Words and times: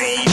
see. 0.00 0.29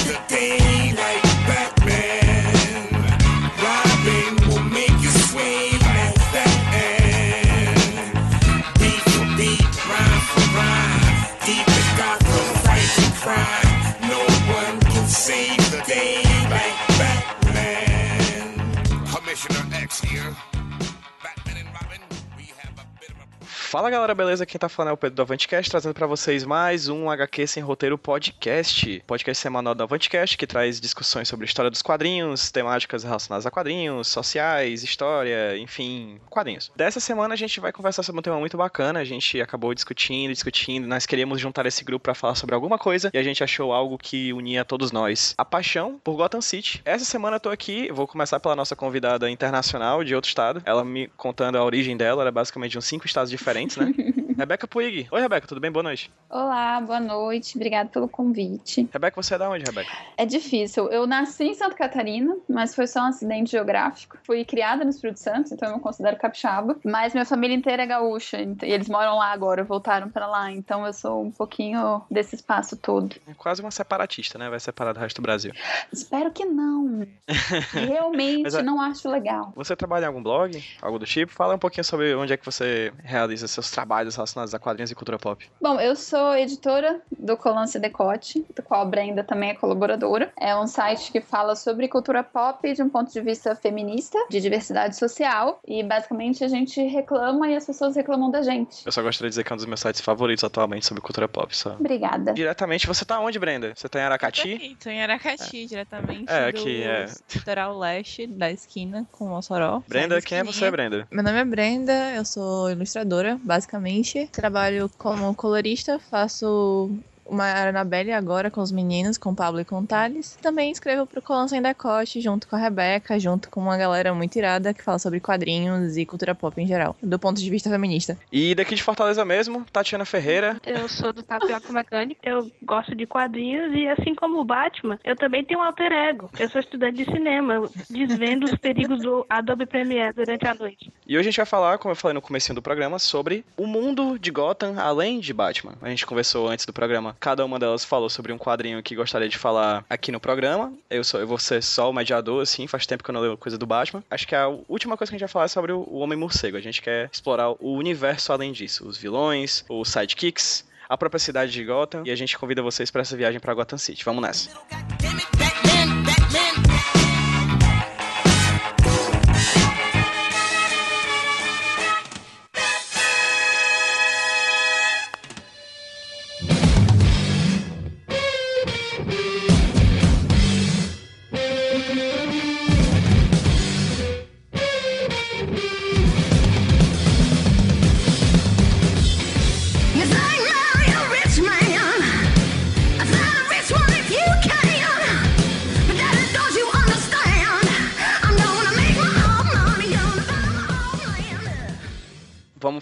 Fala 23.69 23.89
galera, 23.89 24.15
beleza? 24.15 24.45
Quem 24.45 24.57
tá 24.57 24.69
falando 24.69 24.91
é 24.91 24.93
o 24.93 24.97
Pedro 24.97 25.17
do 25.17 25.21
Avantcast, 25.23 25.69
trazendo 25.69 25.93
para 25.93 26.07
vocês 26.07 26.45
mais 26.45 26.87
um 26.87 27.09
HQ 27.09 27.47
Sem 27.47 27.61
Roteiro 27.61 27.97
Podcast. 27.97 29.03
Podcast 29.05 29.41
semanal 29.41 29.75
do 29.75 29.83
Avantcast, 29.83 30.37
que 30.37 30.47
traz 30.47 30.79
discussões 30.79 31.27
sobre 31.27 31.45
história 31.45 31.69
dos 31.69 31.81
quadrinhos, 31.81 32.49
temáticas 32.49 33.03
relacionadas 33.03 33.45
a 33.45 33.51
quadrinhos, 33.51 34.07
sociais, 34.07 34.83
história, 34.83 35.57
enfim, 35.57 36.17
quadrinhos. 36.29 36.71
Dessa 36.77 37.01
semana 37.01 37.33
a 37.33 37.37
gente 37.37 37.59
vai 37.59 37.73
conversar 37.73 38.03
sobre 38.03 38.19
um 38.19 38.21
tema 38.21 38.39
muito 38.39 38.55
bacana, 38.55 39.01
a 39.01 39.03
gente 39.03 39.41
acabou 39.41 39.73
discutindo, 39.73 40.31
discutindo, 40.31 40.87
nós 40.87 41.05
queríamos 41.05 41.41
juntar 41.41 41.65
esse 41.65 41.83
grupo 41.83 42.03
para 42.03 42.15
falar 42.15 42.35
sobre 42.35 42.55
alguma 42.55 42.77
coisa, 42.77 43.11
e 43.13 43.17
a 43.17 43.23
gente 43.23 43.43
achou 43.43 43.73
algo 43.73 43.97
que 43.97 44.31
unia 44.31 44.63
todos 44.63 44.93
nós. 44.93 45.35
A 45.37 45.43
paixão 45.43 45.99
por 46.01 46.15
Gotham 46.15 46.39
City. 46.39 46.81
Essa 46.85 47.03
semana 47.03 47.35
eu 47.35 47.41
tô 47.41 47.49
aqui, 47.49 47.91
vou 47.91 48.07
começar 48.07 48.39
pela 48.39 48.55
nossa 48.55 48.77
convidada 48.77 49.29
internacional 49.29 50.05
de 50.05 50.15
outro 50.15 50.29
estado, 50.29 50.63
ela 50.65 50.85
me 50.85 51.09
contando 51.17 51.57
a 51.57 51.65
origem 51.65 51.97
dela, 51.97 52.21
ela 52.21 52.29
é 52.29 52.31
basicamente 52.31 52.71
de 52.71 52.77
uns 52.77 52.85
cinco 52.85 53.05
estados 53.05 53.29
diferentes 53.29 53.56
diferentes, 53.65 53.77
né? 53.77 53.93
Rebeca 54.37 54.67
Puig. 54.67 55.07
Oi, 55.11 55.19
Rebeca, 55.19 55.47
tudo 55.47 55.59
bem? 55.59 55.71
Boa 55.71 55.81
noite. 55.81 56.11
Olá, 56.29 56.79
boa 56.79 56.99
noite. 56.99 57.57
Obrigada 57.57 57.89
pelo 57.89 58.07
convite. 58.07 58.87
Rebeca, 58.93 59.19
você 59.19 59.33
é 59.33 59.37
da 59.39 59.49
onde, 59.49 59.63
Rebeca? 59.65 59.89
É 60.15 60.27
difícil. 60.27 60.89
Eu 60.89 61.07
nasci 61.07 61.45
em 61.45 61.55
Santa 61.55 61.73
Catarina, 61.73 62.37
mas 62.47 62.75
foi 62.75 62.85
só 62.85 62.99
um 62.99 63.05
acidente 63.05 63.49
geográfico. 63.49 64.15
Fui 64.23 64.45
criada 64.45 64.83
no 64.83 64.91
Espírito 64.91 65.19
Santo, 65.19 65.55
então 65.55 65.69
eu 65.69 65.77
me 65.77 65.81
considero 65.81 66.17
capixaba. 66.17 66.75
Mas 66.85 67.13
minha 67.13 67.25
família 67.25 67.55
inteira 67.55 67.81
é 67.81 67.87
gaúcha, 67.87 68.37
e 68.39 68.71
eles 68.71 68.87
moram 68.87 69.17
lá 69.17 69.31
agora, 69.31 69.63
voltaram 69.63 70.07
para 70.07 70.27
lá. 70.27 70.51
Então 70.51 70.85
eu 70.85 70.93
sou 70.93 71.23
um 71.23 71.31
pouquinho 71.31 72.03
desse 72.11 72.35
espaço 72.35 72.77
todo. 72.77 73.15
É 73.27 73.33
quase 73.33 73.63
uma 73.63 73.71
separatista, 73.71 74.37
né? 74.37 74.51
Vai 74.51 74.59
separar 74.59 74.93
do 74.93 74.99
resto 74.99 75.19
do 75.19 75.23
Brasil. 75.23 75.51
Espero 75.91 76.29
que 76.31 76.45
não. 76.45 77.07
Realmente 77.73 78.43
mas, 78.43 78.53
não 78.63 78.79
acho 78.79 79.09
legal. 79.09 79.51
Você 79.55 79.75
trabalha 79.75 80.03
em 80.03 80.07
algum 80.07 80.21
blog? 80.21 80.63
Algo 80.79 80.99
do 80.99 81.07
tipo? 81.07 81.31
Fala 81.31 81.55
um 81.55 81.59
pouquinho 81.59 81.83
sobre 81.83 82.13
onde 82.13 82.33
é 82.33 82.37
que 82.37 82.45
você 82.45 82.93
realiza 83.03 83.47
seus 83.47 83.71
trabalhos 83.71 84.19
relacionados 84.31 84.53
a 84.53 84.59
quadrinhos 84.59 84.91
e 84.91 84.95
cultura 84.95 85.17
pop? 85.17 85.49
Bom, 85.61 85.79
eu 85.79 85.95
sou 85.95 86.35
editora 86.35 87.01
do 87.17 87.37
Colance 87.37 87.79
Decote, 87.79 88.45
do 88.55 88.61
qual 88.61 88.81
a 88.81 88.85
Brenda 88.85 89.23
também 89.23 89.51
é 89.51 89.53
colaboradora. 89.53 90.31
É 90.39 90.55
um 90.55 90.67
site 90.67 91.11
que 91.11 91.21
fala 91.21 91.55
sobre 91.55 91.87
cultura 91.87 92.23
pop 92.23 92.71
de 92.73 92.81
um 92.81 92.89
ponto 92.89 93.11
de 93.11 93.21
vista 93.21 93.55
feminista, 93.55 94.17
de 94.29 94.39
diversidade 94.39 94.95
social, 94.95 95.59
e 95.67 95.83
basicamente 95.83 96.43
a 96.43 96.47
gente 96.47 96.81
reclama 96.81 97.49
e 97.49 97.55
as 97.55 97.65
pessoas 97.65 97.95
reclamam 97.95 98.29
da 98.29 98.41
gente. 98.41 98.85
Eu 98.85 98.91
só 98.91 99.01
gostaria 99.01 99.29
de 99.29 99.33
dizer 99.33 99.43
que 99.43 99.51
é 99.51 99.55
um 99.55 99.57
dos 99.57 99.65
meus 99.65 99.79
sites 99.79 100.01
favoritos 100.01 100.43
atualmente 100.43 100.85
sobre 100.85 101.01
cultura 101.01 101.27
pop. 101.27 101.55
Só. 101.55 101.73
Obrigada. 101.73 102.33
Diretamente, 102.33 102.87
você 102.87 103.05
tá 103.05 103.19
onde, 103.19 103.39
Brenda? 103.39 103.73
Você 103.75 103.87
tá 103.87 103.99
em 103.99 104.03
Aracati? 104.03 104.49
Tô, 104.49 104.55
aqui, 104.55 104.77
tô 104.83 104.89
em 104.89 105.01
Aracati, 105.01 105.63
é. 105.63 105.65
diretamente 105.65 106.31
é, 106.31 106.47
aqui, 106.47 106.83
é. 106.83 107.05
litoral 107.33 107.77
leste 107.77 108.27
da 108.27 108.51
esquina 108.51 109.07
com 109.11 109.25
o 109.25 109.29
Mossoró. 109.29 109.81
Brenda, 109.87 110.21
quem 110.21 110.39
é 110.39 110.43
você, 110.43 110.69
Brenda? 110.69 111.07
Meu 111.11 111.23
nome 111.23 111.39
é 111.39 111.45
Brenda, 111.45 111.93
eu 112.15 112.25
sou 112.25 112.69
ilustradora, 112.69 113.39
basicamente. 113.43 114.16
Trabalho 114.25 114.89
como 114.97 115.35
colorista, 115.35 115.99
faço 115.99 116.89
uma 117.29 117.67
Anabelle 117.67 118.11
agora 118.11 118.49
com 118.49 118.61
os 118.61 118.71
meninos, 118.71 119.17
com 119.17 119.31
o 119.31 119.35
Pablo 119.35 119.59
e 119.59 119.65
com 119.65 119.79
o 119.79 119.85
Thales. 119.85 120.37
Também 120.41 120.71
escrevo 120.71 121.05
pro 121.05 121.21
Colão 121.21 121.47
Sem 121.47 121.61
Decote, 121.61 122.21
junto 122.21 122.47
com 122.47 122.55
a 122.55 122.59
Rebeca, 122.59 123.19
junto 123.19 123.49
com 123.49 123.61
uma 123.61 123.77
galera 123.77 124.13
muito 124.13 124.35
irada 124.35 124.73
que 124.73 124.83
fala 124.83 124.99
sobre 124.99 125.19
quadrinhos 125.19 125.97
e 125.97 126.05
cultura 126.05 126.33
pop 126.33 126.59
em 126.61 126.67
geral, 126.67 126.95
do 127.01 127.19
ponto 127.19 127.41
de 127.41 127.49
vista 127.49 127.69
feminista. 127.69 128.17
E 128.31 128.55
daqui 128.55 128.75
de 128.75 128.83
Fortaleza 128.83 129.23
mesmo, 129.25 129.65
Tatiana 129.71 130.05
Ferreira. 130.05 130.59
Eu 130.65 130.87
sou 130.87 131.13
do 131.13 131.23
Tapioca 131.23 131.71
Mecânica, 131.71 132.21
eu 132.27 132.51
gosto 132.63 132.95
de 132.95 133.05
quadrinhos 133.05 133.73
e 133.73 133.87
assim 133.87 134.15
como 134.15 134.39
o 134.39 134.45
Batman, 134.45 134.99
eu 135.03 135.15
também 135.15 135.43
tenho 135.43 135.59
um 135.59 135.63
alter 135.63 135.91
ego. 135.91 136.29
Eu 136.39 136.49
sou 136.49 136.61
estudante 136.61 137.03
de 137.03 137.11
cinema, 137.11 137.69
desvendo 137.89 138.45
os 138.45 138.55
perigos 138.55 139.01
do 139.01 139.25
Adobe 139.29 139.65
Premiere 139.65 140.13
durante 140.13 140.47
a 140.47 140.53
noite. 140.53 140.91
E 141.05 141.15
hoje 141.15 141.27
a 141.27 141.31
gente 141.31 141.37
vai 141.37 141.45
falar, 141.45 141.77
como 141.77 141.91
eu 141.91 141.95
falei 141.95 142.13
no 142.13 142.21
começo 142.21 142.53
do 142.53 142.61
programa, 142.61 142.99
sobre 142.99 143.43
o 143.57 143.65
mundo 143.65 144.17
de 144.17 144.31
Gotham 144.31 144.75
além 144.77 145.19
de 145.19 145.33
Batman. 145.33 145.73
A 145.81 145.89
gente 145.89 146.05
conversou 146.05 146.47
antes 146.47 146.65
do 146.65 146.73
programa 146.73 147.16
Cada 147.19 147.45
uma 147.45 147.59
delas 147.59 147.83
falou 147.83 148.09
sobre 148.09 148.31
um 148.31 148.37
quadrinho 148.37 148.81
que 148.81 148.95
gostaria 148.95 149.29
de 149.29 149.37
falar 149.37 149.85
aqui 149.89 150.11
no 150.11 150.19
programa. 150.19 150.73
Eu, 150.89 151.03
sou, 151.03 151.19
eu 151.19 151.27
vou 151.27 151.37
ser 151.37 151.61
só 151.63 151.89
o 151.89 151.93
mediador, 151.93 152.41
assim, 152.41 152.67
faz 152.67 152.85
tempo 152.85 153.03
que 153.03 153.09
eu 153.09 153.13
não 153.13 153.21
leio 153.21 153.37
coisa 153.37 153.57
do 153.57 153.65
Batman. 153.65 154.03
Acho 154.09 154.27
que 154.27 154.35
a 154.35 154.47
última 154.47 154.97
coisa 154.97 155.09
que 155.11 155.15
a 155.15 155.17
gente 155.17 155.27
vai 155.27 155.31
falar 155.31 155.45
é 155.45 155.49
sobre 155.49 155.71
o, 155.71 155.97
Homem-Morcego. 155.97 156.57
A 156.57 156.61
gente 156.61 156.81
quer 156.81 157.09
explorar 157.11 157.51
o 157.51 157.73
universo 157.73 158.31
além 158.31 158.51
disso. 158.51 158.87
Os 158.87 158.97
vilões, 158.97 159.65
os 159.67 159.89
sidekicks, 159.89 160.65
a 160.87 160.97
própria 160.97 161.19
cidade 161.19 161.51
de 161.51 161.63
Gotham. 161.63 162.03
E 162.05 162.11
a 162.11 162.15
gente 162.15 162.37
convida 162.37 162.61
vocês 162.61 162.91
para 162.91 163.01
essa 163.01 163.15
viagem 163.15 163.39
para 163.39 163.53
Gotham 163.53 163.77
City. 163.77 164.03
Vamos 164.05 164.21
nessa. 164.21 165.36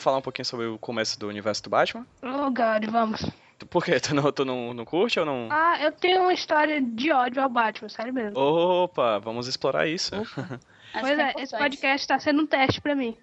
Falar 0.05 0.17
um 0.17 0.21
pouquinho 0.21 0.45
sobre 0.45 0.67
o 0.67 0.77
começo 0.77 1.19
do 1.19 1.27
universo 1.27 1.63
do 1.63 1.69
Batman? 1.71 2.05
Oh, 2.21 2.51
God, 2.51 2.85
vamos. 2.91 3.25
Por 3.71 3.83
quê? 3.83 3.97
Tu 3.99 4.13
não, 4.13 4.31
tu 4.31 4.45
não, 4.45 4.71
não 4.71 4.85
curte 4.85 5.19
ou 5.19 5.25
não? 5.25 5.47
Ah, 5.49 5.81
eu 5.81 5.91
tenho 5.91 6.21
uma 6.21 6.33
história 6.33 6.79
de 6.79 7.11
ódio 7.11 7.41
ao 7.41 7.49
Batman, 7.49 7.89
sério 7.89 8.13
mesmo. 8.13 8.37
Opa, 8.37 9.17
vamos 9.17 9.47
explorar 9.47 9.87
isso. 9.87 10.11
pois 10.93 11.17
é, 11.17 11.33
é 11.35 11.41
esse 11.41 11.57
podcast 11.57 12.07
tá 12.07 12.19
sendo 12.19 12.43
um 12.43 12.45
teste 12.45 12.79
pra 12.79 12.93
mim. 12.93 13.17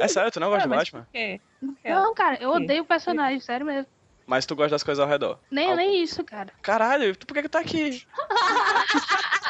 É 0.00 0.08
sério, 0.08 0.32
tu 0.32 0.40
não 0.40 0.50
gosta 0.50 0.66
não, 0.66 0.74
do 0.74 0.78
Batman? 0.78 1.02
Por 1.02 1.12
quê? 1.12 1.40
Não, 1.84 2.14
cara, 2.14 2.36
eu 2.40 2.50
odeio 2.50 2.82
o 2.82 2.86
personagem, 2.86 3.38
sério 3.38 3.64
mesmo. 3.64 3.86
Mas 4.26 4.44
tu 4.44 4.56
gosta 4.56 4.70
das 4.70 4.82
coisas 4.82 5.02
ao 5.02 5.08
redor? 5.08 5.38
Nem, 5.50 5.74
nem 5.76 6.02
isso, 6.02 6.24
cara. 6.24 6.52
Caralho, 6.62 7.16
por 7.16 7.34
que 7.34 7.42
que 7.42 7.48
tá 7.48 7.60
aqui? 7.60 8.04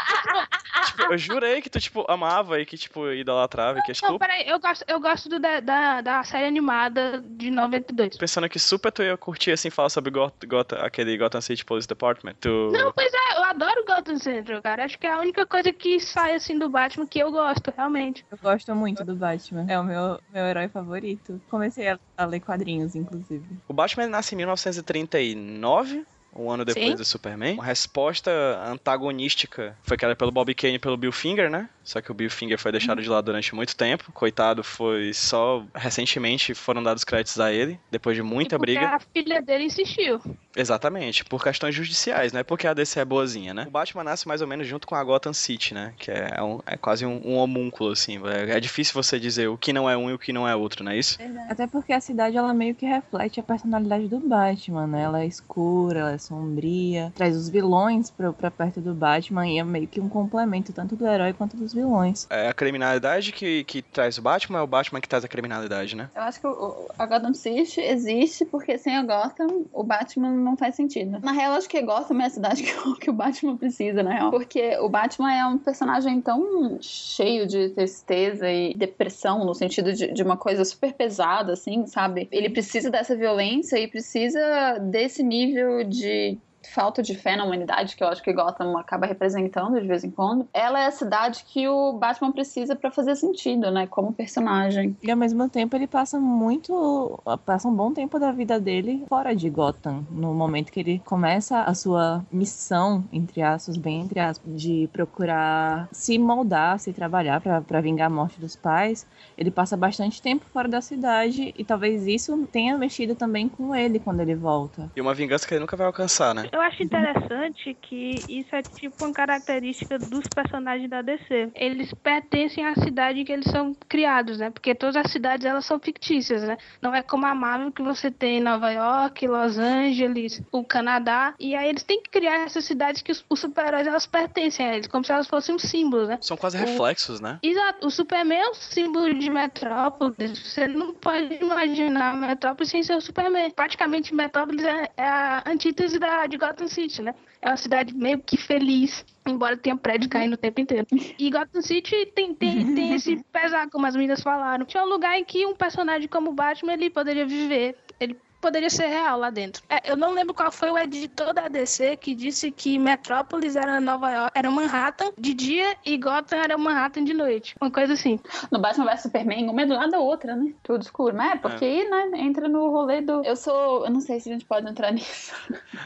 tipo, 0.87 1.13
eu 1.13 1.19
jurei 1.19 1.63
que 1.63 1.71
tu, 1.71 1.81
tipo, 1.81 2.05
amava 2.09 2.61
e 2.61 2.67
que, 2.67 2.77
tipo, 2.77 3.11
idolatrava 3.11 3.79
e 3.79 3.83
que, 3.83 3.93
tipo... 3.93 4.11
Não, 4.11 4.19
peraí, 4.19 4.49
eu 4.49 4.59
gosto, 4.59 4.85
eu 4.87 5.01
gosto 5.01 5.29
do, 5.29 5.39
da, 5.39 5.61
da, 5.61 6.01
da 6.01 6.25
série 6.25 6.47
animada 6.47 7.23
de 7.25 7.51
92. 7.51 8.17
Pensando 8.17 8.49
que 8.49 8.59
super 8.59 8.93
tu 8.93 9.03
ia 9.03 9.17
curtir, 9.17 9.53
assim, 9.53 9.71
falar 9.71 9.89
sobre 9.89 10.11
Got, 10.11 10.35
Got, 10.47 10.75
aquele 10.75 11.17
Gotham 11.17 11.41
City 11.41 11.65
Police 11.65 11.89
Department. 11.89 12.35
Tu... 12.41 12.71
Não, 12.73 12.93
pois 12.93 13.13
é, 13.13 13.39
eu 13.39 13.45
adoro 13.45 13.85
Gotham 13.87 14.19
Central, 14.19 14.63
cara. 14.63 14.85
Acho 14.85 14.99
que 14.99 15.07
é 15.07 15.13
a 15.13 15.21
única 15.21 15.47
coisa 15.47 15.73
que 15.73 16.01
sai, 16.01 16.35
assim, 16.35 16.59
do 16.59 16.69
Batman 16.69 17.07
que 17.07 17.19
eu 17.19 17.31
gosto, 17.31 17.73
realmente. 17.77 18.25
Eu 18.31 18.39
gosto 18.39 18.75
muito 18.75 19.05
do 19.05 19.15
Batman. 19.15 19.67
É 19.69 19.79
o 19.79 19.85
meu, 19.85 20.21
meu 20.33 20.45
herói 20.45 20.69
favorito. 20.69 21.41
Comecei 21.51 21.89
a, 21.89 21.99
a 22.17 22.25
ler 22.25 22.41
quadrinhos, 22.41 22.95
inclusive. 22.95 23.45
O 23.69 23.73
Batman 23.73 24.09
nasce 24.09 24.35
em 24.35 24.39
1939 24.39 26.05
um 26.35 26.51
ano 26.51 26.65
depois 26.65 26.87
Sim. 26.91 26.95
do 26.97 27.05
Superman. 27.05 27.55
Uma 27.55 27.65
resposta 27.65 28.31
antagonística 28.67 29.77
foi 29.83 29.97
criada 29.97 30.15
pelo 30.17 30.31
Bob 30.31 30.55
Kane 30.55 30.75
e 30.75 30.79
pelo 30.79 30.97
Bill 30.97 31.13
Finger, 31.13 31.51
né? 31.51 31.69
Só 31.85 32.01
que 32.01 32.11
o 32.11 32.15
Bill 32.15 32.31
Finger 32.31 32.59
foi 32.59 32.71
deixado 32.71 33.03
de 33.03 33.09
lado 33.09 33.25
durante 33.25 33.55
muito 33.55 33.75
tempo. 33.77 34.13
Coitado, 34.13 34.63
foi 34.63 35.13
só 35.13 35.65
recentemente 35.75 36.55
foram 36.55 36.83
dados 36.83 37.03
créditos 37.05 37.41
a 37.41 37.53
ele, 37.53 37.79
depois 37.91 38.17
de 38.17 38.23
muita 38.23 38.55
E 38.55 38.59
porque 38.59 38.73
briga. 38.73 38.89
a 38.95 39.01
filha 39.01 39.43
dele 39.43 39.65
insistiu. 39.65 40.21
Exatamente, 40.57 41.25
por 41.25 41.43
questões 41.43 41.75
judiciais, 41.75 42.33
não 42.33 42.41
é 42.41 42.45
porque 42.45 42.67
a 42.67 42.75
DC 42.75 43.01
é 43.01 43.05
boazinha, 43.05 43.53
né? 43.53 43.65
O 43.67 43.71
Batman 43.71 44.05
nasce 44.05 44.29
mais 44.29 44.41
ou 44.41 44.47
menos 44.47 44.67
junto 44.67 44.87
com 44.87 44.95
a 44.95 45.03
Gotham 45.03 45.33
City, 45.33 45.75
né? 45.75 45.93
Que 45.99 46.11
é, 46.11 46.41
um- 46.43 46.61
é 46.67 46.77
quase 46.77 47.05
um, 47.05 47.21
um 47.25 47.35
homúnculo, 47.37 47.91
assim. 47.91 48.21
É, 48.27 48.57
é 48.57 48.61
difícil 48.61 48.95
você 48.95 49.19
dizer 49.19 49.49
o 49.49 49.59
que 49.59 49.73
não 49.73 49.89
é 49.91 49.97
um 49.97 50.09
e 50.11 50.13
o 50.13 50.19
que 50.19 50.33
não 50.33 50.47
é 50.49 50.55
outro, 50.55 50.85
não 50.85 50.93
é 50.93 50.99
isso? 50.99 51.19
Até 51.49 51.67
porque 51.67 51.93
a 51.93 52.01
cidade 52.01 52.37
ela 52.37 52.55
meio 52.55 52.75
que 52.75 52.87
reflete 52.87 53.41
a 53.41 53.43
personalidade 53.43 54.07
do 54.09 54.21
Batman, 54.21 54.87
né? 54.87 55.03
Ela 55.03 55.23
é 55.23 55.27
escura, 55.27 56.01
ela 56.01 56.13
é 56.13 56.19
sombria, 56.23 57.13
traz 57.15 57.37
os 57.37 57.49
vilões 57.49 58.11
pra, 58.11 58.33
pra 58.33 58.51
perto 58.51 58.81
do 58.81 58.95
Batman 58.95 59.47
e 59.49 59.59
é 59.59 59.65
meio 59.65 59.87
que 59.87 60.01
um 60.01 60.09
complemento 60.09 60.73
tanto 60.73 60.97
do 60.97 61.07
herói 61.07 61.33
quanto 61.33 61.57
dos 61.57 61.73
vilões. 61.75 62.27
É 62.31 62.49
a 62.49 62.53
criminalidade 62.53 63.33
que, 63.33 63.65
que 63.65 63.83
traz 63.83 64.19
o 64.19 64.23
Batman, 64.23 64.59
é 64.59 64.63
o 64.63 64.67
Batman 64.67 65.01
que 65.01 65.09
traz 65.09 65.25
a 65.25 65.29
criminalidade, 65.29 65.97
né? 65.97 66.09
Eu 66.15 66.23
acho 66.23 66.41
que 66.41 66.47
o- 66.47 66.87
a 66.99 67.07
Gotham 67.07 67.35
City 67.35 67.81
existe 67.81 68.45
porque 68.45 68.79
sem 68.79 68.97
a 68.97 69.03
Gotham 69.03 69.65
o 69.73 69.83
Batman 69.83 70.31
não 70.31 70.57
faz 70.57 70.75
sentido. 70.75 71.19
Na 71.23 71.33
real, 71.33 71.53
acho 71.55 71.69
que 71.69 71.81
Gotham 71.83 72.21
é 72.21 72.27
a 72.27 72.31
cidade 72.31 72.63
que, 72.65 72.89
o- 72.89 72.95
que 72.97 73.11
o 73.11 73.13
Batman 73.13 73.57
precisa, 73.57 74.03
na 74.03 74.13
real. 74.13 74.31
Porque 74.31 74.77
o 74.79 74.89
Batman 74.89 75.33
é 75.33 75.47
um 75.47 75.59
personagem 75.59 76.21
tão 76.21 76.79
cheio 76.81 77.47
de 77.47 77.71
tristeza 77.71 78.51
e 78.51 78.75
depressão, 78.75 79.45
no 79.45 79.55
sentido 79.55 79.93
de, 79.93 80.13
de 80.13 80.23
uma 80.23 80.37
coisa 80.37 80.65
super 80.65 80.93
pesada, 80.93 81.53
assim, 81.53 81.87
sabe? 81.87 82.29
Ele 82.31 82.49
precisa 82.51 82.91
dessa 82.91 83.17
violência 83.17 83.79
e 83.79 83.89
precisa 83.89 84.79
desse 84.79 85.23
nível 85.23 85.85
de 85.85 86.12
de 86.13 86.39
falta 86.71 87.03
de 87.03 87.15
fé 87.15 87.37
na 87.37 87.45
humanidade 87.45 87.97
que 87.97 88.03
eu 88.03 88.09
acho 88.09 88.23
que 88.23 88.33
Gotham 88.33 88.79
acaba 88.79 89.07
representando 89.07 89.81
de 89.81 89.87
vez 89.87 90.05
em 90.05 90.11
quando. 90.11 90.49
Ela 90.53 90.81
é 90.81 90.87
a 90.87 90.91
cidade 90.91 91.45
que 91.47 91.69
o 91.69 91.93
Batman 91.93 92.33
precisa 92.33 92.77
pra 92.77 92.91
fazer 92.91 93.17
sentido, 93.17 93.71
né, 93.71 93.87
como 93.87 94.13
personagem. 94.13 94.97
E 95.03 95.11
ao 95.11 95.17
mesmo 95.17 95.49
tempo 95.49 95.77
ele 95.77 95.87
passa 95.87 96.19
muito. 96.19 97.21
passa 97.45 97.69
um 97.69 97.75
bom 97.75 97.93
tempo 97.93 98.19
da 98.19 98.33
vida 98.33 98.61
dele 98.61 99.05
fora 99.09 99.35
de 99.35 99.49
Gotham. 99.49 100.07
No 100.11 100.35
momento 100.35 100.73
que 100.73 100.81
ele 100.81 101.03
começa 101.05 101.63
a 101.63 101.75
sua 101.75 102.25
missão, 102.31 103.05
entre 103.13 103.43
aspas, 103.43 103.77
bem 103.77 104.03
entre 104.03 104.21
aspas, 104.21 104.61
de 104.61 104.89
procurar 104.93 105.89
se 105.93 106.19
moldar, 106.19 106.79
se 106.79 106.93
trabalhar 106.93 107.41
pra 107.41 107.81
vingar 107.81 108.07
a 108.07 108.11
morte 108.11 108.41
dos 108.41 108.57
pais, 108.57 109.07
ele 109.37 109.51
passa 109.51 109.77
bastante 109.77 110.21
tempo 110.21 110.45
fora 110.53 110.69
da 110.69 110.81
cidade 110.81 111.55
e 111.57 111.65
talvez 111.65 112.07
isso 112.07 112.47
tenha 112.51 112.77
mexido 112.77 113.15
também 113.15 113.49
com 113.49 113.75
ele 113.75 113.99
quando 113.99 114.21
ele 114.21 114.35
volta. 114.35 114.91
E 114.95 115.01
uma 115.01 115.15
vingança 115.15 115.47
que 115.47 115.55
ele 115.55 115.61
nunca 115.61 115.77
vai 115.77 115.87
alcançar, 115.87 116.35
né? 116.35 116.49
Eu 116.53 116.61
acho 116.61 116.83
interessante 116.83 117.75
que 117.81 118.25
isso 118.29 118.55
é 118.55 118.63
tipo 118.63 119.05
uma 119.05 119.13
característica 119.13 119.99
dos 119.99 120.29
personagens 120.29 120.91
da 120.91 121.01
DC. 121.01 121.51
Eles 121.55 121.93
pertencem 121.95 122.67
à 122.67 122.75
cidade 122.75 123.21
em 123.21 123.25
que 123.25 123.33
eles 123.33 123.51
são 123.51 123.75
criados, 123.89 124.39
né? 124.39 124.51
Porque 124.51 124.75
todas 124.75 124.97
as 124.97 125.11
cidades 125.11 125.47
elas 125.47 125.65
são 125.65 125.81
fictícias, 125.81 126.43
né? 126.43 126.59
Não 126.83 126.95
é 126.95 127.03
como 127.03 127.25
a 127.25 127.35
Marvel 127.35 127.73
que 127.73 127.81
você 127.81 128.11
tem 128.11 128.39
Nova 128.39 128.71
York, 128.71 129.27
Los 129.27 129.57
Angeles, 129.57 130.43
o 130.53 130.63
Canadá. 130.63 131.35
E 131.41 131.55
aí 131.55 131.71
eles 131.71 131.83
têm 131.83 132.03
que 132.03 132.11
criar 132.11 132.45
essas 132.45 132.67
cidades 132.67 133.01
que 133.01 133.13
os, 133.13 133.25
os 133.31 133.41
super-heróis 133.41 133.87
elas 133.87 134.07
pertencem 134.07 134.67
a 134.67 134.75
eles, 134.75 134.87
como 134.87 135.05
se 135.05 135.13
elas 135.13 135.27
fossem 135.27 135.55
um 135.55 135.59
símbolo, 135.59 136.07
né? 136.07 136.19
São 136.21 136.37
quase 136.37 136.59
reflexos, 136.59 137.19
né? 137.19 137.39
Exato, 137.43 137.87
o 137.87 137.91
Superman 137.91 138.39
é 138.39 138.51
um 138.51 138.55
símbolo 138.55 139.15
de 139.15 139.31
Metrópolis. 139.31 140.39
Você 140.39 140.69
não 140.69 140.93
pode 140.93 141.35
imaginar 141.43 142.15
Metrópolis 142.15 142.69
sem 142.69 142.83
ser 142.83 142.95
o 142.95 143.01
Superman. 143.01 143.51
Praticamente 143.53 144.15
Metrópolis 144.15 144.65
é, 144.65 144.91
é 144.99 145.05
a 145.07 145.43
antítese 145.47 145.99
da, 145.99 146.27
de 146.27 146.42
Gotham 146.43 146.67
City, 146.67 147.03
né? 147.03 147.15
É 147.41 147.49
uma 147.49 147.57
cidade 147.57 147.95
meio 147.95 148.19
que 148.19 148.37
feliz, 148.37 149.05
embora 149.27 149.57
tenha 149.57 149.77
prédio 149.77 150.09
caindo 150.09 150.35
o 150.35 150.37
tempo 150.37 150.61
inteiro. 150.61 150.87
E 151.19 151.31
Gotham 151.31 151.63
City 151.63 152.07
tem, 152.07 152.35
tem, 152.35 152.75
tem 152.75 152.95
esse 152.95 153.23
pesar, 153.33 153.71
como 153.71 153.87
as 153.87 153.95
meninas 153.95 154.21
falaram. 154.21 154.65
Tinha 154.65 154.83
um 154.83 154.89
lugar 154.89 155.17
em 155.17 155.25
que 155.25 155.47
um 155.47 155.55
personagem 155.55 156.09
como 156.09 156.33
Batman 156.33 156.73
ele 156.73 156.91
poderia 156.91 157.25
viver. 157.25 157.77
Ele 158.01 158.17
poderia 158.43 158.69
ser 158.69 158.87
real 158.89 159.19
lá 159.19 159.31
dentro. 159.31 159.63
É, 159.71 159.91
eu 159.91 159.97
não 159.97 160.13
lembro 160.13 160.35
qual 160.35 160.51
foi 160.51 160.71
o 160.71 160.77
editor 160.77 161.33
da 161.33 161.47
DC 161.47 161.97
que 161.97 162.15
disse 162.15 162.51
que 162.51 162.79
Metrópolis 162.79 163.55
era 163.55 163.81
Nova 163.81 164.11
York, 164.11 164.33
era 164.35 164.51
Manhattan 164.51 165.13
de 165.17 165.33
dia 165.33 165.77
e 165.87 165.97
Gotham 165.97 166.37
era 166.37 166.59
Manhattan 166.59 167.05
de 167.05 167.15
noite. 167.15 167.55
Uma 167.61 167.71
coisa 167.71 167.93
assim. 167.93 168.19
No 168.51 168.59
Batman 168.59 168.87
vs 168.87 169.03
Superman, 169.03 169.49
uma 169.49 169.63
é 169.63 169.67
do 169.67 169.75
lado 169.75 169.93
da 169.93 170.01
outra, 170.01 170.35
né? 170.35 170.53
Tudo 170.63 170.83
escuro. 170.83 171.17
Mas 171.17 171.35
é, 171.35 171.37
porque 171.37 171.65
aí, 171.65 171.89
né, 171.89 172.11
entra 172.19 172.49
no 172.49 172.69
rolê 172.71 173.01
do. 173.01 173.25
Eu 173.25 173.37
sou. 173.37 173.87
Eu 173.87 173.91
não 173.93 174.01
sei 174.01 174.19
se 174.19 174.29
a 174.29 174.33
gente 174.33 174.45
pode 174.45 174.69
entrar 174.69 174.91
nisso. 174.93 175.33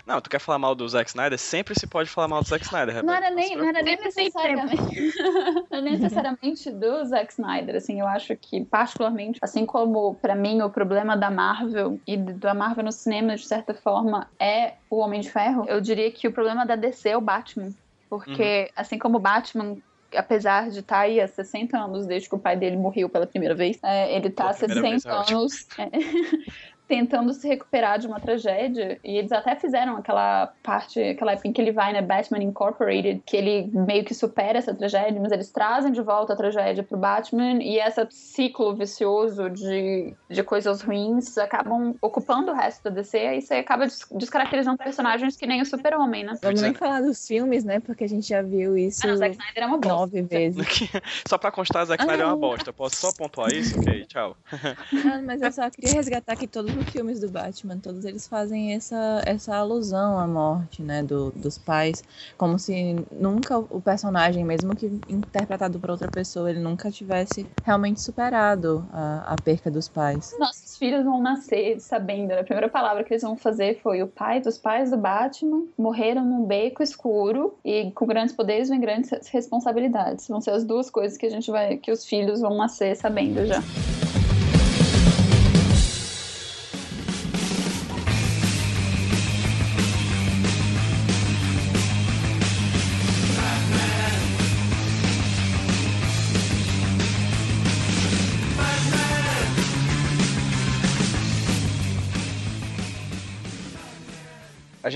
Não, 0.06 0.20
tu 0.20 0.30
quer 0.30 0.40
falar 0.40 0.58
mal 0.58 0.74
do 0.74 0.88
Zack 0.88 1.10
Snyder? 1.10 1.38
Sempre 1.38 1.78
se 1.78 1.86
pode 1.86 2.08
falar 2.08 2.28
mal 2.28 2.42
do 2.42 2.48
Zack 2.48 2.64
Snyder, 2.64 3.04
Não 3.04 3.12
Rebeca. 3.12 3.26
era 3.26 3.34
nem, 3.34 3.56
não 3.56 3.68
era 3.68 3.82
nem 3.82 3.96
necessariamente. 3.96 5.14
não 5.70 5.78
era 5.78 5.82
necessariamente 5.82 6.70
do 6.70 7.04
Zack 7.04 7.32
Snyder. 7.32 7.76
Assim, 7.76 8.00
eu 8.00 8.06
acho 8.06 8.34
que, 8.36 8.64
particularmente, 8.64 9.38
assim 9.42 9.66
como 9.66 10.14
pra 10.14 10.34
mim 10.34 10.62
o 10.62 10.70
problema 10.70 11.16
da 11.16 11.30
Marvel 11.30 12.00
e 12.06 12.16
da 12.46 12.54
Marvel 12.54 12.84
no 12.84 12.92
cinema, 12.92 13.36
de 13.36 13.46
certa 13.46 13.74
forma, 13.74 14.28
é 14.38 14.74
o 14.88 14.96
Homem 14.98 15.20
de 15.20 15.30
Ferro, 15.30 15.66
eu 15.68 15.80
diria 15.80 16.10
que 16.10 16.26
o 16.26 16.32
problema 16.32 16.64
da 16.64 16.76
DC 16.76 17.10
é 17.10 17.16
o 17.16 17.20
Batman. 17.20 17.70
Porque, 18.08 18.70
assim 18.74 18.98
como 18.98 19.16
o 19.18 19.20
Batman. 19.20 19.76
Apesar 20.14 20.70
de 20.70 20.78
estar 20.78 21.00
aí 21.00 21.20
há 21.20 21.26
60 21.26 21.76
anos 21.76 22.06
desde 22.06 22.28
que 22.28 22.34
o 22.34 22.38
pai 22.38 22.56
dele 22.56 22.76
morreu 22.76 23.08
pela 23.08 23.26
primeira 23.26 23.54
vez, 23.54 23.76
é, 23.82 24.14
ele 24.14 24.30
tá 24.30 24.50
há 24.50 24.54
Pela 24.54 24.72
primeira 24.72 24.90
vez 24.90 25.02
60 25.02 25.14
é 25.14 25.20
ótimo. 25.20 25.38
anos 25.40 25.66
é, 25.76 25.90
tentando 26.88 27.32
se 27.32 27.46
recuperar 27.48 27.98
de 27.98 28.06
uma 28.06 28.20
tragédia. 28.20 28.98
E 29.04 29.16
eles 29.16 29.32
até 29.32 29.54
fizeram 29.56 29.96
aquela 29.96 30.52
parte, 30.62 31.00
aquela 31.00 31.32
época 31.32 31.48
em 31.48 31.52
que 31.52 31.60
ele 31.60 31.72
vai 31.72 31.92
na 31.92 32.02
Batman 32.02 32.42
Incorporated, 32.42 33.22
que 33.26 33.36
ele 33.36 33.70
meio 33.72 34.04
que 34.04 34.14
supera 34.14 34.58
essa 34.58 34.74
tragédia, 34.74 35.20
mas 35.20 35.32
eles 35.32 35.50
trazem 35.50 35.92
de 35.92 36.00
volta 36.00 36.32
a 36.32 36.36
tragédia 36.36 36.82
pro 36.82 36.96
Batman 36.96 37.62
e 37.62 37.78
esse 37.78 38.06
ciclo 38.10 38.74
vicioso 38.74 39.50
de, 39.50 40.14
de 40.28 40.42
coisas 40.42 40.80
ruins 40.82 41.36
acabam 41.38 41.94
ocupando 42.00 42.52
o 42.52 42.54
resto 42.54 42.84
da 42.84 42.90
DC 42.90 43.36
e 43.36 43.40
você 43.42 43.54
acaba 43.54 43.86
des- 43.86 44.06
descaracterizando 44.12 44.78
personagens 44.78 45.36
que 45.36 45.46
nem 45.46 45.60
o 45.62 45.66
Super-Homem, 45.66 46.24
né? 46.24 46.34
Vamos 46.42 46.60
nem 46.62 46.74
falar 46.74 47.00
dos 47.02 47.26
filmes, 47.26 47.64
né? 47.64 47.80
Porque 47.80 48.04
a 48.04 48.08
gente 48.08 48.28
já 48.28 48.42
viu 48.42 48.76
isso 48.76 49.00
Ah, 49.04 49.08
não, 49.10 49.16
Zack 49.16 49.32
Snyder 49.36 49.62
é 49.62 49.66
uma 49.66 49.78
bosta. 49.78 49.88
nove 49.98 50.22
vezes. 50.22 50.66
Só 51.26 51.36
pra 51.38 51.50
constar, 51.50 51.84
Zack 51.86 52.02
Snyder 52.02 52.22
é 52.24 52.26
uma 52.28 52.34
Ah. 52.34 52.36
bosta. 52.36 52.72
Posso 52.72 52.96
só 52.96 53.12
pontuar 53.12 53.50
isso? 53.52 53.78
Ok, 53.80 54.04
tchau. 54.06 54.36
Ah, 54.52 55.20
mas 55.24 55.40
eu 55.42 55.50
só 55.52 55.68
queria 55.70 55.92
resgatar 55.94 56.36
que 56.36 56.46
todos 56.46 56.75
os 56.78 56.90
filmes 56.90 57.20
do 57.20 57.28
Batman, 57.28 57.78
todos 57.78 58.04
eles 58.04 58.26
fazem 58.26 58.74
essa, 58.74 59.22
essa 59.24 59.56
alusão 59.56 60.18
à 60.18 60.26
morte, 60.26 60.82
né, 60.82 61.02
do, 61.02 61.30
dos 61.32 61.58
pais, 61.58 62.02
como 62.36 62.58
se 62.58 62.96
nunca 63.12 63.58
o 63.58 63.80
personagem, 63.80 64.44
mesmo 64.44 64.74
que 64.74 64.86
interpretado 65.08 65.78
por 65.78 65.90
outra 65.90 66.08
pessoa, 66.08 66.50
ele 66.50 66.60
nunca 66.60 66.90
tivesse 66.90 67.46
realmente 67.64 68.00
superado 68.00 68.86
a, 68.92 69.34
a 69.34 69.36
perca 69.42 69.70
dos 69.70 69.88
pais. 69.88 70.34
Nossos 70.38 70.76
filhos 70.76 71.04
vão 71.04 71.20
nascer 71.20 71.80
sabendo, 71.80 72.28
né? 72.28 72.40
A 72.40 72.44
primeira 72.44 72.68
palavra 72.68 73.04
que 73.04 73.12
eles 73.12 73.22
vão 73.22 73.36
fazer 73.36 73.80
foi 73.82 74.02
o 74.02 74.06
pai 74.06 74.40
dos 74.40 74.58
pais 74.58 74.90
do 74.90 74.96
Batman 74.96 75.66
morreram 75.76 76.24
num 76.24 76.44
beco 76.44 76.82
escuro 76.82 77.58
e 77.64 77.90
com 77.92 78.06
grandes 78.06 78.34
poderes 78.34 78.68
vem 78.68 78.80
grandes 78.80 79.10
responsabilidades. 79.28 80.28
Vão 80.28 80.40
ser 80.40 80.50
as 80.50 80.64
duas 80.64 80.90
coisas 80.90 81.16
que 81.16 81.26
a 81.26 81.30
gente 81.30 81.50
vai, 81.50 81.76
que 81.76 81.90
os 81.90 82.04
filhos 82.04 82.40
vão 82.40 82.56
nascer 82.56 82.96
sabendo 82.96 83.46
já. 83.46 83.62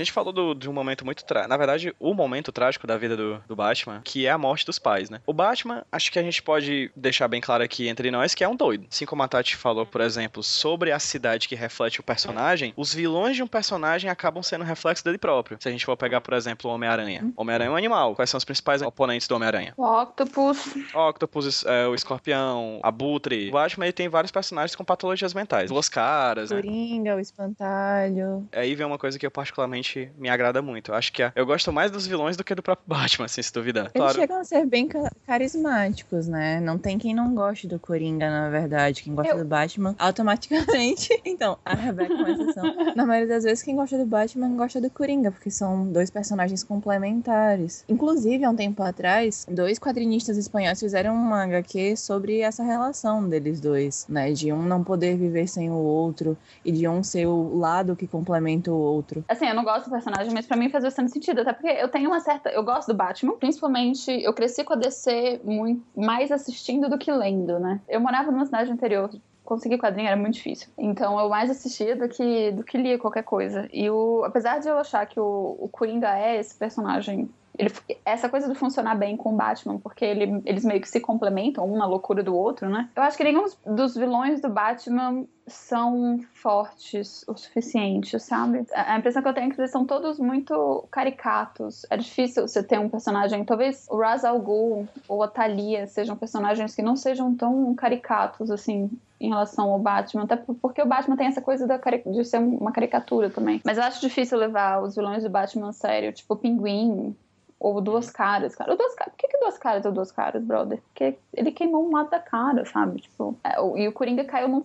Gente 0.01 0.11
falou 0.11 0.31
do- 0.33 0.53
de 0.53 0.69
um 0.69 0.73
momento 0.73 1.05
muito. 1.05 1.23
Tra... 1.23 1.47
Na 1.47 1.57
verdade, 1.57 1.93
o 1.99 2.13
momento 2.13 2.51
trágico 2.51 2.85
da 2.87 2.97
vida 2.97 3.15
do, 3.15 3.41
do 3.47 3.55
Batman, 3.55 4.01
que 4.03 4.25
é 4.25 4.29
a 4.31 4.37
morte 4.37 4.65
dos 4.65 4.79
pais, 4.79 5.09
né? 5.09 5.21
O 5.25 5.33
Batman, 5.33 5.83
acho 5.91 6.11
que 6.11 6.19
a 6.19 6.23
gente 6.23 6.41
pode 6.41 6.91
deixar 6.95 7.27
bem 7.27 7.41
claro 7.41 7.63
aqui 7.63 7.87
entre 7.87 8.09
nós 8.11 8.33
que 8.35 8.43
é 8.43 8.47
um 8.47 8.55
doido. 8.55 8.85
Assim 8.91 9.05
como 9.05 9.23
a 9.23 9.27
Tati 9.27 9.55
falou, 9.55 9.85
por 9.85 10.01
exemplo, 10.01 10.41
sobre 10.43 10.91
a 10.91 10.99
cidade 10.99 11.47
que 11.47 11.55
reflete 11.55 11.99
o 11.99 12.03
personagem, 12.03 12.73
os 12.75 12.93
vilões 12.93 13.35
de 13.35 13.43
um 13.43 13.47
personagem 13.47 14.09
acabam 14.09 14.41
sendo 14.43 14.63
reflexo 14.63 15.03
dele 15.03 15.17
próprio. 15.17 15.57
Se 15.59 15.67
a 15.67 15.71
gente 15.71 15.85
for 15.85 15.95
pegar, 15.97 16.21
por 16.21 16.33
exemplo, 16.33 16.69
o 16.69 16.73
Homem-Aranha. 16.73 17.31
Homem-Aranha 17.35 17.69
é 17.69 17.71
um 17.71 17.75
animal. 17.75 18.15
Quais 18.15 18.29
são 18.29 18.37
os 18.37 18.45
principais 18.45 18.81
oponentes 18.81 19.27
do 19.27 19.35
Homem-Aranha? 19.35 19.73
O 19.77 19.83
Octopus, 20.01 20.75
O 20.93 21.09
Octopus, 21.09 21.65
é, 21.65 21.87
o 21.87 21.95
Escorpião, 21.95 22.79
a 22.83 22.91
Butre. 22.91 23.49
O 23.49 23.51
Batman 23.53 23.85
ele 23.85 23.93
tem 23.93 24.09
vários 24.09 24.31
personagens 24.31 24.75
com 24.75 24.83
patologias 24.83 25.33
mentais. 25.33 25.69
Duas 25.69 25.89
caras, 25.89 26.51
né? 26.51 26.57
Coringa, 26.61 27.15
o 27.15 27.19
Espantalho. 27.19 28.47
Aí 28.51 28.75
vem 28.75 28.85
uma 28.85 28.97
coisa 28.97 29.17
que 29.19 29.25
eu 29.25 29.31
particularmente 29.31 29.90
realmente 29.91 30.11
me 30.17 30.29
agrada 30.29 30.61
muito. 30.61 30.91
Eu 30.91 30.95
acho 30.95 31.11
que 31.11 31.23
a, 31.23 31.31
eu 31.35 31.45
gosto 31.45 31.71
mais 31.71 31.91
dos 31.91 32.07
vilões 32.07 32.37
do 32.37 32.43
que 32.43 32.55
do 32.55 32.63
próprio 32.63 32.85
Batman, 32.87 33.25
assim, 33.25 33.41
se 33.41 33.51
duvidar. 33.51 33.85
Eles 33.85 33.93
claro. 33.93 34.13
chegam 34.13 34.39
a 34.39 34.43
ser 34.43 34.65
bem 34.65 34.87
carismáticos, 35.25 36.27
né? 36.27 36.59
Não 36.59 36.77
tem 36.77 36.97
quem 36.97 37.13
não 37.13 37.33
goste 37.33 37.67
do 37.67 37.79
Coringa, 37.79 38.29
na 38.29 38.49
verdade. 38.49 39.03
Quem 39.03 39.13
gosta 39.13 39.33
eu... 39.33 39.39
do 39.39 39.45
Batman, 39.45 39.95
automaticamente. 39.97 41.09
Então, 41.23 41.57
a 41.63 41.75
Rebecca 41.75 42.13
é 42.13 42.15
uma 42.15 42.31
exceção. 42.31 42.75
Na 42.95 43.05
maioria 43.05 43.35
das 43.35 43.43
vezes, 43.43 43.63
quem 43.63 43.75
gosta 43.75 43.97
do 43.97 44.05
Batman 44.05 44.55
gosta 44.55 44.81
do 44.81 44.89
Coringa, 44.89 45.31
porque 45.31 45.49
são 45.49 45.87
dois 45.87 46.09
personagens 46.09 46.63
complementares. 46.63 47.85
Inclusive, 47.87 48.43
há 48.43 48.49
um 48.49 48.55
tempo 48.55 48.81
atrás, 48.83 49.45
dois 49.49 49.79
quadrinistas 49.79 50.37
espanhóis 50.37 50.79
fizeram 50.79 51.15
uma 51.15 51.43
HQ 51.43 51.95
sobre 51.95 52.41
essa 52.41 52.63
relação 52.63 53.27
deles 53.27 53.59
dois, 53.59 54.05
né? 54.09 54.31
De 54.33 54.51
um 54.51 54.63
não 54.63 54.83
poder 54.83 55.15
viver 55.15 55.47
sem 55.47 55.69
o 55.69 55.75
outro 55.75 56.37
e 56.65 56.71
de 56.71 56.87
um 56.87 57.01
ser 57.01 57.27
o 57.27 57.57
lado 57.57 57.95
que 57.95 58.07
complementa 58.07 58.71
o 58.71 58.77
outro. 58.77 59.23
Assim, 59.27 59.47
eu 59.47 59.55
não 59.55 59.63
gosto 59.63 59.70
do 59.79 59.91
personagem, 59.91 60.33
mas 60.33 60.45
para 60.45 60.57
mim 60.57 60.69
faz 60.69 60.83
bastante 60.83 61.11
sentido, 61.11 61.41
até 61.41 61.53
porque 61.53 61.67
eu 61.67 61.87
tenho 61.89 62.09
uma 62.09 62.19
certa. 62.19 62.49
Eu 62.49 62.63
gosto 62.63 62.89
do 62.89 62.93
Batman, 62.93 63.33
principalmente 63.33 64.11
eu 64.11 64.33
cresci 64.33 64.63
com 64.63 64.73
a 64.73 64.75
DC 64.75 65.41
muito 65.43 65.83
mais 65.95 66.31
assistindo 66.31 66.89
do 66.89 66.97
que 66.97 67.11
lendo, 67.11 67.59
né? 67.59 67.79
Eu 67.87 67.99
morava 67.99 68.31
numa 68.31 68.45
cidade 68.45 68.71
interior 68.71 69.09
conseguir 69.43 69.77
quadrinho 69.77 70.07
era 70.07 70.15
muito 70.15 70.35
difícil. 70.35 70.69
Então 70.77 71.19
eu 71.19 71.27
mais 71.27 71.49
assistia 71.49 71.95
do 71.95 72.07
que, 72.07 72.51
do 72.51 72.63
que 72.63 72.77
lia 72.77 72.97
qualquer 72.97 73.23
coisa. 73.23 73.67
E 73.73 73.89
o, 73.89 74.23
apesar 74.23 74.59
de 74.59 74.69
eu 74.69 74.77
achar 74.77 75.05
que 75.05 75.19
o, 75.19 75.57
o 75.59 75.67
Coringa 75.67 76.17
é 76.17 76.39
esse 76.39 76.55
personagem 76.55 77.29
ele, 77.57 77.71
essa 78.05 78.29
coisa 78.29 78.47
de 78.47 78.55
funcionar 78.55 78.95
bem 78.95 79.17
com 79.17 79.33
o 79.33 79.35
Batman, 79.35 79.77
porque 79.77 80.05
ele, 80.05 80.41
eles 80.45 80.63
meio 80.63 80.81
que 80.81 80.89
se 80.89 80.99
complementam, 80.99 81.65
um 81.71 81.77
na 81.77 81.85
loucura 81.85 82.23
do 82.23 82.35
outro, 82.35 82.69
né? 82.69 82.89
Eu 82.95 83.03
acho 83.03 83.17
que 83.17 83.23
nenhum 83.23 83.45
dos 83.65 83.95
vilões 83.95 84.41
do 84.41 84.49
Batman 84.49 85.25
são 85.47 86.19
fortes 86.33 87.25
o 87.27 87.35
suficiente, 87.35 88.19
sabe? 88.19 88.65
A 88.73 88.97
impressão 88.97 89.21
que 89.21 89.27
eu 89.27 89.33
tenho 89.33 89.51
é 89.51 89.53
que 89.53 89.59
eles 89.59 89.71
são 89.71 89.85
todos 89.85 90.17
muito 90.17 90.85
caricatos. 90.89 91.85
É 91.89 91.97
difícil 91.97 92.47
você 92.47 92.63
ter 92.63 92.79
um 92.79 92.89
personagem, 92.89 93.43
talvez 93.43 93.85
o 93.89 93.97
Ra's 93.97 94.23
al 94.23 94.39
Ghul 94.39 94.87
ou 95.07 95.23
a 95.23 95.27
Talia 95.27 95.87
sejam 95.87 96.15
personagens 96.15 96.73
que 96.73 96.81
não 96.81 96.95
sejam 96.95 97.35
tão 97.35 97.73
caricatos 97.75 98.49
assim 98.49 98.89
em 99.19 99.29
relação 99.29 99.71
ao 99.71 99.77
Batman, 99.77 100.23
até 100.23 100.35
porque 100.35 100.81
o 100.81 100.85
Batman 100.85 101.15
tem 101.15 101.27
essa 101.27 101.41
coisa 101.41 101.67
de 101.67 102.25
ser 102.25 102.39
uma 102.39 102.71
caricatura 102.71 103.29
também. 103.29 103.61
Mas 103.63 103.77
eu 103.77 103.83
acho 103.83 104.01
difícil 104.01 104.37
levar 104.37 104.81
os 104.81 104.95
vilões 104.95 105.23
do 105.23 105.29
Batman 105.29 105.69
a 105.69 105.73
sério, 105.73 106.11
tipo 106.11 106.33
o 106.33 106.37
Pinguim, 106.37 107.15
ou 107.61 107.79
duas 107.79 108.09
caras, 108.09 108.55
cara. 108.55 108.73
O 108.73 108.75
duas 108.75 108.95
caras. 108.95 109.13
Por 109.13 109.19
que, 109.19 109.27
que 109.27 109.37
duas 109.37 109.57
caras 109.57 109.85
é 109.85 109.91
duas 109.91 110.11
caras, 110.11 110.43
brother? 110.43 110.81
Porque 110.81 111.15
ele 111.31 111.51
queimou 111.51 111.87
um 111.87 111.93
lado 111.93 112.09
da 112.09 112.19
cara, 112.19 112.65
sabe? 112.65 113.01
Tipo, 113.01 113.37
é, 113.43 113.55
e 113.79 113.87
o 113.87 113.93
Coringa 113.93 114.25
caiu 114.25 114.47
num 114.47 114.63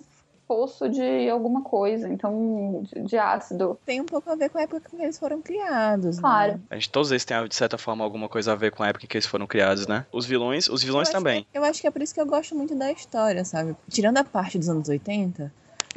poço 0.48 0.88
de 0.88 1.28
alguma 1.28 1.60
coisa, 1.60 2.08
então, 2.08 2.82
de, 2.84 3.02
de, 3.02 3.18
ácido. 3.18 3.78
Tem 3.84 4.00
um 4.00 4.06
pouco 4.06 4.30
a 4.30 4.34
ver 4.34 4.48
com 4.48 4.56
a 4.56 4.62
época 4.62 4.80
que 4.88 4.96
eles 4.96 5.18
foram 5.18 5.42
criados, 5.42 6.16
né? 6.16 6.22
Claro. 6.22 6.52
Né? 6.52 6.60
A 6.70 6.74
gente, 6.76 6.88
todos 6.88 7.10
eles 7.10 7.24
têm, 7.24 7.46
de 7.46 7.54
certa 7.54 7.76
forma, 7.76 8.02
alguma 8.02 8.30
coisa 8.30 8.52
a 8.52 8.54
ver 8.54 8.70
com 8.70 8.82
a 8.82 8.88
época 8.88 9.06
que 9.06 9.16
eles 9.16 9.26
foram 9.26 9.46
criados, 9.46 9.86
né? 9.86 10.06
Os 10.10 10.24
vilões, 10.24 10.66
os 10.68 10.82
vilões 10.82 11.08
eu 11.08 11.12
também. 11.12 11.46
Que, 11.52 11.58
eu 11.58 11.64
acho 11.64 11.82
que 11.82 11.86
é 11.86 11.90
por 11.90 12.00
isso 12.00 12.14
que 12.14 12.20
eu 12.20 12.26
gosto 12.26 12.54
muito 12.54 12.74
da 12.74 12.90
história, 12.90 13.44
sabe? 13.44 13.76
Tirando 13.90 14.16
a 14.16 14.24
parte 14.24 14.58
dos 14.58 14.70
anos 14.70 14.88
80, 14.88 15.52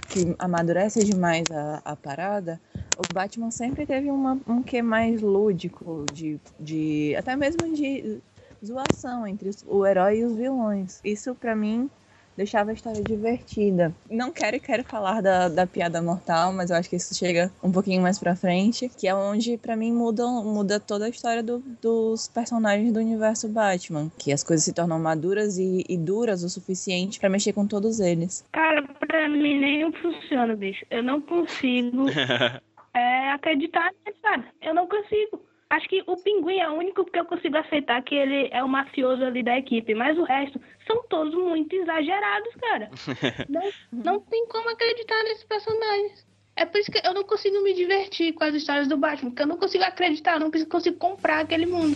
que 0.09 0.35
amadurece 0.39 1.03
demais 1.03 1.51
a, 1.51 1.81
a 1.85 1.95
parada, 1.95 2.59
o 2.97 3.05
Batman 3.13 3.51
sempre 3.51 3.85
teve 3.85 4.09
uma, 4.09 4.39
um 4.47 4.61
que 4.61 4.81
mais 4.81 5.21
lúdico, 5.21 6.09
de, 6.11 6.39
de 6.59 7.15
até 7.15 7.35
mesmo 7.35 7.71
de 7.73 8.21
zoação 8.65 9.25
entre 9.25 9.51
o 9.65 9.85
herói 9.85 10.19
e 10.19 10.25
os 10.25 10.35
vilões. 10.35 10.99
Isso 11.03 11.33
para 11.35 11.55
mim 11.55 11.89
deixava 12.39 12.72
a 12.72 12.74
história 12.74 13.03
divertida. 13.03 13.93
Não 14.10 14.31
quero 14.31 14.55
e 14.55 14.60
quero 14.62 14.84
falar 14.86 15.22
da, 15.22 15.50
da 15.50 15.67
piada 15.67 16.01
mortal, 16.01 16.53
mas 16.53 16.69
eu 16.69 16.77
acho 16.77 16.89
que 16.89 16.96
isso 16.96 17.13
chega 17.13 17.51
um 17.62 17.69
pouquinho 17.72 18.01
mais 18.01 18.17
pra 18.17 18.34
frente, 18.34 18.89
que 18.98 19.10
é 19.10 19.13
onde 19.13 19.58
para 19.58 19.75
mim 19.75 19.91
muda, 19.91 20.25
muda 20.25 20.79
toda 20.79 21.05
a 21.05 21.10
história 21.10 21.43
do, 21.43 21.60
dos 21.81 22.29
personagens 22.29 22.93
do 22.93 23.00
universo 23.00 23.50
Batman, 23.50 24.10
que 24.17 24.31
as 24.31 24.41
coisas 24.41 24.63
se 24.63 24.74
tornam 24.74 24.98
maduras 24.98 25.58
e, 25.58 25.84
e 25.89 25.98
duras 25.98 26.41
o 26.43 26.50
suficiente 26.50 27.19
para 27.19 27.29
mexer 27.29 27.51
com 27.51 27.67
todos 27.67 28.00
eles. 28.00 28.46
Cara, 28.53 28.84
pra 28.84 29.27
mim 29.27 29.60
nem 29.60 29.91
funciona, 29.91 30.55
bicho. 30.55 30.86
Eu 30.89 31.03
não 31.03 31.19
consigo 31.19 32.05
é, 32.96 33.31
acreditar 33.31 33.91
nessa 34.05 34.17
cara. 34.22 34.46
Eu 34.62 34.74
não 34.74 34.88
consigo. 34.88 35.41
Acho 35.69 35.88
que 35.88 36.03
o 36.08 36.15
Pinguim 36.15 36.60
é 36.60 36.69
o 36.69 36.74
único 36.74 37.05
que 37.05 37.19
eu 37.19 37.25
consigo 37.25 37.58
aceitar 37.58 38.01
que 38.01 38.15
ele 38.15 38.50
é 38.51 38.63
o 38.63 38.67
mafioso 38.67 39.24
ali 39.24 39.43
da 39.43 39.58
equipe, 39.58 39.93
mas 39.93 40.17
o 40.17 40.24
resto 40.24 40.60
são 40.89 41.03
todos 41.08 41.36
muito 41.36 41.74
exagerados, 41.75 42.55
cara. 42.55 42.89
não, 43.48 43.72
não 43.91 44.19
tem 44.19 44.48
como 44.48 44.69
acreditar 44.69 45.22
nesses 45.24 45.43
personagens. 45.43 46.27
É 46.55 46.65
por 46.65 46.79
isso 46.79 46.91
que 46.91 47.05
eu 47.05 47.13
não 47.13 47.24
consigo 47.24 47.62
me 47.62 47.74
divertir 47.74 48.34
com 48.34 48.43
as 48.43 48.55
histórias 48.55 48.88
do 48.88 48.98
Batman, 48.98 49.29
porque 49.29 49.43
eu 49.43 49.48
não 49.48 49.58
consigo 49.58 49.84
acreditar, 49.84 50.34
eu 50.34 50.39
não 50.39 50.51
consigo 50.51 50.98
comprar 50.98 51.41
aquele 51.41 51.65
mundo. 51.65 51.96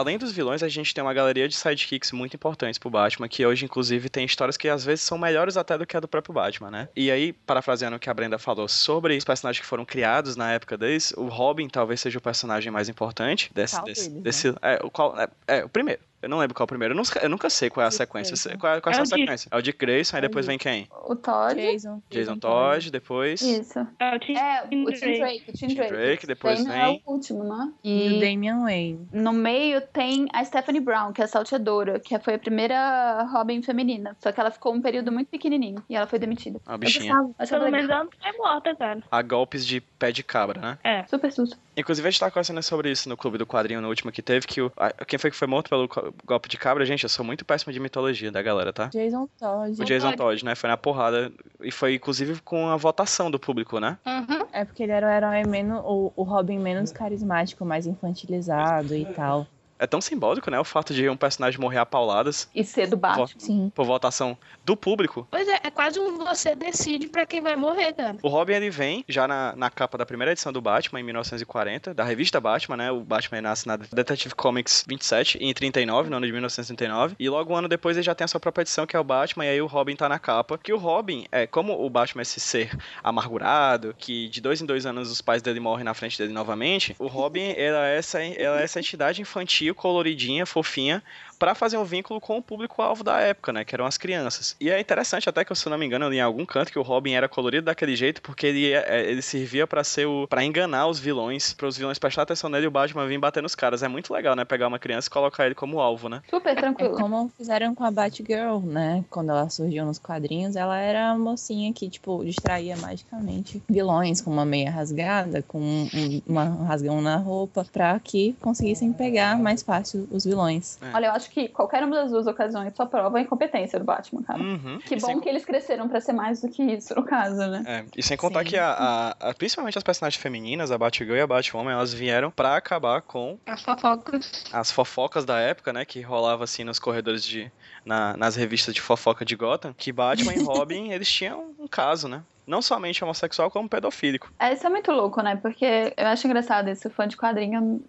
Além 0.00 0.18
dos 0.18 0.32
vilões, 0.32 0.62
a 0.62 0.68
gente 0.68 0.94
tem 0.94 1.02
uma 1.02 1.12
galeria 1.12 1.48
de 1.48 1.54
sidekicks 1.54 2.10
muito 2.12 2.34
importantes 2.34 2.78
pro 2.78 2.90
Batman, 2.90 3.28
que 3.28 3.44
hoje, 3.44 3.64
inclusive, 3.64 4.08
tem 4.08 4.24
histórias 4.24 4.56
que 4.56 4.68
às 4.68 4.84
vezes 4.84 5.04
são 5.04 5.18
melhores 5.18 5.56
até 5.56 5.76
do 5.76 5.86
que 5.86 5.96
a 5.96 6.00
do 6.00 6.08
próprio 6.08 6.34
Batman, 6.34 6.70
né? 6.70 6.88
E 6.96 7.10
aí, 7.10 7.32
parafraseando 7.32 7.96
o 7.96 8.00
que 8.00 8.08
a 8.08 8.14
Brenda 8.14 8.38
falou 8.38 8.66
sobre 8.66 9.16
os 9.16 9.24
personagens 9.24 9.60
que 9.60 9.66
foram 9.66 9.84
criados 9.84 10.36
na 10.36 10.52
época 10.52 10.76
deles, 10.76 11.12
o 11.16 11.26
Robin 11.26 11.68
talvez 11.68 12.00
seja 12.00 12.18
o 12.18 12.22
personagem 12.22 12.72
mais 12.72 12.88
importante 12.88 13.50
desse. 13.54 13.82
desse, 13.84 14.08
deles, 14.08 14.22
desse 14.22 14.50
né? 14.50 14.56
é, 14.62 14.80
o 14.82 14.90
qual, 14.90 15.18
é, 15.18 15.28
é, 15.46 15.64
o 15.64 15.68
primeiro. 15.68 16.00
Eu 16.22 16.28
não 16.28 16.38
lembro 16.38 16.54
qual 16.54 16.64
é 16.64 16.66
o 16.66 16.68
primeiro. 16.68 16.92
Eu, 16.92 16.96
não, 16.96 17.04
eu 17.22 17.28
nunca 17.28 17.48
sei 17.48 17.70
qual 17.70 17.84
é 17.84 17.88
a 17.88 17.90
sequência. 17.90 18.56
Qual, 18.58 18.80
qual 18.80 18.94
é, 18.94 18.98
é 18.98 19.00
a 19.00 19.06
sequência? 19.06 19.48
É 19.50 19.56
o 19.56 19.62
Dick 19.62 19.78
Grayson, 19.78 20.16
aí 20.16 20.22
depois 20.22 20.46
vem 20.46 20.58
quem? 20.58 20.88
O 20.90 21.16
Todd. 21.16 21.54
Jason. 21.54 22.02
Jason 22.10 22.38
Todd, 22.38 22.90
depois. 22.90 23.40
Isso. 23.40 23.78
É 23.98 24.16
o 24.16 24.18
Tim, 24.18 24.36
é, 24.36 24.62
o 24.64 24.92
Tim 24.92 25.18
Drake. 25.18 25.44
O 25.48 25.52
Tim 25.52 25.74
Drake. 25.74 25.92
Drake 25.92 26.26
depois 26.26 26.64
Damon 26.64 26.72
vem. 26.72 26.82
é 26.82 27.00
o 27.06 27.12
último, 27.12 27.44
né? 27.44 27.72
E... 27.82 28.08
e 28.08 28.16
o 28.16 28.20
Damian 28.20 28.60
Wayne. 28.60 29.08
No 29.12 29.32
meio 29.32 29.80
tem 29.80 30.26
a 30.32 30.44
Stephanie 30.44 30.80
Brown, 30.80 31.12
que 31.12 31.22
é 31.22 31.24
a 31.24 31.28
salteadora, 31.28 31.98
que 31.98 32.18
foi 32.18 32.34
a 32.34 32.38
primeira 32.38 33.22
Robin 33.32 33.62
feminina. 33.62 34.16
Só 34.20 34.32
que 34.32 34.40
ela 34.40 34.50
ficou 34.50 34.74
um 34.74 34.80
período 34.80 35.10
muito 35.10 35.28
pequenininho 35.28 35.82
e 35.88 35.96
ela 35.96 36.06
foi 36.06 36.18
demitida. 36.18 36.60
A 36.66 36.76
bichinha. 36.76 37.14
Pelo 37.48 37.70
menos 37.70 37.90
ela 37.90 38.04
não 38.04 38.10
foi 38.10 38.32
morta, 38.38 38.74
cara. 38.74 39.02
A 39.10 39.22
golpes 39.22 39.66
de 39.66 39.80
pé 39.80 40.12
de 40.12 40.22
cabra, 40.22 40.60
né? 40.60 40.78
É. 40.84 41.04
Super 41.06 41.32
susto. 41.32 41.58
Inclusive, 41.76 42.06
a 42.06 42.10
gente 42.10 42.20
tá 42.20 42.30
conversando 42.30 42.62
sobre 42.62 42.90
isso 42.90 43.08
no 43.08 43.16
Clube 43.16 43.38
do 43.38 43.46
Quadrinho, 43.46 43.80
no 43.80 43.88
último 43.88 44.12
que 44.12 44.20
teve, 44.20 44.46
que 44.46 44.60
o, 44.60 44.72
a, 44.76 44.92
quem 45.04 45.18
foi 45.18 45.30
que 45.30 45.36
foi 45.36 45.48
morto 45.48 45.70
pelo 45.70 45.88
golpe 46.24 46.48
de 46.48 46.56
cabra, 46.56 46.84
gente, 46.84 47.04
eu 47.04 47.08
sou 47.08 47.24
muito 47.24 47.44
péssimo 47.44 47.72
de 47.72 47.80
mitologia 47.80 48.30
da 48.30 48.42
galera, 48.42 48.72
tá? 48.72 48.86
Jason 48.86 49.28
Todd. 49.38 49.80
O 49.80 49.84
Jason 49.84 50.12
Todd, 50.12 50.44
né? 50.44 50.54
Foi 50.54 50.68
na 50.68 50.76
porrada. 50.76 51.32
E 51.60 51.70
foi, 51.70 51.94
inclusive, 51.94 52.40
com 52.42 52.68
a 52.68 52.76
votação 52.76 53.30
do 53.30 53.38
público, 53.38 53.78
né? 53.78 53.98
Uhum. 54.06 54.46
É 54.52 54.64
porque 54.64 54.82
ele 54.82 54.92
era 54.92 55.06
o 55.06 55.10
herói 55.10 55.44
menos. 55.46 55.80
O, 55.84 56.12
o 56.16 56.22
Robin 56.22 56.58
menos 56.58 56.92
carismático, 56.92 57.64
mais 57.64 57.86
infantilizado 57.86 58.94
e 58.94 59.04
tal. 59.06 59.46
É 59.80 59.86
tão 59.86 60.00
simbólico, 60.00 60.50
né? 60.50 60.60
O 60.60 60.64
fato 60.64 60.92
de 60.92 61.08
um 61.08 61.16
personagem 61.16 61.58
morrer 61.58 61.78
a 61.78 61.86
pauladas. 61.86 62.48
E 62.54 62.62
ser 62.62 62.86
do 62.86 62.98
Batman. 62.98 63.26
Sim. 63.38 63.72
Por 63.74 63.86
votação 63.86 64.36
do 64.62 64.76
público. 64.76 65.26
Pois 65.30 65.48
é, 65.48 65.60
é 65.64 65.70
quase 65.70 65.98
um 65.98 66.18
você 66.18 66.54
decide 66.54 67.08
para 67.08 67.24
quem 67.24 67.40
vai 67.40 67.56
morrer, 67.56 67.94
cara. 67.94 68.18
O 68.22 68.28
Robin, 68.28 68.52
ele 68.52 68.68
vem 68.68 69.02
já 69.08 69.26
na, 69.26 69.54
na 69.56 69.70
capa 69.70 69.96
da 69.96 70.04
primeira 70.04 70.32
edição 70.32 70.52
do 70.52 70.60
Batman, 70.60 71.00
em 71.00 71.02
1940, 71.02 71.94
da 71.94 72.04
revista 72.04 72.38
Batman, 72.38 72.76
né? 72.76 72.92
O 72.92 73.00
Batman 73.00 73.40
nasce 73.40 73.66
na 73.66 73.76
Detective 73.76 74.34
Comics 74.34 74.84
27, 74.86 75.38
em 75.38 75.54
39, 75.54 76.10
no 76.10 76.16
ano 76.18 76.26
de 76.26 76.32
1939. 76.32 77.16
E 77.18 77.28
logo 77.30 77.52
um 77.52 77.56
ano 77.56 77.68
depois 77.68 77.96
ele 77.96 78.04
já 78.04 78.14
tem 78.14 78.26
a 78.26 78.28
sua 78.28 78.38
própria 78.38 78.62
edição, 78.62 78.86
que 78.86 78.94
é 78.94 79.00
o 79.00 79.04
Batman, 79.04 79.46
e 79.46 79.48
aí 79.48 79.62
o 79.62 79.66
Robin 79.66 79.96
tá 79.96 80.10
na 80.10 80.18
capa. 80.18 80.58
Que 80.58 80.74
o 80.74 80.76
Robin, 80.76 81.24
é 81.32 81.46
como 81.46 81.72
o 81.72 81.88
Batman 81.88 82.20
é 82.20 82.22
esse 82.22 82.38
ser 82.38 82.76
amargurado, 83.02 83.94
que 83.96 84.28
de 84.28 84.42
dois 84.42 84.60
em 84.60 84.66
dois 84.66 84.84
anos 84.84 85.10
os 85.10 85.22
pais 85.22 85.40
dele 85.40 85.58
morrem 85.58 85.84
na 85.84 85.94
frente 85.94 86.18
dele 86.18 86.34
novamente, 86.34 86.94
o 86.98 87.06
Robin, 87.06 87.54
ela 87.56 87.88
é 87.88 87.96
essa, 87.96 88.22
ela 88.22 88.60
é 88.60 88.64
essa 88.64 88.78
entidade 88.78 89.22
infantil 89.22 89.69
coloridinha, 89.74 90.46
fofinha, 90.46 91.02
para 91.40 91.54
fazer 91.54 91.78
um 91.78 91.84
vínculo 91.84 92.20
com 92.20 92.36
o 92.36 92.42
público-alvo 92.42 93.02
da 93.02 93.18
época, 93.18 93.50
né? 93.50 93.64
Que 93.64 93.74
eram 93.74 93.86
as 93.86 93.96
crianças. 93.96 94.54
E 94.60 94.70
é 94.70 94.78
interessante 94.78 95.26
até 95.26 95.42
que, 95.42 95.54
se 95.54 95.66
eu 95.66 95.70
não 95.70 95.78
me 95.78 95.86
engano, 95.86 96.12
em 96.12 96.20
algum 96.20 96.44
canto 96.44 96.70
que 96.70 96.78
o 96.78 96.82
Robin 96.82 97.12
era 97.12 97.30
colorido 97.30 97.64
daquele 97.64 97.96
jeito 97.96 98.20
porque 98.20 98.46
ele, 98.46 98.72
é, 98.72 99.10
ele 99.10 99.22
servia 99.22 99.66
para 99.66 99.82
ser 99.82 100.06
o. 100.06 100.28
para 100.28 100.44
enganar 100.44 100.86
os 100.86 101.00
vilões, 101.00 101.54
para 101.54 101.66
os 101.66 101.78
vilões 101.78 101.98
prestar 101.98 102.22
atenção 102.22 102.50
nele 102.50 102.66
e 102.66 102.68
o 102.68 102.70
Batman 102.70 103.06
vir 103.06 103.18
bater 103.18 103.42
nos 103.42 103.54
caras. 103.54 103.82
É 103.82 103.88
muito 103.88 104.12
legal, 104.12 104.36
né? 104.36 104.44
Pegar 104.44 104.68
uma 104.68 104.78
criança 104.78 105.08
e 105.08 105.10
colocar 105.10 105.46
ele 105.46 105.54
como 105.54 105.80
alvo, 105.80 106.10
né? 106.10 106.20
Super 106.28 106.54
tranquilo. 106.54 106.94
É 106.94 107.00
como 107.00 107.32
fizeram 107.38 107.74
com 107.74 107.84
a 107.84 107.90
Batgirl, 107.90 108.58
né? 108.60 109.02
Quando 109.08 109.30
ela 109.30 109.48
surgiu 109.48 109.86
nos 109.86 109.98
quadrinhos, 109.98 110.56
ela 110.56 110.78
era 110.78 111.10
a 111.10 111.18
mocinha 111.18 111.72
que, 111.72 111.88
tipo, 111.88 112.22
distraía 112.22 112.76
magicamente 112.76 113.62
vilões 113.66 114.20
com 114.20 114.30
uma 114.30 114.44
meia 114.44 114.70
rasgada, 114.70 115.42
com 115.42 115.58
um, 115.58 116.22
uma 116.26 116.44
um 116.44 116.64
rasgão 116.64 117.00
na 117.00 117.16
roupa, 117.16 117.66
pra 117.72 117.98
que 117.98 118.36
conseguissem 118.42 118.92
pegar 118.92 119.38
mais 119.38 119.62
fácil 119.62 120.06
os 120.10 120.24
vilões. 120.26 120.78
É. 120.82 120.94
Olha, 120.94 121.06
eu 121.06 121.12
acho 121.12 121.29
que 121.30 121.48
qualquer 121.48 121.82
uma 121.84 121.96
das 121.96 122.10
duas 122.10 122.26
ocasiões 122.26 122.74
só 122.76 122.84
prova 122.84 123.18
a 123.18 123.20
incompetência 123.20 123.78
do 123.78 123.84
Batman, 123.84 124.22
cara. 124.22 124.38
Uhum. 124.42 124.78
Que 124.80 124.94
E 124.94 125.00
bom 125.00 125.06
sem- 125.06 125.20
que 125.20 125.28
eles 125.28 125.44
cresceram 125.44 125.88
pra 125.88 126.00
ser 126.00 126.12
mais 126.12 126.40
do 126.42 126.48
que 126.48 126.62
isso, 126.62 126.94
no 126.94 127.02
caso, 127.04 127.36
né? 127.46 127.62
É, 127.66 127.84
e 127.96 128.02
sem 128.02 128.16
contar 128.16 128.40
Sim. 128.40 128.46
que 128.50 128.56
a, 128.58 128.70
a- 128.72 129.30
a- 129.30 129.34
principalmente 129.34 129.78
as 129.78 129.84
personagens 129.84 130.20
femininas, 130.20 130.70
a 130.70 130.76
Batgirl 130.78 131.14
e 131.16 131.20
a 131.20 131.26
Batwoman, 131.26 131.72
elas 131.72 131.92
vieram 131.94 132.30
pra 132.30 132.56
acabar 132.56 133.00
com 133.02 133.38
As 133.46 133.62
fofocas. 133.62 134.44
as 134.52 134.70
fofocas 134.70 135.24
da 135.24 135.38
época, 135.38 135.72
né, 135.72 135.84
que 135.84 136.00
rolava 136.00 136.44
assim 136.44 136.64
nos 136.64 136.78
corredores 136.78 137.24
de 137.24 137.50
na- 137.84 138.16
nas 138.16 138.36
revistas 138.36 138.74
de 138.74 138.80
fofoca 138.80 139.24
de 139.24 139.34
Gotham, 139.36 139.72
que 139.76 139.92
Batman 139.92 140.34
e 140.34 140.42
Robin, 140.44 140.90
eles 140.92 141.10
tinham 141.10 141.54
um 141.58 141.66
caso, 141.68 142.08
né? 142.08 142.22
Não 142.46 142.60
somente 142.60 143.04
homossexual, 143.04 143.48
como 143.50 143.68
pedofílico. 143.68 144.32
É, 144.38 144.52
isso 144.52 144.66
é 144.66 144.70
muito 144.70 144.90
louco, 144.90 145.22
né? 145.22 145.36
Porque 145.36 145.94
eu 145.96 146.06
acho 146.08 146.26
engraçado 146.26 146.68
isso, 146.68 146.90
fã 146.90 147.06
de 147.06 147.16
quadrinho, 147.16 147.80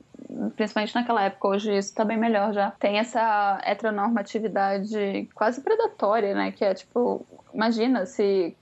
principalmente 0.55 0.95
naquela 0.95 1.23
época, 1.23 1.47
hoje 1.47 1.77
isso 1.77 1.93
tá 1.93 2.03
bem 2.03 2.17
melhor 2.17 2.53
já. 2.53 2.71
Tem 2.71 2.97
essa 2.97 3.59
heteronormatividade 3.63 5.29
quase 5.33 5.61
predatória, 5.61 6.33
né? 6.33 6.51
Que 6.51 6.65
é 6.65 6.73
tipo, 6.73 7.25
imagina 7.53 8.05
se 8.05 8.55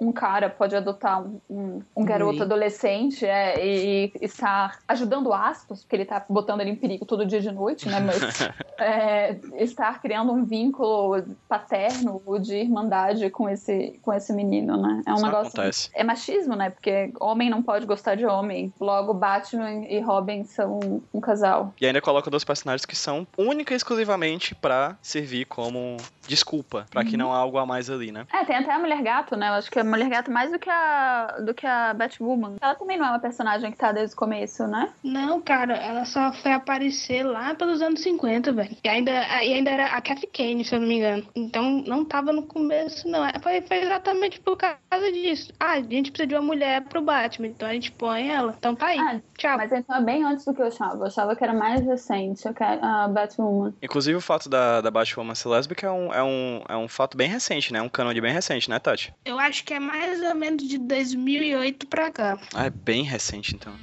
um 0.00 0.12
cara 0.12 0.48
pode 0.48 0.76
adotar 0.76 1.20
um, 1.20 1.40
um, 1.50 1.82
um 1.96 2.04
garoto 2.04 2.42
adolescente 2.42 3.26
é, 3.26 3.64
e, 3.64 4.12
e 4.20 4.24
estar 4.24 4.78
ajudando 4.86 5.32
aspas, 5.32 5.82
porque 5.82 5.96
ele 5.96 6.04
tá 6.04 6.24
botando 6.28 6.60
ele 6.60 6.70
em 6.70 6.76
perigo 6.76 7.04
todo 7.04 7.26
dia 7.26 7.40
de 7.40 7.50
noite, 7.50 7.88
né? 7.88 8.00
Mas 8.00 8.48
é, 8.78 9.36
estar 9.56 10.00
criando 10.00 10.32
um 10.32 10.44
vínculo 10.44 11.24
paterno 11.48 12.22
ou 12.24 12.38
de 12.38 12.56
irmandade 12.56 13.28
com 13.30 13.48
esse, 13.48 13.98
com 14.02 14.12
esse 14.12 14.32
menino, 14.32 14.76
né? 14.76 15.02
É 15.06 15.10
um 15.10 15.16
Isso 15.16 15.24
negócio. 15.24 15.48
acontece. 15.48 15.90
É 15.92 16.04
machismo, 16.04 16.54
né? 16.54 16.70
Porque 16.70 17.12
homem 17.20 17.50
não 17.50 17.62
pode 17.62 17.84
gostar 17.84 18.14
de 18.14 18.24
homem. 18.24 18.72
Logo, 18.80 19.12
Batman 19.12 19.84
e 19.84 20.00
Robin 20.00 20.44
são 20.44 21.02
um 21.12 21.20
casal. 21.20 21.74
E 21.80 21.86
ainda 21.86 22.00
coloca 22.00 22.30
dois 22.30 22.44
personagens 22.44 22.86
que 22.86 22.96
são 22.96 23.26
única 23.36 23.74
e 23.74 23.76
exclusivamente 23.76 24.54
pra 24.54 24.96
servir 25.02 25.44
como 25.46 25.96
desculpa, 26.28 26.86
pra 26.90 27.02
que 27.04 27.16
não 27.16 27.32
há 27.32 27.38
algo 27.38 27.56
a 27.58 27.64
mais 27.64 27.88
ali, 27.88 28.12
né? 28.12 28.26
É, 28.32 28.44
tem 28.44 28.54
até 28.54 28.72
a 28.72 28.78
Mulher 28.78 29.02
Gato, 29.02 29.34
né? 29.34 29.48
Eu 29.48 29.54
acho 29.54 29.70
que 29.70 29.78
a 29.78 29.84
Mulher 29.88 30.08
Gato 30.08 30.30
mais 30.30 30.50
do 30.50 30.58
que 30.58 30.70
a, 30.70 31.36
do 31.44 31.54
que 31.54 31.66
a 31.66 31.94
Batwoman. 31.94 32.56
Ela 32.60 32.74
também 32.74 32.98
não 32.98 33.06
é 33.06 33.10
uma 33.10 33.18
personagem 33.18 33.70
que 33.70 33.78
tá 33.78 33.92
desde 33.92 34.14
o 34.14 34.18
começo, 34.18 34.66
né? 34.66 34.90
Não, 35.02 35.40
cara, 35.40 35.74
ela 35.76 36.04
só 36.04 36.32
foi 36.32 36.52
aparecer 36.52 37.22
lá 37.22 37.54
pelos 37.54 37.82
anos 37.82 38.00
50, 38.00 38.52
velho. 38.52 38.76
E 38.82 38.88
ainda, 38.88 39.10
e 39.10 39.54
ainda 39.54 39.70
era 39.70 39.86
a 39.86 40.00
Kathy 40.00 40.26
Kane, 40.26 40.64
se 40.64 40.74
eu 40.74 40.80
não 40.80 40.88
me 40.88 40.96
engano. 40.96 41.26
Então 41.34 41.82
não 41.86 42.04
tava 42.04 42.32
no 42.32 42.42
começo, 42.42 43.08
não. 43.08 43.24
É, 43.24 43.32
Foi, 43.40 43.60
foi 43.62 43.78
exatamente 43.78 44.40
por 44.40 44.56
causa 44.56 45.12
disso. 45.12 45.52
Ah, 45.58 45.72
a 45.72 45.80
gente 45.80 46.10
precisa 46.10 46.26
de 46.26 46.34
uma 46.34 46.42
mulher 46.42 46.82
pro 46.82 47.00
Batman, 47.02 47.48
então 47.48 47.68
a 47.68 47.72
gente 47.72 47.92
põe 47.92 48.30
ela. 48.30 48.54
Então 48.58 48.74
tá 48.74 48.86
aí. 48.86 48.98
Ah, 48.98 49.20
Tchau. 49.38 49.56
Mas 49.56 49.72
então 49.72 49.96
é 49.96 50.02
bem 50.02 50.24
antes 50.24 50.44
do 50.44 50.52
que 50.52 50.60
eu 50.60 50.66
achava. 50.66 50.96
Eu 50.96 51.06
achava 51.06 51.36
que 51.36 51.44
era 51.44 51.54
mais 51.54 51.84
recente 51.86 52.42
a 52.48 53.08
Batwoman. 53.08 53.72
Inclusive 53.80 54.16
o 54.16 54.20
fato 54.20 54.48
da, 54.48 54.80
da 54.80 54.90
Batwoman 54.90 55.34
ser 55.34 55.48
lésbica 55.48 55.86
é 55.86 55.90
um, 55.90 56.12
é, 56.12 56.22
um, 56.22 56.62
é 56.68 56.76
um 56.76 56.88
fato 56.88 57.16
bem 57.16 57.28
recente, 57.28 57.72
né? 57.72 57.80
Um 57.80 57.88
cânone 57.88 58.20
bem 58.20 58.32
recente, 58.32 58.68
né, 58.68 58.78
Tati? 58.80 59.14
Eu 59.24 59.38
acho 59.38 59.64
que 59.64 59.72
é 59.72 59.77
mais 59.80 60.22
ou 60.22 60.34
menos 60.34 60.66
de 60.66 60.78
2008 60.78 61.86
pra 61.86 62.10
cá. 62.10 62.38
Ah, 62.54 62.66
é 62.66 62.70
bem 62.70 63.02
recente, 63.02 63.54
então. 63.54 63.74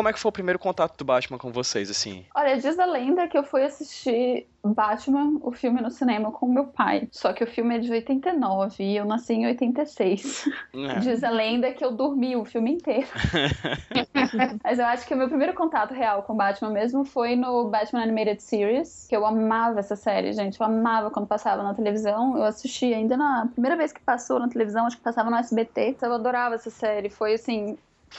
Como 0.00 0.08
é 0.08 0.14
que 0.14 0.18
foi 0.18 0.30
o 0.30 0.32
primeiro 0.32 0.58
contato 0.58 0.96
do 0.96 1.04
Batman 1.04 1.36
com 1.36 1.52
vocês, 1.52 1.90
assim? 1.90 2.24
Olha, 2.34 2.56
diz 2.56 2.78
a 2.78 2.86
lenda 2.86 3.28
que 3.28 3.36
eu 3.36 3.44
fui 3.44 3.62
assistir 3.62 4.46
Batman, 4.64 5.38
o 5.42 5.52
filme 5.52 5.78
no 5.82 5.90
cinema, 5.90 6.32
com 6.32 6.48
meu 6.48 6.68
pai. 6.68 7.06
Só 7.12 7.34
que 7.34 7.44
o 7.44 7.46
filme 7.46 7.76
é 7.76 7.78
de 7.80 7.92
89 7.92 8.82
e 8.82 8.96
eu 8.96 9.04
nasci 9.04 9.34
em 9.34 9.46
86. 9.46 10.48
É. 10.72 11.00
Diz 11.00 11.22
a 11.22 11.28
lenda 11.28 11.70
que 11.72 11.84
eu 11.84 11.92
dormi 11.92 12.34
o 12.34 12.46
filme 12.46 12.72
inteiro. 12.72 13.06
Mas 14.64 14.78
eu 14.78 14.86
acho 14.86 15.06
que 15.06 15.12
o 15.12 15.18
meu 15.18 15.28
primeiro 15.28 15.52
contato 15.52 15.92
real 15.92 16.22
com 16.22 16.34
Batman 16.34 16.70
mesmo 16.70 17.04
foi 17.04 17.36
no 17.36 17.68
Batman 17.68 18.02
Animated 18.02 18.42
Series, 18.42 19.06
que 19.06 19.14
eu 19.14 19.26
amava 19.26 19.80
essa 19.80 19.96
série, 19.96 20.32
gente. 20.32 20.58
Eu 20.58 20.64
amava 20.64 21.10
quando 21.10 21.26
passava 21.26 21.62
na 21.62 21.74
televisão. 21.74 22.38
Eu 22.38 22.44
assisti 22.44 22.94
ainda 22.94 23.18
na 23.18 23.48
primeira 23.52 23.76
vez 23.76 23.92
que 23.92 24.00
passou 24.00 24.38
na 24.38 24.48
televisão, 24.48 24.86
acho 24.86 24.96
que 24.96 25.02
passava 25.02 25.28
no 25.28 25.36
SBT. 25.36 25.96
Eu 26.00 26.14
adorava 26.14 26.54
essa 26.54 26.70
série. 26.70 27.10
Foi 27.10 27.34
assim, 27.34 27.76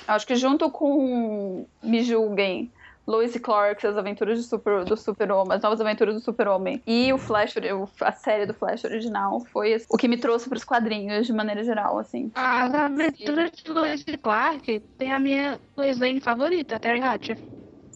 acho 0.07 0.27
que 0.27 0.35
junto 0.35 0.69
com 0.69 1.65
Me 1.81 2.03
Julguem. 2.03 2.71
Lois 3.07 3.35
Clark, 3.35 3.85
as 3.85 3.97
aventuras 3.97 4.37
do 4.37 4.43
super, 4.43 4.85
do 4.85 4.95
super-homem, 4.95 5.57
as 5.57 5.61
novas 5.63 5.81
aventuras 5.81 6.13
do 6.13 6.21
super-homem 6.21 6.81
e 6.85 7.11
o 7.11 7.17
Flash, 7.17 7.55
a 7.99 8.11
série 8.11 8.45
do 8.45 8.53
Flash 8.53 8.83
original 8.83 9.43
foi 9.51 9.75
o 9.89 9.97
que 9.97 10.07
me 10.07 10.17
trouxe 10.17 10.47
para 10.47 10.57
os 10.57 10.63
quadrinhos 10.63 11.25
de 11.25 11.33
maneira 11.33 11.63
geral, 11.63 11.97
assim. 11.97 12.31
As 12.35 12.73
aventuras 12.73 13.51
de 13.51 13.71
Lois 13.71 14.05
Clark 14.21 14.79
tem 14.99 15.11
a 15.11 15.19
minha 15.19 15.59
Lois 15.75 15.99
Lane 15.99 16.21
favorita, 16.21 16.79
Terry 16.79 17.01
Hatcher. 17.01 17.39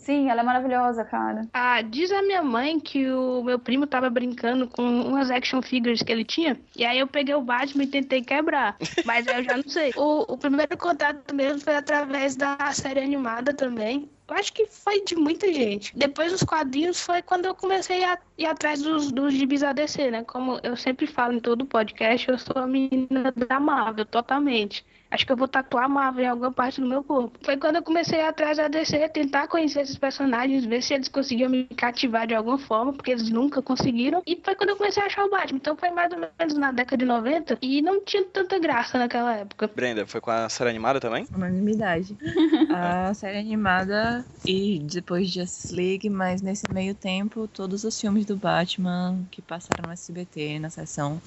Sim, 0.06 0.30
ela 0.30 0.42
é 0.42 0.44
maravilhosa, 0.44 1.04
cara. 1.04 1.48
Ah, 1.52 1.82
diz 1.82 2.12
a 2.12 2.22
minha 2.22 2.44
mãe 2.44 2.80
que 2.80 3.10
o 3.10 3.44
meu 3.44 3.58
primo 3.58 3.88
tava 3.88 4.08
brincando 4.08 4.68
com 4.68 4.84
umas 4.84 5.32
action 5.32 5.64
figures 5.64 6.04
que 6.04 6.12
ele 6.12 6.24
tinha. 6.24 6.60
E 6.76 6.86
aí 6.86 7.00
eu 7.00 7.08
peguei 7.08 7.34
o 7.34 7.42
Batman 7.42 7.86
e 7.86 7.88
tentei 7.88 8.22
quebrar. 8.22 8.78
Mas 9.04 9.26
eu 9.26 9.44
já 9.44 9.58
não 9.58 9.68
sei. 9.68 9.92
O, 9.98 10.32
o 10.32 10.38
primeiro 10.38 10.78
contato 10.78 11.34
mesmo 11.34 11.60
foi 11.60 11.76
através 11.76 12.36
da 12.36 12.56
série 12.72 13.00
animada 13.00 13.52
também. 13.52 14.08
Eu 14.28 14.36
acho 14.36 14.54
que 14.54 14.68
foi 14.68 15.04
de 15.04 15.16
muita 15.16 15.52
gente. 15.52 15.92
Depois 15.98 16.32
dos 16.32 16.44
quadrinhos 16.44 17.02
foi 17.02 17.24
quando 17.24 17.46
eu 17.46 17.56
comecei 17.56 18.04
a 18.04 18.20
ir 18.38 18.46
atrás 18.46 18.84
dos, 18.84 19.12
dos 19.12 19.34
gibis 19.34 19.64
ADC, 19.64 20.12
né? 20.12 20.24
Como 20.24 20.60
eu 20.62 20.78
sempre 20.78 21.08
falo 21.08 21.34
em 21.34 21.40
todo 21.40 21.66
podcast, 21.66 22.30
eu 22.30 22.38
sou 22.38 22.62
a 22.62 22.68
menina 22.68 23.32
da 23.36 23.60
Marvel, 23.60 24.06
totalmente. 24.06 24.86
Acho 25.10 25.26
que 25.26 25.32
eu 25.32 25.38
vou 25.38 25.48
tatuar 25.48 25.86
a 25.86 25.90
Marvel 25.90 26.26
em 26.26 26.28
alguma 26.28 26.52
parte 26.52 26.82
do 26.82 26.88
meu 26.88 27.04
corpo. 27.04 27.38
Foi 27.44 27.58
quando 27.58 27.78
eu 27.78 27.84
comecei 27.84 28.22
a 28.22 28.30
atrás 28.30 28.58
da 28.58 28.68
DC, 28.68 29.08
tentar 29.10 29.48
conhecer 29.48 29.82
esses 29.82 29.98
personagens, 29.98 30.66
ver 30.66 30.82
se 30.82 30.94
eles 30.94 31.08
conseguiam 31.08 31.50
me 31.50 31.66
cativar 31.66 32.28
de 32.28 32.36
alguma 32.36 32.58
forma, 32.58 32.92
porque 32.92 33.12
eles 33.12 33.30
nunca 33.30 33.62
conseguiram. 33.62 34.22
E 34.26 34.40
foi 34.44 34.56
quando 34.56 34.72
eu 34.72 34.76
comecei 34.76 35.02
a 35.02 35.06
achar 35.06 35.24
o 35.24 35.30
Batman. 35.30 35.58
Então 35.58 35.76
foi 35.76 35.90
mais 35.92 36.12
ou 36.12 36.20
menos 36.20 36.58
na 36.58 36.72
década 36.72 36.98
de 36.98 37.06
90 37.06 37.58
e 37.62 37.82
não 37.82 38.04
tinha 38.04 38.24
tanta 38.26 38.60
graça 38.60 38.98
naquela 38.98 39.36
época. 39.36 39.70
Brenda, 39.74 40.06
foi 40.06 40.20
com 40.20 40.32
a 40.32 40.50
série 40.50 40.70
animada 40.70 41.00
também? 41.00 41.28
Unanimidade. 41.34 42.18
a 42.74 43.14
série 43.14 43.38
animada 43.38 44.26
e 44.46 44.80
depois 44.84 45.30
de 45.30 45.40
Justice 45.40 45.74
League, 45.74 46.10
mas 46.10 46.42
nesse 46.42 46.66
meio 46.74 46.94
tempo, 46.94 47.48
todos 47.48 47.84
os 47.84 48.00
filmes 48.00 48.26
do 48.26 48.36
Batman 48.36 49.26
que 49.32 49.42
passaram 49.42 49.84
no 49.88 49.94
SBT 49.94 50.60
na 50.60 50.70
sessão 50.70 51.22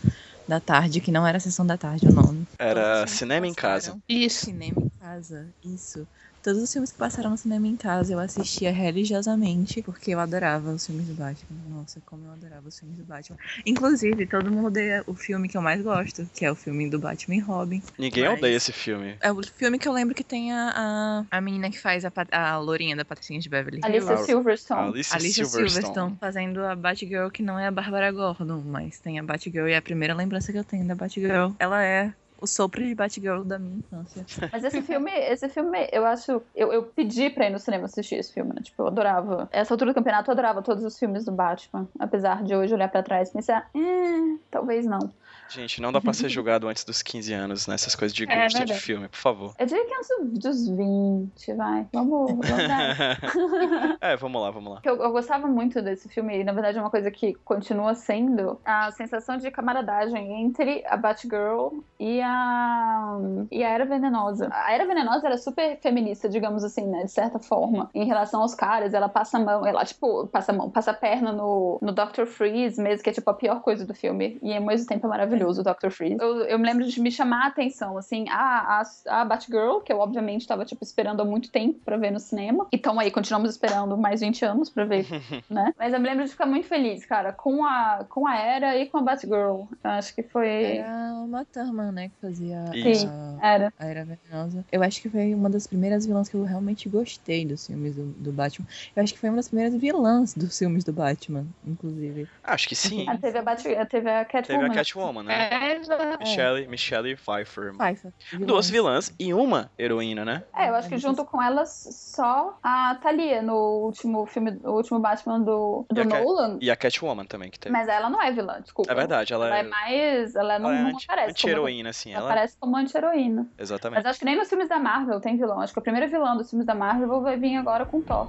da 0.49 0.59
tarde, 0.59 1.01
que 1.01 1.13
não 1.13 1.27
era 1.27 1.39
sessão 1.39 1.67
da 1.67 1.77
tarde 1.77 2.09
o 2.09 2.13
nome. 2.13 2.47
Era 2.59 3.07
cinema 3.07 3.47
em 3.47 3.53
casa. 3.55 3.99
Isso. 4.09 4.47
Cinema 4.47 4.81
em 4.81 4.89
casa, 4.99 5.47
isso. 5.63 6.09
Todos 6.43 6.63
os 6.63 6.73
filmes 6.73 6.93
que 6.93 6.99
passaram 6.99 7.31
no 7.31 7.37
cinema 7.37 7.67
em 7.67 7.77
casa 7.77 8.13
eu 8.13 8.19
assistia 8.19 8.73
religiosamente, 8.73 9.83
porque 9.83 10.13
eu 10.13 10.21
adorava 10.21 10.71
os 10.71 10.87
filmes 10.87 11.07
do 11.07 11.15
Batman. 11.15 11.59
Nossa, 11.69 12.01
como 12.07 12.25
eu 12.27 12.33
adorava 12.33 12.69
os 12.69 12.79
filmes 12.79 12.97
do 12.97 13.05
Batman. 13.05 13.37
Inclusive, 13.67 14.27
todo 14.27 14.51
mundo 14.51 14.69
odeia 14.69 15.03
o 15.07 15.15
filme 15.15 15.49
que 15.49 15.57
eu 15.57 15.63
mais 15.63 15.83
gosto, 15.83 16.29
que 16.35 16.45
é 16.45 16.51
o 16.51 16.55
filme 16.55 16.89
do 16.89 16.99
Batman 16.99 17.37
e 17.37 17.41
Robin. 17.41 17.83
Ninguém 17.99 18.25
Mas- 18.25 18.39
odeia 18.39 18.57
esse 18.57 18.73
filme. 18.73 19.17
É 19.21 19.33
o 19.33 19.43
filme 19.43 19.79
que 19.79 19.89
eu 19.89 19.93
lembro 19.93 20.15
que 20.15 20.25
tem 20.25 20.53
a, 20.53 21.25
a, 21.31 21.39
a 21.39 21.41
menina 21.41 21.71
que 21.71 21.79
faz 21.79 22.05
a, 22.05 22.13
a 22.33 22.59
lourinha 22.59 22.95
da 22.97 23.05
Patricinha 23.05 23.41
de 23.41 23.49
Beverly 23.49 23.81
Hills. 23.85 24.09
Alicia 24.09 24.17
Silverstone. 24.27 24.89
Alicia, 24.89 25.17
Alicia 25.17 25.45
Silverstone. 25.45 25.83
Silverstone 25.85 26.17
fazendo 26.21 26.65
a 26.65 26.75
Batgirl, 26.77 27.31
que 27.31 27.43
não 27.43 27.59
é 27.59 27.67
a 27.67 27.71
Bárbara 27.71 28.11
Gordon, 28.13 28.63
mas 28.65 28.99
tem 29.01 29.19
a 29.19 29.23
Batgirl 29.23 29.69
e 29.69 29.73
é 29.73 29.77
a 29.77 29.83
primeira 29.83 30.15
lembrança 30.15 30.53
que 30.53 30.59
eu 30.59 30.65
tenho 30.65 30.87
da 30.87 30.95
Batgirl. 30.95 31.53
Ela 31.59 31.83
é 31.85 32.13
o 32.41 32.47
sopro 32.47 32.83
de 32.83 32.95
Batgirl 32.95 33.43
da 33.43 33.59
minha 33.59 33.79
infância. 33.79 34.25
Mas 34.53 34.65
esse 34.65 34.81
filme, 34.83 35.11
esse 35.11 35.49
filme, 35.49 35.89
eu 35.93 36.05
acho. 36.05 36.43
Eu, 36.55 36.73
eu 36.73 36.83
pedi 36.85 37.31
pra 37.31 37.47
ir 37.47 37.51
no 37.51 37.59
cinema 37.59 37.85
assistir 37.85 38.17
esse 38.17 38.33
filme, 38.33 38.53
né? 38.55 38.61
Tipo, 38.63 38.83
eu 38.83 38.87
adorava. 38.87 39.49
Essa 39.53 39.75
altura 39.75 39.93
do 39.93 39.95
campeonato, 39.95 40.31
eu 40.31 40.33
adorava 40.33 40.63
todos 40.63 40.85
os 40.85 40.99
filmes 40.99 41.25
do 41.25 41.33
Batman. 41.33 41.89
Apesar 41.99 42.43
de 42.43 42.55
hoje 42.55 42.75
olhar 42.75 42.89
pra 42.89 43.03
trás 43.03 43.31
e 43.31 43.33
pensar, 43.33 43.69
eh, 43.75 44.39
talvez 44.51 44.87
não. 44.87 45.11
Gente, 45.49 45.81
não 45.81 45.91
dá 45.91 46.01
pra 46.01 46.13
ser 46.13 46.29
julgado 46.29 46.69
antes 46.69 46.85
dos 46.85 47.03
15 47.03 47.33
anos 47.33 47.67
nessas 47.67 47.95
coisas 47.95 48.15
de 48.15 48.31
É 48.31 48.43
gosto 48.43 48.65
de 48.65 48.75
filme, 48.75 49.09
por 49.09 49.17
favor. 49.17 49.55
Eu 49.59 49.67
diria 49.67 49.85
que 49.87 49.95
antes 49.95 50.41
dos 50.41 50.69
20, 50.69 51.55
vai. 51.55 51.87
Vamos, 51.93 52.33
vamos 52.33 52.47
dar. 52.69 53.99
é, 54.01 54.17
vamos 54.17 54.43
lá, 54.43 54.51
vamos 54.51 54.73
lá. 54.75 54.81
Eu, 54.85 55.03
eu 55.03 55.11
gostava 55.11 55.47
muito 55.47 55.81
desse 55.81 56.09
filme, 56.09 56.41
e 56.41 56.45
na 56.45 56.53
verdade 56.53 56.77
é 56.77 56.81
uma 56.81 56.91
coisa 56.91 57.11
que 57.11 57.35
continua 57.45 57.95
sendo 57.95 58.61
a 58.65 58.91
sensação 58.93 59.39
de 59.39 59.51
camaradagem 59.51 60.43
entre 60.43 60.85
a 60.87 60.97
Batgirl 60.97 61.79
e 61.99 62.21
a, 62.21 63.19
e 63.51 63.65
a 63.65 63.69
Era 63.71 63.87
Venenosa. 63.87 64.51
A 64.53 64.73
Era 64.73 64.87
Venenosa 64.87 65.27
era 65.27 65.39
super 65.39 65.79
feminista, 65.81 66.29
digamos 66.29 66.63
assim, 66.63 66.87
né? 66.87 67.05
De 67.05 67.11
certa 67.11 67.39
forma. 67.39 67.91
Em 67.95 68.05
relação 68.05 68.43
aos 68.43 68.55
caras, 68.55 68.93
ela 68.93 69.09
passa 69.09 69.39
a 69.39 69.41
mão, 69.41 69.67
ela, 69.67 69.85
tipo, 69.85 70.27
passa 70.27 70.53
a 70.53 70.55
mão, 70.55 70.71
passa 70.71 70.91
a 70.91 70.95
perna 70.95 71.33
no, 71.33 71.79
no 71.81 71.93
Dr. 71.93 72.27
Freeze 72.27 72.81
mesmo, 72.81 73.03
que 73.03 73.11
é 73.11 73.13
tipo 73.13 73.31
a 73.31 73.35
pior 73.35 73.63
coisa 73.63 73.87
do 73.87 73.95
filme. 73.95 74.39
E 74.43 74.55
ao 74.55 74.63
mesmo 74.63 74.87
tempo 74.87 75.07
é 75.07 75.09
maravilhoso 75.09 75.38
o 75.47 75.63
Dr. 75.63 75.91
Freeze. 75.91 76.17
Eu, 76.21 76.41
eu 76.45 76.59
me 76.59 76.67
lembro 76.67 76.85
de 76.85 77.01
me 77.01 77.11
chamar 77.11 77.45
a 77.45 77.47
atenção, 77.49 77.97
assim, 77.97 78.27
a, 78.29 78.83
a, 79.07 79.21
a 79.21 79.25
Batgirl, 79.25 79.81
que 79.81 79.93
eu 79.93 79.99
obviamente 79.99 80.47
tava, 80.47 80.65
tipo, 80.65 80.83
esperando 80.83 81.21
há 81.21 81.25
muito 81.25 81.51
tempo 81.51 81.79
pra 81.85 81.97
ver 81.97 82.11
no 82.11 82.19
cinema. 82.21 82.67
Então 82.73 82.99
aí, 82.99 83.11
continuamos 83.11 83.51
esperando 83.51 83.97
mais 83.97 84.21
20 84.21 84.45
anos 84.45 84.71
pra 84.71 84.85
ver, 84.85 85.07
né? 85.49 85.73
Mas 85.79 85.93
eu 85.93 86.01
me 86.01 86.09
lembro 86.09 86.25
de 86.25 86.31
ficar 86.31 86.47
muito 86.47 86.67
feliz, 86.67 87.05
cara, 87.07 87.33
com 87.33 87.65
a, 87.65 88.05
com 88.09 88.27
a 88.27 88.37
Era 88.37 88.77
e 88.77 88.87
com 88.87 88.99
a 88.99 89.03
Batgirl. 89.03 89.65
Eu 89.85 89.91
acho 89.91 90.15
que 90.15 90.23
foi. 90.23 90.77
Era 90.79 91.13
uma 91.15 91.45
Thurman, 91.45 91.93
né, 91.93 92.09
que 92.09 92.21
fazia 92.21 92.65
Isso. 92.75 93.07
a, 93.41 93.49
Era. 93.49 93.73
a 93.79 93.87
Era 93.87 94.05
Venenosa. 94.05 94.65
Eu 94.73 94.83
acho 94.83 95.01
que 95.03 95.09
foi 95.09 95.35
uma 95.35 95.51
das 95.51 95.67
primeiras 95.67 96.07
vilãs 96.07 96.29
que 96.29 96.35
eu 96.37 96.45
realmente 96.45 96.89
gostei 96.89 97.45
dos 97.45 97.67
filmes 97.67 97.95
do, 97.95 98.05
do 98.07 98.33
Batman. 98.33 98.67
Eu 98.95 99.03
acho 99.03 99.13
que 99.15 99.19
foi 99.19 99.29
uma 99.29 99.37
das 99.37 99.49
primeiras 99.49 99.75
vilãs 99.75 100.35
dos 100.35 100.59
filmes 100.59 100.85
do 100.85 100.93
Batman, 100.93 101.47
inclusive. 101.67 102.29
Acho 102.43 102.69
que 102.69 102.75
sim. 102.75 103.07
Ah, 103.09 103.17
teve 103.17 103.39
a 103.39 103.43
Batgirl, 103.43 103.85
teve 103.87 104.11
a 104.11 104.25
Teve 104.25 104.47
Catwoman. 104.49 104.67
a 104.67 104.75
Catwoman, 104.75 105.23
né? 105.29 105.49
É. 105.51 106.19
Michelle, 106.19 106.67
Michelle 106.69 107.17
Pfeiffer. 107.17 107.73
Pfeiffer. 107.77 108.13
Duas 108.41 108.69
vilãs 108.69 109.13
e 109.19 109.33
uma 109.33 109.71
heroína, 109.79 110.25
né? 110.25 110.43
É, 110.57 110.69
eu 110.69 110.75
acho 110.75 110.89
que 110.89 110.99
junto 110.99 111.25
com 111.25 111.43
elas 111.43 111.89
só 111.93 112.59
a 112.63 112.97
Thalia 113.03 113.43
no 113.43 113.55
último 113.85 114.27
filme, 114.27 114.51
no 114.53 114.73
último 114.73 114.99
Batman 114.99 115.41
do, 115.41 115.87
do 115.91 116.01
E 116.01 116.07
Cat- 116.07 116.23
Nolan. 116.25 116.59
E 116.61 116.71
a 116.71 116.77
Catwoman 116.77 117.25
também, 117.25 117.51
que 117.51 117.59
teve. 117.59 117.73
Mas 117.73 117.87
ela 117.89 118.09
não 118.11 118.21
é 118.23 118.33
vilã, 118.33 118.61
desculpa. 118.61 118.91
É 118.91 118.95
verdade, 118.95 119.33
ela, 119.33 119.47
Ela 119.47 119.57
é 119.59 119.61
é, 119.61 119.63
mais. 119.65 120.35
Ela 120.35 120.59
não, 120.59 120.71
ela 120.71 120.79
é 120.79 120.83
não 120.83 120.89
anti- 120.91 121.05
aparece. 121.05 121.27
como, 121.27 121.31
anti-heroína, 121.53 121.91
assim. 121.91 122.11
ela 122.13 122.21
Ela... 122.23 122.31
aparece 122.33 122.57
como 122.59 122.77
anti-heroína. 122.77 123.47
Exatamente. 123.59 123.99
Mas 123.99 124.07
acho 124.11 124.19
que 124.19 124.25
nem 124.25 124.37
nos 124.37 124.49
filmes 124.49 124.69
da 124.69 124.79
Marvel 124.79 125.21
tem 125.21 125.37
vilão. 125.37 125.61
Acho 125.61 125.73
que 125.73 125.79
a 125.79 125.83
primeira 125.83 126.07
vilã 126.09 126.37
dos 126.37 126.49
filmes 126.51 126.67
da 126.67 126.75
Marvel 126.75 127.21
vai 127.21 127.37
vir 127.37 127.57
agora 127.57 127.85
com 127.87 128.01
Thor. 128.03 128.29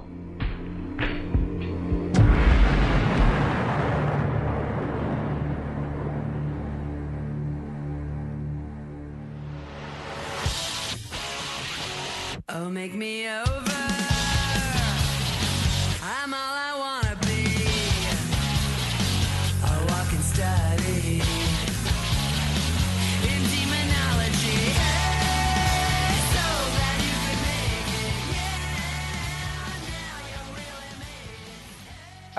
Oh, 12.52 12.68
make 12.68 12.94
me 12.94 13.28
over. 13.28 13.89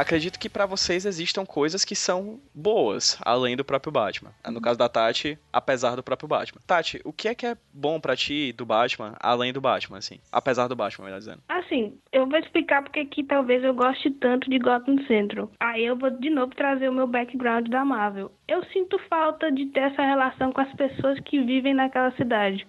Acredito 0.01 0.39
que 0.39 0.49
pra 0.49 0.65
vocês 0.65 1.05
existam 1.05 1.45
coisas 1.45 1.85
que 1.85 1.95
são 1.95 2.39
boas, 2.55 3.19
além 3.21 3.55
do 3.55 3.63
próprio 3.63 3.91
Batman. 3.91 4.31
No 4.51 4.59
caso 4.59 4.79
da 4.79 4.89
Tati, 4.89 5.37
apesar 5.53 5.95
do 5.95 6.01
próprio 6.01 6.27
Batman. 6.27 6.59
Tati, 6.65 6.99
o 7.05 7.13
que 7.13 7.27
é 7.27 7.35
que 7.35 7.45
é 7.45 7.55
bom 7.71 7.99
pra 7.99 8.15
ti 8.15 8.51
do 8.51 8.65
Batman, 8.65 9.13
além 9.19 9.53
do 9.53 9.61
Batman, 9.61 9.99
assim? 9.99 10.19
Apesar 10.31 10.67
do 10.67 10.75
Batman, 10.75 11.05
melhor 11.05 11.19
dizendo. 11.19 11.43
Assim, 11.47 11.99
eu 12.11 12.25
vou 12.25 12.39
explicar 12.39 12.81
porque 12.81 13.05
que 13.05 13.23
talvez 13.23 13.63
eu 13.63 13.75
goste 13.75 14.09
tanto 14.09 14.49
de 14.49 14.57
Gotham 14.57 14.97
Central. 15.05 15.51
Aí 15.59 15.85
eu 15.85 15.95
vou 15.95 16.09
de 16.09 16.31
novo 16.31 16.55
trazer 16.55 16.89
o 16.89 16.93
meu 16.93 17.05
background 17.05 17.67
da 17.67 17.85
Marvel. 17.85 18.31
Eu 18.47 18.65
sinto 18.73 18.97
falta 19.07 19.51
de 19.51 19.67
ter 19.67 19.81
essa 19.81 20.01
relação 20.01 20.51
com 20.51 20.61
as 20.61 20.73
pessoas 20.73 21.19
que 21.19 21.39
vivem 21.43 21.75
naquela 21.75 22.09
cidade. 22.13 22.65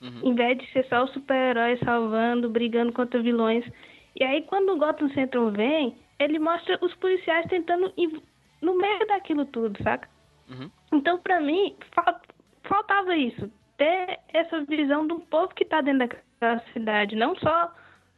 Uhum. 0.00 0.32
Em 0.32 0.34
vez 0.34 0.58
de 0.58 0.72
ser 0.72 0.84
só 0.88 1.04
o 1.04 1.08
super-herói 1.12 1.78
salvando, 1.84 2.50
brigando 2.50 2.92
contra 2.92 3.22
vilões. 3.22 3.64
E 4.18 4.24
aí 4.24 4.42
quando 4.42 4.72
o 4.72 4.78
Gotham 4.78 5.08
Central 5.10 5.52
vem, 5.52 5.96
ele 6.22 6.38
mostra 6.38 6.78
os 6.80 6.94
policiais 6.94 7.46
tentando 7.48 7.92
ir 7.96 8.20
no 8.60 8.76
meio 8.76 9.06
daquilo 9.06 9.44
tudo, 9.44 9.82
saca? 9.82 10.08
Uhum. 10.48 10.70
Então, 10.92 11.18
pra 11.18 11.40
mim, 11.40 11.74
fal- 11.94 12.20
faltava 12.64 13.16
isso. 13.16 13.50
Ter 13.76 14.18
essa 14.32 14.60
visão 14.64 15.06
do 15.06 15.18
povo 15.20 15.54
que 15.54 15.64
tá 15.64 15.80
dentro 15.80 16.00
daquela 16.00 16.62
cidade, 16.72 17.16
não 17.16 17.34
só 17.36 17.72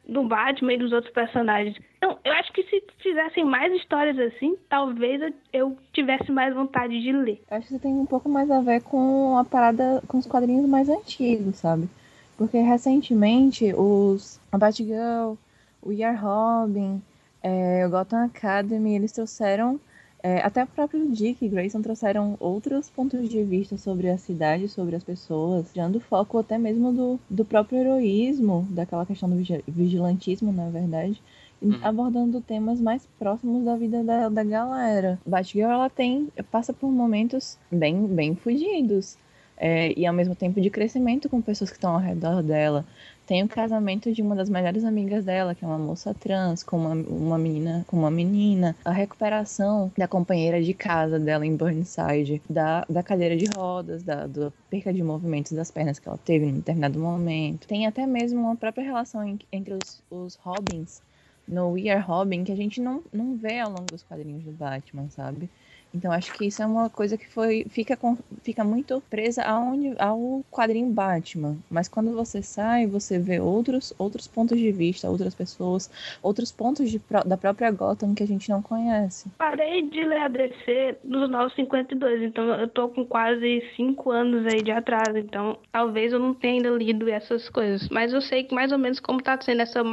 do 0.07 0.23
Batman 0.27 0.73
e 0.73 0.77
dos 0.77 0.91
outros 0.91 1.11
personagens. 1.11 1.75
Então, 1.97 2.19
eu 2.23 2.31
acho 2.33 2.53
que 2.53 2.61
se 2.63 2.83
fizessem 2.99 3.43
mais 3.43 3.73
histórias 3.73 4.19
assim, 4.19 4.55
talvez 4.69 5.19
eu, 5.19 5.33
eu 5.51 5.77
tivesse 5.93 6.31
mais 6.31 6.53
vontade 6.53 7.01
de 7.01 7.11
ler. 7.11 7.41
Eu 7.49 7.57
acho 7.57 7.67
que 7.67 7.73
isso 7.73 7.81
tem 7.81 7.93
um 7.93 8.05
pouco 8.05 8.29
mais 8.29 8.51
a 8.51 8.61
ver 8.61 8.83
com 8.83 9.35
a 9.37 9.43
parada, 9.43 10.03
com 10.07 10.19
os 10.19 10.27
quadrinhos 10.27 10.69
mais 10.69 10.89
antigos, 10.89 11.55
sabe? 11.55 11.89
Porque 12.37 12.57
recentemente 12.59 13.73
os 13.73 14.39
a 14.51 14.57
Batgirl, 14.59 15.35
o 15.81 15.91
Year 15.91 16.21
Robin, 16.23 17.01
é, 17.49 17.85
o 17.85 17.89
Gotham 17.91 18.25
Academy, 18.25 18.95
eles 18.95 19.11
trouxeram, 19.11 19.79
é, 20.23 20.39
até 20.41 20.63
o 20.63 20.67
próprio 20.67 21.11
Dick 21.11 21.45
e 21.45 21.49
Grayson 21.49 21.81
trouxeram 21.81 22.35
outros 22.39 22.89
pontos 22.89 23.29
de 23.29 23.43
vista 23.43 23.77
sobre 23.77 24.09
a 24.09 24.17
cidade, 24.17 24.67
sobre 24.67 24.95
as 24.95 25.03
pessoas, 25.03 25.71
tirando 25.71 25.99
foco 25.99 26.39
até 26.39 26.57
mesmo 26.57 26.91
do, 26.91 27.19
do 27.29 27.45
próprio 27.45 27.79
heroísmo, 27.79 28.67
daquela 28.71 29.05
questão 29.05 29.29
do 29.29 29.35
vigi- 29.35 29.63
vigilantismo, 29.67 30.51
na 30.51 30.69
verdade, 30.69 31.21
Uhum. 31.61 31.79
abordando 31.81 32.41
temas 32.41 32.81
mais 32.81 33.07
próximos 33.17 33.63
da 33.63 33.75
vida 33.77 34.03
da, 34.03 34.27
da 34.29 34.43
galera. 34.43 35.17
Batgirl, 35.25 35.71
ela 35.71 35.89
tem, 35.89 36.27
passa 36.51 36.73
por 36.73 36.91
momentos 36.91 37.57
bem, 37.71 38.05
bem 38.07 38.35
fugidos, 38.35 39.17
é, 39.57 39.97
e 39.97 40.05
ao 40.05 40.13
mesmo 40.13 40.35
tempo 40.35 40.59
de 40.59 40.69
crescimento 40.69 41.29
com 41.29 41.41
pessoas 41.41 41.69
que 41.69 41.77
estão 41.77 41.93
ao 41.93 41.99
redor 41.99 42.43
dela. 42.43 42.85
Tem 43.25 43.43
o 43.43 43.49
casamento 43.49 44.11
de 44.13 44.21
uma 44.21 44.35
das 44.35 44.49
melhores 44.49 44.83
amigas 44.83 45.25
dela, 45.25 45.55
que 45.55 45.65
é 45.65 45.67
uma 45.67 45.79
moça 45.79 46.13
trans, 46.13 46.63
com 46.63 46.77
uma, 46.77 46.93
uma 46.93 47.37
menina, 47.39 47.83
com 47.87 47.97
uma 47.97 48.11
menina. 48.11 48.75
A 48.85 48.91
recuperação 48.91 49.91
da 49.97 50.07
companheira 50.07 50.61
de 50.61 50.73
casa 50.75 51.19
dela 51.19 51.45
em 51.45 51.55
Burnside, 51.57 52.41
da, 52.47 52.85
da 52.87 53.01
cadeira 53.03 53.35
de 53.35 53.45
rodas, 53.47 54.03
da, 54.03 54.27
da 54.27 54.51
perca 54.69 54.93
de 54.93 55.01
movimentos 55.03 55.53
das 55.53 55.71
pernas 55.71 55.97
que 55.99 56.07
ela 56.07 56.19
teve 56.19 56.45
em 56.45 56.49
um 56.53 56.57
determinado 56.57 56.99
momento. 56.99 57.67
Tem 57.67 57.87
até 57.87 58.05
mesmo 58.05 58.41
uma 58.41 58.55
própria 58.55 58.83
relação 58.83 59.23
en- 59.27 59.39
entre 59.51 59.73
os, 59.73 60.03
os 60.09 60.35
Robins 60.35 61.01
no 61.47 61.71
We 61.71 61.89
Are 61.89 62.01
Robin 62.01 62.43
que 62.43 62.51
a 62.51 62.55
gente 62.55 62.79
não, 62.81 63.03
não 63.11 63.35
vê 63.37 63.59
ao 63.59 63.71
longo 63.71 63.89
dos 63.89 64.03
quadrinhos 64.03 64.43
do 64.43 64.51
Batman, 64.51 65.09
sabe? 65.09 65.49
Então 65.95 66.11
acho 66.11 66.33
que 66.33 66.45
isso 66.45 66.61
é 66.61 66.65
uma 66.65 66.89
coisa 66.89 67.17
que 67.17 67.27
foi 67.27 67.65
fica, 67.69 67.95
com- 67.95 68.17
fica 68.43 68.63
muito 68.63 69.01
presa 69.09 69.43
aonde, 69.43 69.93
ao 69.97 70.43
quadrinho 70.51 70.87
Batman. 70.89 71.55
Mas 71.69 71.87
quando 71.87 72.11
você 72.13 72.41
sai, 72.41 72.85
você 72.85 73.17
vê 73.17 73.39
outros, 73.39 73.93
outros 73.97 74.27
pontos 74.27 74.57
de 74.59 74.71
vista, 74.71 75.09
outras 75.09 75.33
pessoas, 75.33 75.89
outros 76.21 76.51
pontos 76.51 76.89
de 76.91 77.01
da 77.25 77.37
própria 77.37 77.71
Gotham 77.71 78.13
que 78.13 78.23
a 78.23 78.27
gente 78.27 78.49
não 78.49 78.61
conhece. 78.61 79.27
Parei 79.37 79.81
de 79.83 80.03
ler 80.03 80.21
a 80.21 80.27
DC 80.27 80.97
nos 81.03 81.29
952, 81.29 82.23
então 82.23 82.43
eu 82.55 82.67
tô 82.67 82.89
com 82.89 83.05
quase 83.05 83.63
5 83.75 84.11
anos 84.11 84.45
aí 84.45 84.61
de 84.61 84.71
atraso, 84.71 85.17
então 85.17 85.57
talvez 85.71 86.11
eu 86.11 86.19
não 86.19 86.33
tenha 86.33 86.55
ainda 86.55 86.69
lido 86.71 87.07
essas 87.09 87.47
coisas. 87.49 87.87
Mas 87.89 88.11
eu 88.13 88.21
sei 88.21 88.43
que 88.43 88.53
mais 88.53 88.71
ou 88.71 88.77
menos 88.77 88.99
como 88.99 89.21
tá 89.21 89.39
sendo 89.41 89.61
essa 89.61 89.83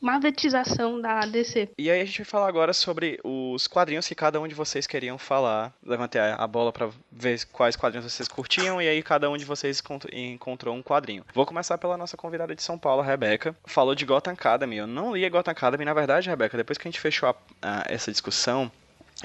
marvetização 0.00 1.00
da 1.00 1.20
DC. 1.20 1.68
E 1.78 1.90
aí 1.90 2.00
a 2.00 2.04
gente 2.04 2.18
vai 2.18 2.24
falar 2.24 2.48
agora 2.48 2.72
sobre 2.72 3.18
os 3.24 3.66
quadrinhos 3.66 4.06
que 4.08 4.14
cada 4.14 4.40
um 4.40 4.48
de 4.48 4.54
vocês 4.54 4.86
queriam 4.86 5.18
falar. 5.18 5.35
Levantei 5.84 6.20
a 6.20 6.46
bola 6.46 6.72
pra 6.72 6.88
ver 7.10 7.44
quais 7.52 7.76
quadrinhos 7.76 8.10
vocês 8.12 8.28
curtiam 8.28 8.80
e 8.80 8.88
aí 8.88 9.02
cada 9.02 9.28
um 9.30 9.36
de 9.36 9.44
vocês 9.44 9.80
encont- 9.80 10.06
encontrou 10.12 10.74
um 10.74 10.82
quadrinho. 10.82 11.24
Vou 11.34 11.44
começar 11.46 11.78
pela 11.78 11.96
nossa 11.96 12.16
convidada 12.16 12.54
de 12.54 12.62
São 12.62 12.78
Paulo, 12.78 13.02
a 13.02 13.04
Rebeca. 13.04 13.54
Falou 13.64 13.94
de 13.94 14.04
Gotham 14.04 14.32
Academy. 14.32 14.76
Eu 14.76 14.86
não 14.86 15.14
li 15.16 15.28
Gotham 15.28 15.52
Academy, 15.52 15.84
na 15.84 15.94
verdade, 15.94 16.28
Rebeca, 16.28 16.56
depois 16.56 16.78
que 16.78 16.86
a 16.86 16.90
gente 16.90 17.00
fechou 17.00 17.28
a- 17.28 17.34
a- 17.62 17.84
essa 17.88 18.10
discussão, 18.10 18.70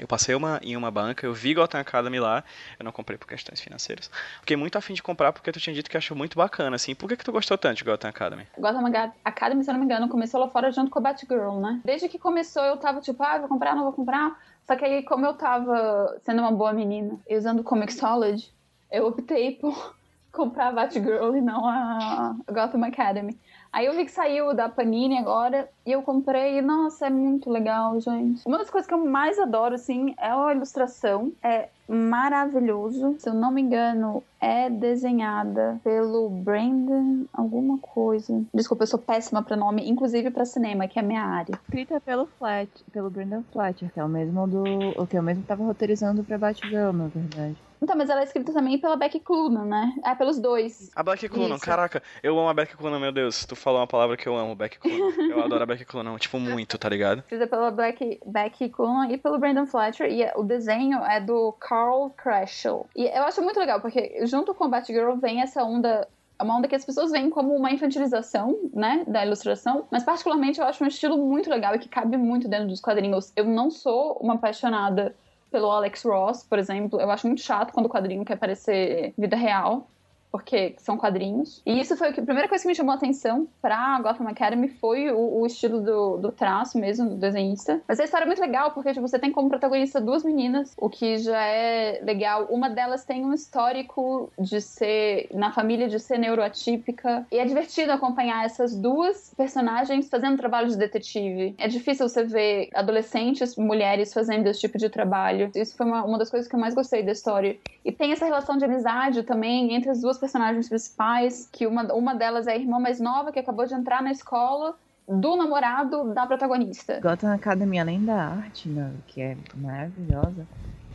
eu 0.00 0.06
passei 0.06 0.34
uma, 0.34 0.58
em 0.62 0.74
uma 0.74 0.90
banca, 0.90 1.26
eu 1.26 1.34
vi 1.34 1.52
Gotham 1.52 1.80
Academy 1.80 2.18
lá, 2.18 2.42
eu 2.78 2.84
não 2.84 2.92
comprei 2.92 3.18
por 3.18 3.28
questões 3.28 3.60
financeiras. 3.60 4.10
Fiquei 4.40 4.56
muito 4.56 4.76
afim 4.78 4.94
de 4.94 5.02
comprar 5.02 5.32
porque 5.32 5.52
tu 5.52 5.60
tinha 5.60 5.74
dito 5.74 5.90
que 5.90 5.96
achou 5.96 6.16
muito 6.16 6.36
bacana, 6.36 6.76
assim. 6.76 6.94
Por 6.94 7.08
que, 7.08 7.16
que 7.16 7.24
tu 7.24 7.30
gostou 7.30 7.58
tanto 7.58 7.76
de 7.76 7.84
Gotham 7.84 8.08
Academy? 8.08 8.46
Gotham 8.56 8.84
Academy, 9.22 9.62
se 9.62 9.70
eu 9.70 9.74
não 9.74 9.80
me 9.80 9.84
engano, 9.86 10.08
começou 10.08 10.40
lá 10.40 10.48
fora 10.48 10.72
junto 10.72 10.90
com 10.90 10.98
a 10.98 11.02
Batgirl, 11.02 11.60
né? 11.60 11.80
Desde 11.84 12.08
que 12.08 12.18
começou, 12.18 12.64
eu 12.64 12.78
tava 12.78 13.00
tipo, 13.00 13.22
ah, 13.22 13.38
vou 13.38 13.48
comprar, 13.48 13.76
não 13.76 13.84
vou 13.84 13.92
comprar. 13.92 14.38
Só 14.66 14.76
que 14.76 14.84
aí, 14.84 15.02
como 15.02 15.26
eu 15.26 15.34
tava 15.34 16.18
sendo 16.24 16.40
uma 16.40 16.52
boa 16.52 16.72
menina 16.72 17.18
e 17.28 17.36
usando 17.36 17.62
Comixology, 17.62 18.50
eu 18.90 19.06
optei 19.06 19.56
por, 19.56 19.94
comprar 20.32 20.68
a 20.68 20.72
Batgirl 20.72 21.36
e 21.36 21.42
não 21.42 21.68
a 21.68 22.34
Gotham 22.50 22.84
Academy. 22.84 23.38
Aí 23.72 23.86
eu 23.86 23.94
vi 23.94 24.04
que 24.04 24.12
saiu 24.12 24.52
da 24.52 24.68
Panini 24.68 25.16
agora 25.16 25.66
e 25.86 25.92
eu 25.92 26.02
comprei 26.02 26.58
e, 26.58 26.62
nossa, 26.62 27.06
é 27.06 27.10
muito 27.10 27.48
legal, 27.48 27.98
gente. 27.98 28.46
Uma 28.46 28.58
das 28.58 28.68
coisas 28.68 28.86
que 28.86 28.92
eu 28.92 29.02
mais 29.02 29.38
adoro, 29.38 29.74
assim, 29.74 30.14
é 30.18 30.30
a 30.30 30.52
ilustração. 30.52 31.32
É 31.42 31.70
maravilhoso. 31.88 33.16
Se 33.18 33.28
eu 33.28 33.34
não 33.34 33.50
me 33.50 33.62
engano, 33.62 34.22
é 34.40 34.68
desenhada 34.68 35.80
pelo 35.84 36.28
Brandon 36.28 37.26
alguma 37.32 37.78
coisa. 37.78 38.42
Desculpa, 38.52 38.82
eu 38.82 38.88
sou 38.88 38.98
péssima 38.98 39.42
pra 39.42 39.56
nome, 39.56 39.88
inclusive 39.88 40.30
pra 40.30 40.44
cinema, 40.44 40.88
que 40.88 40.98
é 40.98 41.02
a 41.02 41.04
minha 41.04 41.24
área. 41.24 41.52
Escrita 41.52 42.00
pelo 42.00 42.26
Flat, 42.38 42.68
pelo 42.92 43.10
Brandon 43.10 43.42
Fletcher, 43.52 43.92
que 43.92 44.00
é 44.00 44.04
o 44.04 44.08
mesmo 44.08 44.46
do. 44.46 44.64
O 44.96 45.06
que 45.06 45.16
eu 45.16 45.22
mesmo 45.22 45.44
tava 45.44 45.64
roteirizando 45.64 46.24
pra 46.24 46.38
Batgirl, 46.38 46.92
na 46.92 47.08
verdade. 47.08 47.56
Então, 47.82 47.96
mas 47.96 48.08
ela 48.08 48.20
é 48.20 48.24
escrita 48.24 48.52
também 48.52 48.78
pela 48.78 48.94
Becky 48.94 49.18
Clunan, 49.18 49.64
né? 49.64 49.92
É, 50.04 50.14
pelos 50.14 50.38
dois. 50.38 50.92
A 50.94 51.02
Beck 51.02 51.28
Clunan, 51.28 51.58
caraca, 51.58 52.00
eu 52.22 52.38
amo 52.38 52.48
a 52.48 52.54
Beck 52.54 52.76
Clunan, 52.76 53.00
meu 53.00 53.10
Deus. 53.10 53.44
Tu 53.44 53.56
falou 53.56 53.80
uma 53.80 53.88
palavra 53.88 54.16
que 54.16 54.28
eu 54.28 54.36
amo, 54.36 54.54
Beck 54.54 54.78
Clunan. 54.78 55.12
Eu 55.28 55.42
adoro 55.42 55.64
a 55.64 55.66
Beck 55.66 55.84
Clunan, 55.84 56.16
tipo, 56.16 56.38
muito, 56.38 56.78
tá 56.78 56.88
ligado? 56.88 57.18
Escrita 57.18 57.48
pela 57.48 57.72
Becky, 57.72 58.20
Becky 58.24 58.68
Clunan 58.68 59.08
e 59.08 59.18
pelo 59.18 59.36
Brandon 59.36 59.66
Fletcher. 59.66 60.08
E 60.08 60.30
o 60.36 60.44
desenho 60.44 61.04
é 61.04 61.20
do 61.20 61.52
Carl 61.72 62.10
Kraschow. 62.10 62.86
E 62.94 63.06
eu 63.06 63.22
acho 63.22 63.40
muito 63.40 63.58
legal, 63.58 63.80
porque 63.80 64.26
junto 64.26 64.54
com 64.54 64.68
Batgirl 64.68 65.16
vem 65.16 65.40
essa 65.40 65.64
onda 65.64 66.06
é 66.38 66.42
uma 66.42 66.58
onda 66.58 66.68
que 66.68 66.74
as 66.74 66.84
pessoas 66.84 67.10
veem 67.10 67.30
como 67.30 67.54
uma 67.54 67.70
infantilização, 67.70 68.58
né, 68.74 69.04
da 69.06 69.24
ilustração, 69.24 69.86
mas 69.90 70.02
particularmente 70.02 70.60
eu 70.60 70.66
acho 70.66 70.84
um 70.84 70.86
estilo 70.86 71.16
muito 71.16 71.48
legal 71.48 71.74
e 71.74 71.78
que 71.78 71.88
cabe 71.88 72.18
muito 72.18 72.46
dentro 72.46 72.68
dos 72.68 72.80
quadrinhos. 72.80 73.32
Eu 73.34 73.46
não 73.46 73.70
sou 73.70 74.18
uma 74.20 74.34
apaixonada 74.34 75.14
pelo 75.50 75.70
Alex 75.70 76.02
Ross, 76.02 76.42
por 76.42 76.58
exemplo. 76.58 77.00
Eu 77.00 77.10
acho 77.10 77.26
muito 77.26 77.40
chato 77.40 77.72
quando 77.72 77.86
o 77.86 77.88
quadrinho 77.88 78.24
quer 78.24 78.36
parecer 78.36 79.14
vida 79.16 79.36
real, 79.36 79.88
porque 80.32 80.74
são 80.78 80.96
quadrinhos. 80.96 81.62
E 81.66 81.78
isso 81.78 81.94
foi 81.94 82.08
a 82.08 82.12
primeira 82.12 82.48
coisa 82.48 82.62
que 82.62 82.68
me 82.68 82.74
chamou 82.74 82.92
a 82.92 82.96
atenção 82.96 83.46
pra 83.60 84.00
Gotham 84.00 84.26
Academy 84.26 84.68
foi 84.68 85.10
o, 85.10 85.40
o 85.40 85.46
estilo 85.46 85.80
do, 85.82 86.16
do 86.16 86.32
traço 86.32 86.78
mesmo, 86.78 87.10
do 87.10 87.16
desenhista. 87.16 87.82
Mas 87.86 88.00
a 88.00 88.04
história 88.04 88.24
é 88.24 88.26
muito 88.26 88.40
legal, 88.40 88.70
porque 88.70 88.94
tipo, 88.94 89.06
você 89.06 89.18
tem 89.18 89.30
como 89.30 89.50
protagonista 89.50 90.00
duas 90.00 90.24
meninas, 90.24 90.72
o 90.78 90.88
que 90.88 91.18
já 91.18 91.44
é 91.44 92.00
legal. 92.02 92.46
Uma 92.46 92.70
delas 92.70 93.04
tem 93.04 93.24
um 93.26 93.34
histórico 93.34 94.32
de 94.38 94.60
ser, 94.62 95.28
na 95.34 95.52
família, 95.52 95.86
de 95.86 96.00
ser 96.00 96.18
neuroatípica. 96.18 97.26
E 97.30 97.38
é 97.38 97.44
divertido 97.44 97.92
acompanhar 97.92 98.46
essas 98.46 98.74
duas 98.74 99.34
personagens 99.36 100.08
fazendo 100.08 100.38
trabalho 100.38 100.68
de 100.68 100.78
detetive. 100.78 101.54
É 101.58 101.68
difícil 101.68 102.08
você 102.08 102.24
ver 102.24 102.70
adolescentes, 102.72 103.56
mulheres 103.56 104.14
fazendo 104.14 104.46
esse 104.46 104.60
tipo 104.60 104.78
de 104.78 104.88
trabalho. 104.88 105.50
Isso 105.54 105.76
foi 105.76 105.84
uma, 105.84 106.02
uma 106.04 106.16
das 106.16 106.30
coisas 106.30 106.48
que 106.48 106.56
eu 106.56 106.60
mais 106.60 106.74
gostei 106.74 107.02
da 107.02 107.12
história. 107.12 107.58
E 107.84 107.92
tem 107.92 108.12
essa 108.12 108.24
relação 108.24 108.56
de 108.56 108.64
amizade 108.64 109.24
também 109.24 109.74
entre 109.74 109.90
as 109.90 110.00
duas 110.00 110.21
personagens 110.22 110.68
principais, 110.68 111.48
que 111.50 111.66
uma, 111.66 111.92
uma 111.92 112.14
delas 112.14 112.46
é 112.46 112.52
a 112.52 112.56
irmã 112.56 112.78
mais 112.78 113.00
nova 113.00 113.32
que 113.32 113.40
acabou 113.40 113.66
de 113.66 113.74
entrar 113.74 114.00
na 114.00 114.12
escola 114.12 114.76
do 115.08 115.34
namorado 115.34 116.14
da 116.14 116.24
protagonista. 116.24 117.00
Gotham 117.00 117.32
Academy, 117.34 117.80
além 117.80 118.04
da 118.04 118.14
arte, 118.14 118.68
né, 118.68 118.94
que 119.08 119.20
é 119.20 119.36
maravilhosa, 119.56 120.46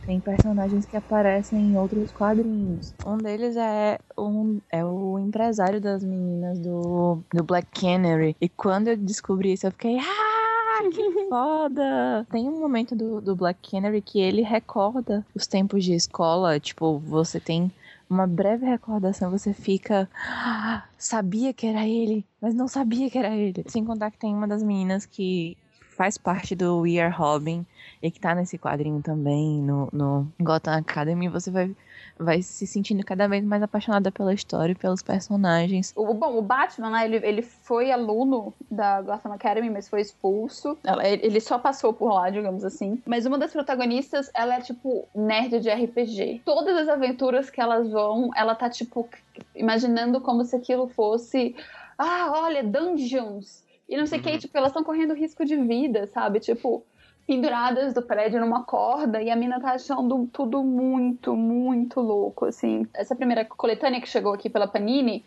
tem 0.06 0.18
personagens 0.18 0.86
que 0.86 0.96
aparecem 0.96 1.60
em 1.60 1.76
outros 1.76 2.10
quadrinhos. 2.10 2.94
Um 3.06 3.18
deles 3.18 3.54
é, 3.54 3.98
um, 4.16 4.58
é 4.72 4.82
o 4.82 5.18
empresário 5.18 5.78
das 5.78 6.02
meninas 6.02 6.58
do, 6.58 7.22
do 7.30 7.44
Black 7.44 7.68
Canary. 7.78 8.34
E 8.40 8.48
quando 8.48 8.88
eu 8.88 8.96
descobri 8.96 9.52
isso, 9.52 9.66
eu 9.66 9.72
fiquei. 9.72 9.98
Ah, 9.98 10.88
que 10.90 11.02
foda! 11.28 12.26
Tem 12.30 12.48
um 12.48 12.58
momento 12.58 12.96
do, 12.96 13.20
do 13.20 13.36
Black 13.36 13.70
Canary 13.70 14.00
que 14.00 14.18
ele 14.18 14.40
recorda 14.40 15.26
os 15.34 15.46
tempos 15.46 15.84
de 15.84 15.92
escola. 15.92 16.58
Tipo, 16.58 16.98
você 16.98 17.38
tem 17.38 17.70
uma 18.08 18.26
breve 18.26 18.66
recordação, 18.66 19.30
você 19.30 19.52
fica. 19.52 20.08
"Ah, 20.14 20.84
sabia 20.96 21.52
que 21.52 21.66
era 21.66 21.86
ele, 21.86 22.24
mas 22.40 22.54
não 22.54 22.68
sabia 22.68 23.10
que 23.10 23.18
era 23.18 23.34
ele. 23.34 23.64
Sem 23.68 23.84
contar 23.84 24.10
que 24.10 24.18
tem 24.18 24.34
uma 24.34 24.48
das 24.48 24.62
meninas 24.62 25.04
que 25.06 25.56
faz 25.96 26.16
parte 26.16 26.54
do 26.54 26.80
We 26.80 27.00
Are 27.00 27.12
Robin 27.12 27.66
e 28.00 28.10
que 28.10 28.20
tá 28.20 28.34
nesse 28.34 28.56
quadrinho 28.56 29.02
também 29.02 29.60
no, 29.60 29.88
no 29.92 30.32
Gotham 30.40 30.78
Academy, 30.78 31.28
você 31.28 31.50
vai, 31.50 31.74
vai 32.18 32.42
se 32.42 32.66
sentindo 32.66 33.04
cada 33.04 33.28
vez 33.28 33.44
mais 33.44 33.62
apaixonada 33.62 34.10
pela 34.10 34.34
história 34.34 34.72
e 34.72 34.74
pelos 34.76 35.02
personagens. 35.02 35.92
O, 35.96 36.12
bom, 36.14 36.36
o 36.38 36.42
Batman, 36.42 36.90
né, 36.90 37.04
ele, 37.04 37.16
ele 37.26 37.42
foi 37.42 37.90
aluno 37.92 38.52
da 38.70 39.00
Gotham 39.02 39.32
Academy, 39.32 39.70
mas 39.70 39.88
foi 39.88 40.00
expulso. 40.00 40.76
Ela- 40.84 41.06
ele 41.06 41.40
só 41.40 41.58
passou 41.58 41.92
por 41.92 42.12
lá, 42.12 42.28
digamos 42.30 42.64
assim. 42.64 43.00
Mas 43.06 43.24
uma 43.26 43.38
das 43.38 43.52
protagonistas, 43.52 44.30
ela 44.34 44.56
é, 44.56 44.60
tipo, 44.60 45.06
nerd 45.14 45.60
de 45.60 45.70
RPG. 45.70 46.42
Todas 46.44 46.76
as 46.76 46.88
aventuras 46.88 47.50
que 47.50 47.60
elas 47.60 47.88
vão, 47.90 48.30
ela 48.36 48.54
tá, 48.54 48.68
tipo, 48.68 49.08
imaginando 49.54 50.20
como 50.20 50.44
se 50.44 50.56
aquilo 50.56 50.88
fosse... 50.88 51.54
Ah, 51.96 52.30
olha, 52.42 52.62
dungeons! 52.62 53.64
E 53.88 53.96
não 53.96 54.06
sei 54.06 54.18
o 54.18 54.22
que, 54.22 54.30
Uhum. 54.32 54.38
tipo, 54.38 54.56
elas 54.56 54.70
estão 54.70 54.84
correndo 54.84 55.14
risco 55.14 55.44
de 55.44 55.56
vida, 55.56 56.06
sabe? 56.08 56.40
Tipo, 56.40 56.84
penduradas 57.28 57.92
do 57.92 58.00
prédio 58.00 58.40
numa 58.40 58.64
corda 58.64 59.20
e 59.20 59.30
a 59.30 59.36
mina 59.36 59.60
tá 59.60 59.72
achando 59.72 60.26
tudo 60.32 60.64
muito, 60.64 61.36
muito 61.36 62.00
louco, 62.00 62.46
assim. 62.46 62.86
Essa 62.94 63.14
primeira 63.14 63.44
coletânea 63.44 64.00
que 64.00 64.08
chegou 64.08 64.32
aqui 64.32 64.48
pela 64.48 64.66
Panini, 64.66 65.22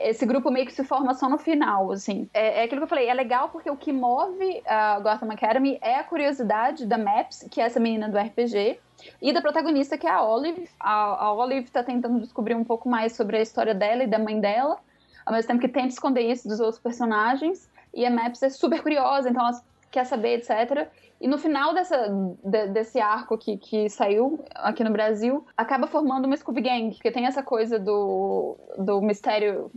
esse 0.00 0.26
grupo 0.26 0.50
meio 0.50 0.66
que 0.66 0.72
se 0.72 0.82
forma 0.82 1.14
só 1.14 1.28
no 1.28 1.38
final, 1.38 1.92
assim. 1.92 2.28
É, 2.34 2.62
é 2.62 2.64
aquilo 2.64 2.80
que 2.80 2.86
eu 2.86 2.88
falei, 2.88 3.08
é 3.08 3.14
legal 3.14 3.50
porque 3.50 3.70
o 3.70 3.76
que 3.76 3.92
move 3.92 4.62
a 4.66 4.98
Gotham 4.98 5.30
Academy 5.30 5.78
é 5.80 5.94
a 5.94 6.02
curiosidade 6.02 6.84
da 6.86 6.98
Maps, 6.98 7.46
que 7.48 7.60
é 7.60 7.66
essa 7.66 7.78
menina 7.78 8.08
do 8.08 8.18
RPG, 8.18 8.80
e 9.22 9.32
da 9.32 9.40
protagonista, 9.40 9.96
que 9.96 10.08
é 10.08 10.10
a 10.10 10.24
Olive. 10.24 10.68
A, 10.80 11.26
a 11.26 11.34
Olive 11.34 11.70
tá 11.70 11.84
tentando 11.84 12.18
descobrir 12.18 12.56
um 12.56 12.64
pouco 12.64 12.88
mais 12.88 13.12
sobre 13.12 13.36
a 13.36 13.40
história 13.40 13.76
dela 13.76 14.02
e 14.02 14.08
da 14.08 14.18
mãe 14.18 14.40
dela, 14.40 14.76
ao 15.24 15.32
mesmo 15.32 15.46
tempo 15.46 15.60
que 15.60 15.68
tenta 15.68 15.86
esconder 15.86 16.22
isso 16.22 16.48
dos 16.48 16.58
outros 16.58 16.80
personagens. 16.80 17.70
E 17.94 18.04
a 18.04 18.10
Maps 18.10 18.42
é 18.42 18.50
super 18.50 18.82
curiosa, 18.82 19.30
então 19.30 19.46
ela 19.46 19.62
quer 19.92 20.04
saber, 20.04 20.40
etc. 20.40 20.90
E 21.24 21.26
no 21.26 21.38
final 21.38 21.72
dessa, 21.72 21.96
de- 22.44 22.66
desse 22.68 23.00
arco 23.00 23.38
que, 23.38 23.56
que 23.56 23.88
saiu 23.88 24.44
aqui 24.56 24.84
no 24.84 24.90
Brasil, 24.90 25.46
acaba 25.56 25.86
formando 25.86 26.26
uma 26.26 26.36
Scooby 26.36 26.60
Gang, 26.60 26.90
porque 26.94 27.10
tem 27.10 27.24
essa 27.24 27.42
coisa 27.42 27.78
do, 27.78 28.58
do 28.76 29.00
mistério 29.00 29.70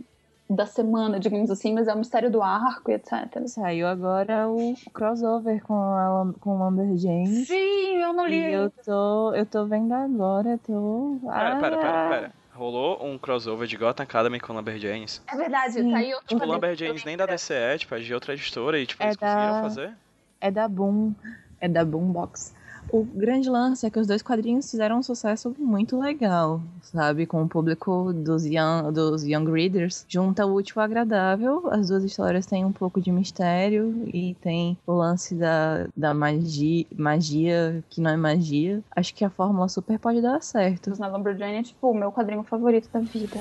da 0.50 0.66
semana, 0.66 1.18
digamos 1.18 1.50
assim, 1.50 1.72
mas 1.72 1.88
é 1.88 1.94
o 1.94 1.98
mistério 1.98 2.30
do 2.30 2.42
arco 2.42 2.90
e 2.90 2.94
etc. 2.94 3.46
Saiu 3.46 3.86
agora 3.86 4.46
o 4.46 4.74
crossover 4.92 5.62
com 5.62 5.72
a 5.74 6.34
com 6.38 6.58
o 6.58 6.62
Amber 6.62 6.94
James. 6.98 7.46
Sim, 7.48 7.96
eu 8.02 8.12
não 8.12 8.26
li. 8.26 8.36
E 8.36 8.52
eu 8.52 8.70
tô, 8.84 9.32
eu 9.34 9.46
tô 9.46 9.64
vendo 9.64 9.94
agora, 9.94 10.50
eu 10.50 10.58
tô. 10.58 11.18
Pera, 11.30 11.56
pera, 11.56 11.78
pera, 11.78 12.06
Ah, 12.06 12.08
pera. 12.10 12.32
Rolou 12.52 13.02
um 13.06 13.16
crossover 13.18 13.66
de 13.66 13.76
Gotham 13.78 14.02
Academy 14.02 14.38
com 14.38 14.52
Lumberjanes. 14.52 15.22
É 15.32 15.34
verdade, 15.36 15.72
Sim. 15.74 15.90
saiu. 15.92 16.16
Tipo, 16.18 16.26
Tipo, 16.28 16.44
o 16.44 16.46
Lumberjanes 16.52 17.04
nem 17.06 17.16
da 17.16 17.24
DCE, 17.24 17.54
é, 17.54 17.78
tipo, 17.78 17.94
é 17.94 18.00
de 18.00 18.12
outra 18.12 18.34
editora 18.34 18.78
e, 18.78 18.84
tipo, 18.86 19.02
É 19.02 19.06
eles 19.06 19.16
conseguiram 19.16 19.52
da- 19.54 19.60
fazer. 19.62 19.94
É 20.40 20.50
da 20.50 20.68
Boom, 20.68 21.14
é 21.60 21.68
da 21.68 21.84
Boombox. 21.84 22.54
O 22.90 23.04
grande 23.04 23.50
lance 23.50 23.84
é 23.84 23.90
que 23.90 23.98
os 23.98 24.06
dois 24.06 24.22
quadrinhos 24.22 24.70
fizeram 24.70 24.98
um 24.98 25.02
sucesso 25.02 25.54
muito 25.58 25.98
legal, 25.98 26.62
sabe? 26.80 27.26
Com 27.26 27.42
o 27.42 27.48
público 27.48 28.14
dos 28.14 28.46
young, 28.46 28.90
dos 28.92 29.24
young 29.24 29.44
readers. 29.50 30.06
Junta 30.08 30.46
o 30.46 30.54
útil 30.54 30.80
ao 30.80 30.84
agradável. 30.84 31.68
As 31.70 31.88
duas 31.88 32.02
histórias 32.02 32.46
têm 32.46 32.64
um 32.64 32.72
pouco 32.72 32.98
de 32.98 33.12
mistério 33.12 34.08
e 34.14 34.34
tem 34.40 34.78
o 34.86 34.92
lance 34.92 35.34
da, 35.34 35.86
da 35.94 36.14
magia, 36.14 36.86
magia 36.96 37.84
que 37.90 38.00
não 38.00 38.12
é 38.12 38.16
magia. 38.16 38.82
Acho 38.96 39.14
que 39.14 39.24
a 39.24 39.30
fórmula 39.30 39.68
super 39.68 39.98
pode 39.98 40.22
dar 40.22 40.40
certo. 40.40 40.98
na 40.98 41.08
Lumberjane 41.08 41.58
é 41.58 41.62
tipo 41.62 41.90
o 41.90 41.94
meu 41.94 42.10
quadrinho 42.10 42.42
favorito 42.42 42.88
da 42.90 43.00
vida. 43.00 43.40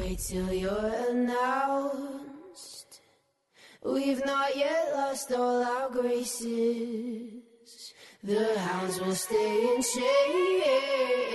Wait 0.00 0.18
till 0.18 0.50
you're 0.52 0.94
announced. 1.10 2.37
We've 3.84 4.24
not 4.24 4.56
yet 4.56 4.92
lost 4.92 5.30
all 5.32 5.62
our 5.62 5.88
graces. 5.90 7.42
The 8.24 8.58
hounds 8.58 9.00
will 9.00 9.14
stay 9.14 9.74
in 9.74 9.82
chains. 9.82 11.28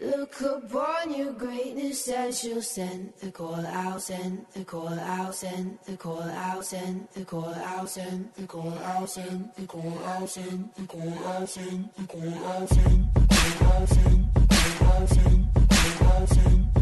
Look 0.00 0.40
upon 0.40 1.14
your 1.14 1.32
greatness 1.32 2.08
and 2.08 2.34
she'll 2.34 2.62
send 2.62 3.12
the 3.20 3.30
call 3.30 3.64
out, 3.66 4.02
send 4.02 4.46
the 4.52 4.64
call 4.64 4.88
out, 4.88 5.34
send 5.34 5.78
the 5.86 5.96
call 5.96 6.22
out, 6.22 6.64
send 6.64 7.06
the 7.14 7.24
call 7.24 7.52
out, 7.54 7.88
send 7.88 8.28
the 8.34 8.46
call 8.46 8.74
out, 8.74 9.08
send 9.08 9.54
the 9.56 9.66
call 9.66 9.94
out, 10.04 10.28
send 10.28 10.70
the 10.76 10.86
call 10.86 11.08
out, 11.24 11.48
send 11.48 11.88
the 11.96 12.06
call 12.06 12.28
out, 12.46 12.68
send 12.68 13.08
the 13.14 13.26
call 13.28 13.28
out, 13.28 13.48
send 13.48 13.48
the 13.48 13.54
call 13.58 13.72
out, 13.72 13.88
send 13.88 14.34
the 14.34 14.40
call 14.78 14.92
out, 14.92 15.08
send 15.08 15.54
the 15.54 15.96
call 15.98 16.22
out, 16.22 16.77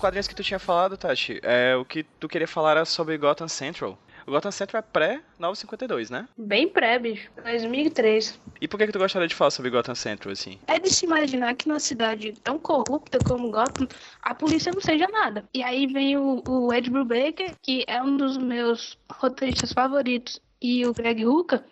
quadrinhos 0.00 0.26
que 0.26 0.34
tu 0.34 0.42
tinha 0.42 0.58
falado, 0.58 0.96
Tati, 0.96 1.38
é, 1.42 1.76
o 1.76 1.84
que 1.84 2.02
tu 2.02 2.28
queria 2.28 2.48
falar 2.48 2.72
era 2.72 2.84
sobre 2.84 3.16
Gotham 3.18 3.48
Central. 3.48 3.98
O 4.26 4.30
Gotham 4.30 4.50
Central 4.50 4.80
é 4.80 4.82
pré-952, 4.92 6.10
né? 6.10 6.28
Bem 6.36 6.68
pré, 6.68 6.98
bicho. 6.98 7.30
2003. 7.42 8.38
E 8.60 8.68
por 8.68 8.78
que, 8.78 8.86
que 8.86 8.92
tu 8.92 8.98
gostaria 8.98 9.26
de 9.26 9.34
falar 9.34 9.50
sobre 9.50 9.70
Gotham 9.70 9.94
Central, 9.94 10.32
assim? 10.32 10.58
É 10.66 10.78
de 10.78 10.90
se 10.90 11.04
imaginar 11.04 11.54
que 11.54 11.68
numa 11.68 11.80
cidade 11.80 12.32
tão 12.42 12.58
corrupta 12.58 13.18
como 13.26 13.50
Gotham, 13.50 13.88
a 14.22 14.34
polícia 14.34 14.72
não 14.72 14.80
seja 14.80 15.06
nada. 15.08 15.44
E 15.54 15.62
aí 15.62 15.86
vem 15.86 16.16
o, 16.16 16.42
o 16.46 16.72
Ed 16.72 16.90
Brubaker, 16.90 17.54
que 17.62 17.84
é 17.86 18.02
um 18.02 18.16
dos 18.16 18.36
meus 18.36 18.98
roteiristas 19.10 19.72
favoritos, 19.72 20.40
e 20.60 20.86
o 20.86 20.92
Greg 20.92 21.24
Hooker, 21.24 21.64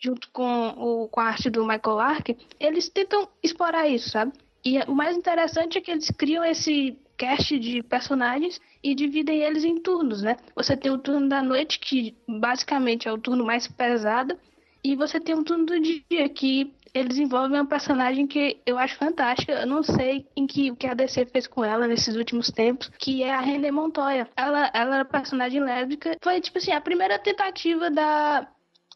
junto 0.00 0.28
com, 0.32 0.68
o, 0.76 1.08
com 1.08 1.20
a 1.20 1.24
arte 1.26 1.48
do 1.48 1.64
Michael 1.64 1.96
Lark, 1.96 2.36
eles 2.58 2.88
tentam 2.88 3.28
explorar 3.42 3.88
isso, 3.88 4.10
sabe? 4.10 4.32
E 4.64 4.78
o 4.80 4.94
mais 4.94 5.16
interessante 5.16 5.78
é 5.78 5.80
que 5.80 5.90
eles 5.90 6.10
criam 6.10 6.44
esse 6.44 6.96
cast 7.16 7.58
de 7.58 7.82
personagens 7.82 8.60
e 8.82 8.94
dividem 8.94 9.42
eles 9.42 9.64
em 9.64 9.78
turnos, 9.78 10.22
né? 10.22 10.36
Você 10.54 10.76
tem 10.76 10.90
o 10.90 10.98
turno 10.98 11.28
da 11.28 11.42
noite, 11.42 11.78
que 11.78 12.16
basicamente 12.28 13.08
é 13.08 13.12
o 13.12 13.18
turno 13.18 13.44
mais 13.44 13.66
pesado, 13.68 14.36
e 14.84 14.96
você 14.96 15.20
tem 15.20 15.34
o 15.34 15.44
turno 15.44 15.66
do 15.66 15.80
dia, 15.80 16.28
que 16.28 16.74
eles 16.92 17.16
envolvem 17.16 17.58
uma 17.58 17.66
personagem 17.66 18.26
que 18.26 18.60
eu 18.66 18.76
acho 18.76 18.96
fantástica. 18.96 19.52
Eu 19.52 19.66
não 19.66 19.82
sei 19.82 20.26
em 20.36 20.46
que 20.46 20.70
o 20.70 20.76
que 20.76 20.86
a 20.86 20.94
DC 20.94 21.26
fez 21.26 21.46
com 21.46 21.64
ela 21.64 21.86
nesses 21.86 22.16
últimos 22.16 22.50
tempos, 22.50 22.90
que 22.98 23.22
é 23.22 23.32
a 23.32 23.40
René 23.40 23.70
Montoya. 23.70 24.28
Ela, 24.36 24.70
ela 24.74 24.96
era 24.96 25.04
personagem 25.04 25.60
lésbica. 25.60 26.16
Foi, 26.22 26.40
tipo 26.40 26.58
assim, 26.58 26.72
a 26.72 26.80
primeira 26.80 27.18
tentativa 27.18 27.90
da, 27.90 28.46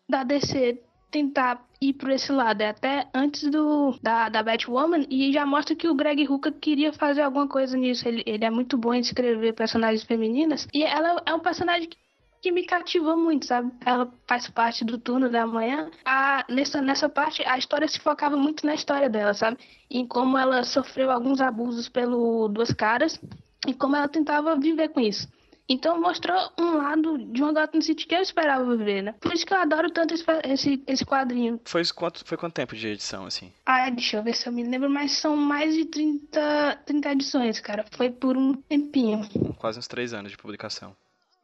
da 0.08 0.24
DC 0.24 0.82
tentar 1.16 1.64
ir 1.80 1.94
por 1.94 2.10
esse 2.10 2.30
lado. 2.30 2.60
É 2.60 2.68
até 2.68 3.08
antes 3.14 3.50
do 3.50 3.98
da, 4.02 4.28
da 4.28 4.42
Batwoman 4.42 5.06
e 5.08 5.32
já 5.32 5.46
mostra 5.46 5.74
que 5.74 5.88
o 5.88 5.94
Greg 5.94 6.28
Hooker 6.28 6.52
queria 6.52 6.92
fazer 6.92 7.22
alguma 7.22 7.48
coisa 7.48 7.74
nisso. 7.76 8.06
Ele, 8.06 8.22
ele 8.26 8.44
é 8.44 8.50
muito 8.50 8.76
bom 8.76 8.92
em 8.92 9.00
escrever 9.00 9.54
personagens 9.54 10.04
femininas 10.04 10.68
e 10.74 10.82
ela 10.82 11.22
é 11.24 11.34
um 11.34 11.40
personagem 11.40 11.88
que 11.88 11.96
que 12.42 12.52
me 12.52 12.64
cativou 12.64 13.16
muito, 13.16 13.44
sabe? 13.46 13.72
Ela 13.84 14.08
faz 14.28 14.48
parte 14.48 14.84
do 14.84 14.98
turno 14.98 15.28
da 15.28 15.44
manhã. 15.44 15.90
A, 16.04 16.44
nessa, 16.48 16.80
nessa 16.80 17.08
parte, 17.08 17.42
a 17.44 17.58
história 17.58 17.88
se 17.88 17.98
focava 17.98 18.36
muito 18.36 18.64
na 18.64 18.74
história 18.74 19.10
dela, 19.10 19.34
sabe? 19.34 19.56
Em 19.90 20.06
como 20.06 20.38
ela 20.38 20.62
sofreu 20.62 21.10
alguns 21.10 21.40
abusos 21.40 21.88
pelo 21.88 22.46
Duas 22.46 22.72
Caras 22.72 23.18
e 23.66 23.74
como 23.74 23.96
ela 23.96 24.06
tentava 24.06 24.54
viver 24.54 24.90
com 24.90 25.00
isso. 25.00 25.26
Então 25.68 26.00
mostrou 26.00 26.36
um 26.58 26.76
lado 26.76 27.18
de 27.18 27.42
uma 27.42 27.52
Gotham 27.52 27.80
City 27.80 28.06
que 28.06 28.14
eu 28.14 28.20
esperava 28.20 28.76
ver, 28.76 29.02
né? 29.02 29.14
Por 29.20 29.32
isso 29.32 29.44
que 29.44 29.52
eu 29.52 29.58
adoro 29.58 29.90
tanto 29.90 30.14
esse, 30.14 30.24
esse, 30.44 30.82
esse 30.86 31.04
quadrinho. 31.04 31.60
Foi 31.64 31.82
quanto, 31.94 32.24
foi 32.24 32.36
quanto 32.36 32.54
tempo 32.54 32.76
de 32.76 32.86
edição, 32.88 33.26
assim? 33.26 33.52
Ah, 33.64 33.90
deixa 33.90 34.16
eu 34.18 34.22
ver 34.22 34.34
se 34.34 34.48
eu 34.48 34.52
me 34.52 34.62
lembro, 34.62 34.88
mas 34.88 35.12
são 35.12 35.36
mais 35.36 35.74
de 35.74 35.84
30, 35.86 36.82
30 36.86 37.12
edições, 37.12 37.60
cara. 37.60 37.84
Foi 37.90 38.10
por 38.10 38.36
um 38.36 38.54
tempinho. 38.54 39.20
Quase 39.58 39.78
uns 39.78 39.88
três 39.88 40.12
anos 40.12 40.30
de 40.30 40.38
publicação. 40.38 40.94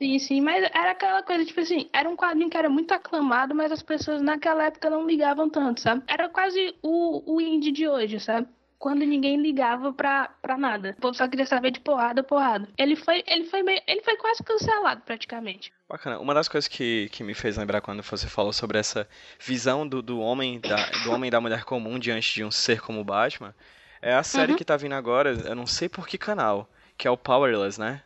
Sim, 0.03 0.19
sim, 0.19 0.41
mas 0.41 0.65
era 0.75 0.91
aquela 0.91 1.23
coisa, 1.23 1.45
tipo 1.45 1.61
assim, 1.61 1.89
era 1.93 2.09
um 2.09 2.17
quadrinho 2.17 2.51
que 2.51 2.57
era 2.57 2.69
muito 2.69 2.91
aclamado, 2.93 3.55
mas 3.55 3.71
as 3.71 3.83
pessoas 3.85 4.21
naquela 4.21 4.65
época 4.65 4.91
não 4.91 5.07
ligavam 5.07 5.49
tanto, 5.49 5.81
sabe? 5.81 6.03
Era 6.09 6.29
quase 6.29 6.75
o, 6.83 7.37
o 7.37 7.41
indie 7.41 7.71
de 7.71 7.87
hoje, 7.87 8.19
sabe? 8.19 8.49
Quando 8.83 9.07
ninguém 9.07 9.41
ligava 9.41 9.93
pra, 9.93 10.29
pra 10.43 10.59
nada. 10.59 10.93
O 10.99 11.01
povo 11.01 11.15
só 11.15 11.29
queria 11.29 11.47
saber 11.47 11.71
de 11.71 11.79
porrada, 11.79 12.21
porrada. 12.25 12.69
Ele 12.77 12.97
foi, 12.97 13.23
ele 13.29 13.45
foi 13.45 13.63
meio, 13.63 13.81
ele 13.87 14.03
foi 14.03 14.17
quase 14.17 14.43
cancelado, 14.43 15.03
praticamente. 15.03 15.73
Bacana. 15.89 16.19
Uma 16.19 16.35
das 16.35 16.49
coisas 16.49 16.67
que, 16.67 17.09
que 17.13 17.23
me 17.23 17.33
fez 17.33 17.57
lembrar 17.57 17.81
quando 17.81 18.03
você 18.03 18.27
falou 18.27 18.53
sobre 18.53 18.79
essa 18.81 19.09
visão 19.39 19.87
do, 19.87 20.03
do 20.03 20.19
homem 20.19 20.59
da, 20.59 20.75
do 21.05 21.13
homem 21.13 21.29
e 21.29 21.31
da 21.31 21.41
mulher 21.41 21.63
comum 21.63 21.97
diante 21.97 22.35
de 22.35 22.43
um 22.43 22.51
ser 22.51 22.81
como 22.81 22.99
o 23.01 23.05
Batman, 23.05 23.55
é 24.03 24.15
a 24.15 24.25
série 24.25 24.51
Uhum. 24.51 24.59
que 24.59 24.65
tá 24.65 24.77
vindo 24.77 24.97
agora, 24.97 25.31
eu 25.31 25.55
não 25.55 25.65
sei 25.65 25.89
por 25.89 26.09
que 26.09 26.19
canal, 26.19 26.69
que 26.99 27.07
é 27.07 27.11
o 27.13 27.17
Powerless, 27.17 27.79
né? 27.79 28.03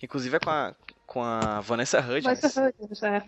Inclusive 0.00 0.36
é 0.36 0.38
com 0.38 0.50
a, 0.50 0.72
com 1.04 1.20
a 1.24 1.60
Vanessa 1.62 1.98
Hudgens, 1.98 2.38
ser 2.38 2.72
é. 3.06 3.22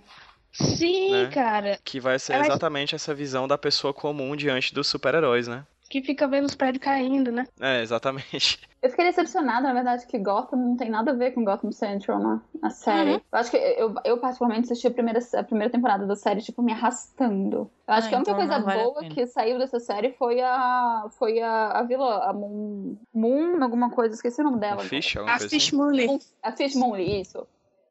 Sim, 0.52 1.10
Né? 1.10 1.30
cara. 1.32 1.78
que 1.84 1.98
vai 1.98 2.20
ser 2.20 2.34
Ela- 2.34 2.46
exatamente 2.46 2.94
essa 2.94 3.12
visão 3.12 3.48
da 3.48 3.58
pessoa 3.58 3.92
comum 3.92 4.36
diante 4.36 4.72
dos 4.72 4.86
super-heróis, 4.86 5.48
né? 5.48 5.66
Que 5.88 6.02
fica 6.02 6.28
vendo 6.28 6.44
os 6.44 6.54
prédios 6.54 6.84
caindo, 6.84 7.32
né? 7.32 7.46
É, 7.60 7.80
exatamente. 7.82 8.60
Eu 8.80 8.90
fiquei 8.90 9.06
decepcionada, 9.06 9.66
na 9.66 9.72
verdade, 9.74 10.06
que 10.06 10.16
Gotham 10.18 10.56
não 10.56 10.76
tem 10.76 10.88
nada 10.88 11.10
a 11.10 11.14
ver 11.14 11.32
com 11.32 11.44
Gotham 11.44 11.72
Central, 11.72 12.20
né? 12.20 12.40
A 12.62 12.70
série. 12.70 13.14
Uhum. 13.14 13.20
Eu 13.32 13.38
acho 13.38 13.50
que 13.50 13.56
eu, 13.56 13.94
eu 14.04 14.18
particularmente 14.18 14.66
assisti 14.66 14.86
a 14.86 14.90
primeira, 14.92 15.18
a 15.34 15.42
primeira 15.42 15.72
temporada 15.72 16.06
da 16.06 16.14
série, 16.14 16.40
tipo, 16.40 16.62
me 16.62 16.70
arrastando. 16.72 17.68
Eu 17.88 17.94
acho 17.94 18.06
Ah, 18.06 18.08
que 18.10 18.14
a 18.14 18.18
única 18.18 18.30
então 18.30 18.46
coisa 18.46 18.62
vale 18.62 18.80
a 18.80 18.84
boa 18.84 19.04
que 19.08 19.26
saiu 19.26 19.58
dessa 19.58 19.80
série 19.80 20.12
foi 20.12 20.40
a. 20.40 21.06
Foi 21.18 21.40
a, 21.40 21.72
a 21.72 21.82
vilã, 21.82 22.20
a 22.22 22.32
Moon. 22.32 22.96
Moon, 23.12 23.60
alguma 23.64 23.90
coisa, 23.90 24.14
esqueci 24.14 24.40
o 24.40 24.44
nome 24.44 24.60
dela. 24.60 24.80
Um 24.80 24.84
Fish, 24.84 25.16
alguma 25.16 25.34
A 25.34 25.38
Fish 25.40 25.66
assim? 25.68 25.76
Mooney. 25.76 26.18
A 26.40 26.52
Fish 26.52 26.74
Moon, 26.76 26.96
isso. 26.96 27.48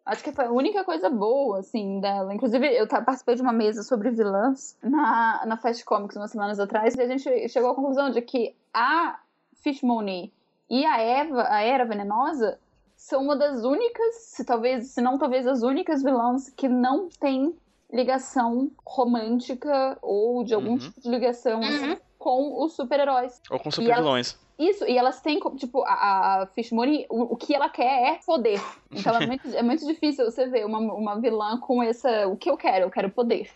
Acho 0.08 0.24
que 0.24 0.32
foi 0.32 0.46
a 0.46 0.52
única 0.52 0.84
coisa 0.86 1.10
boa, 1.10 1.60
assim, 1.60 2.00
dela. 2.00 2.34
Inclusive, 2.34 2.65
eu 2.65 2.88
participei 2.88 3.36
de 3.36 3.41
uma 3.41 3.52
mesa 3.52 3.84
sobre 3.84 4.10
vilãs 4.10 4.78
na, 4.82 5.43
na 5.46 5.58
Fast 5.58 5.84
Comics 5.84 6.15
umas 6.15 6.32
semanas 6.32 6.60
atrás, 6.62 6.96
e 6.96 7.02
a 7.02 7.08
gente 7.08 7.50
chegou 7.50 7.72
à 7.72 7.76
conclusão 7.76 8.10
de 8.10 8.22
que 8.22 8.56
a 8.74 9.20
Fish 9.56 9.82
Mooney 9.82 10.32
e 10.70 10.86
a 10.86 10.98
Eva, 11.02 11.46
a 11.50 11.62
Era 11.62 11.84
Venenosa, 11.84 12.58
são 12.96 13.22
uma 13.22 13.36
das 13.36 13.63
únicas, 13.65 14.15
se 14.15 14.46
talvez, 14.46 14.88
se 14.88 15.02
não 15.02 15.17
talvez 15.17 15.46
as 15.46 15.62
únicas 15.62 16.02
vilãs 16.02 16.50
que 16.50 16.70
não 16.70 17.10
tem 17.20 17.54
ligação 17.91 18.72
romântica 18.86 19.98
ou 20.02 20.43
de 20.43 20.54
algum 20.54 20.72
Uhum. 20.72 20.78
tipo 20.78 21.02
de 21.02 21.10
ligação 21.10 21.60
assim, 21.60 21.89
Uhum. 21.91 21.98
com 22.17 22.63
os 22.63 22.74
super-heróis. 22.76 23.41
Ou 23.52 23.60
com 23.60 23.70
super-vilões. 23.72 24.38
Isso, 24.58 24.86
e 24.86 24.98
elas 24.98 25.22
têm, 25.22 25.39
tipo, 25.56 25.84
a, 25.84 26.41
a 26.41 26.48
Fish 26.48 26.72
Mooney, 26.72 27.06
o, 27.10 27.34
o 27.34 27.36
que 27.36 27.54
ela 27.54 27.70
quer 27.70 28.13
é 28.13 28.20
poder. 28.26 28.60
Então 28.91 29.15
é 29.15 29.28
muito, 29.28 29.56
é 29.56 29.62
muito 29.62 29.86
difícil 29.86 30.26
você 30.26 30.48
ver 30.48 30.65
uma, 30.65 30.80
uma 30.80 31.20
vilã 31.22 31.60
com 31.60 31.84
essa. 31.84 32.28
O 32.28 32.36
que 32.36 32.50
eu 32.50 32.58
quero? 32.58 32.86
Eu 32.86 32.89
quero 32.89 33.10
poder. 33.10 33.50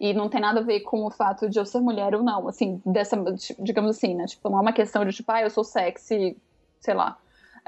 E 0.00 0.14
não 0.14 0.28
tem 0.28 0.40
nada 0.40 0.60
a 0.60 0.62
ver 0.62 0.80
com 0.80 1.04
o 1.04 1.10
fato 1.10 1.50
de 1.50 1.58
eu 1.58 1.66
ser 1.66 1.80
mulher 1.80 2.14
ou 2.14 2.22
não, 2.22 2.48
assim, 2.48 2.80
dessa, 2.86 3.16
digamos 3.58 3.96
assim, 3.96 4.14
né? 4.14 4.26
Tipo, 4.26 4.48
não 4.48 4.58
é 4.58 4.62
uma 4.62 4.72
questão 4.72 5.04
de, 5.04 5.12
tipo, 5.12 5.30
ah, 5.30 5.42
eu 5.42 5.50
sou 5.50 5.64
sexy, 5.64 6.36
sei 6.80 6.94
lá. 6.94 7.18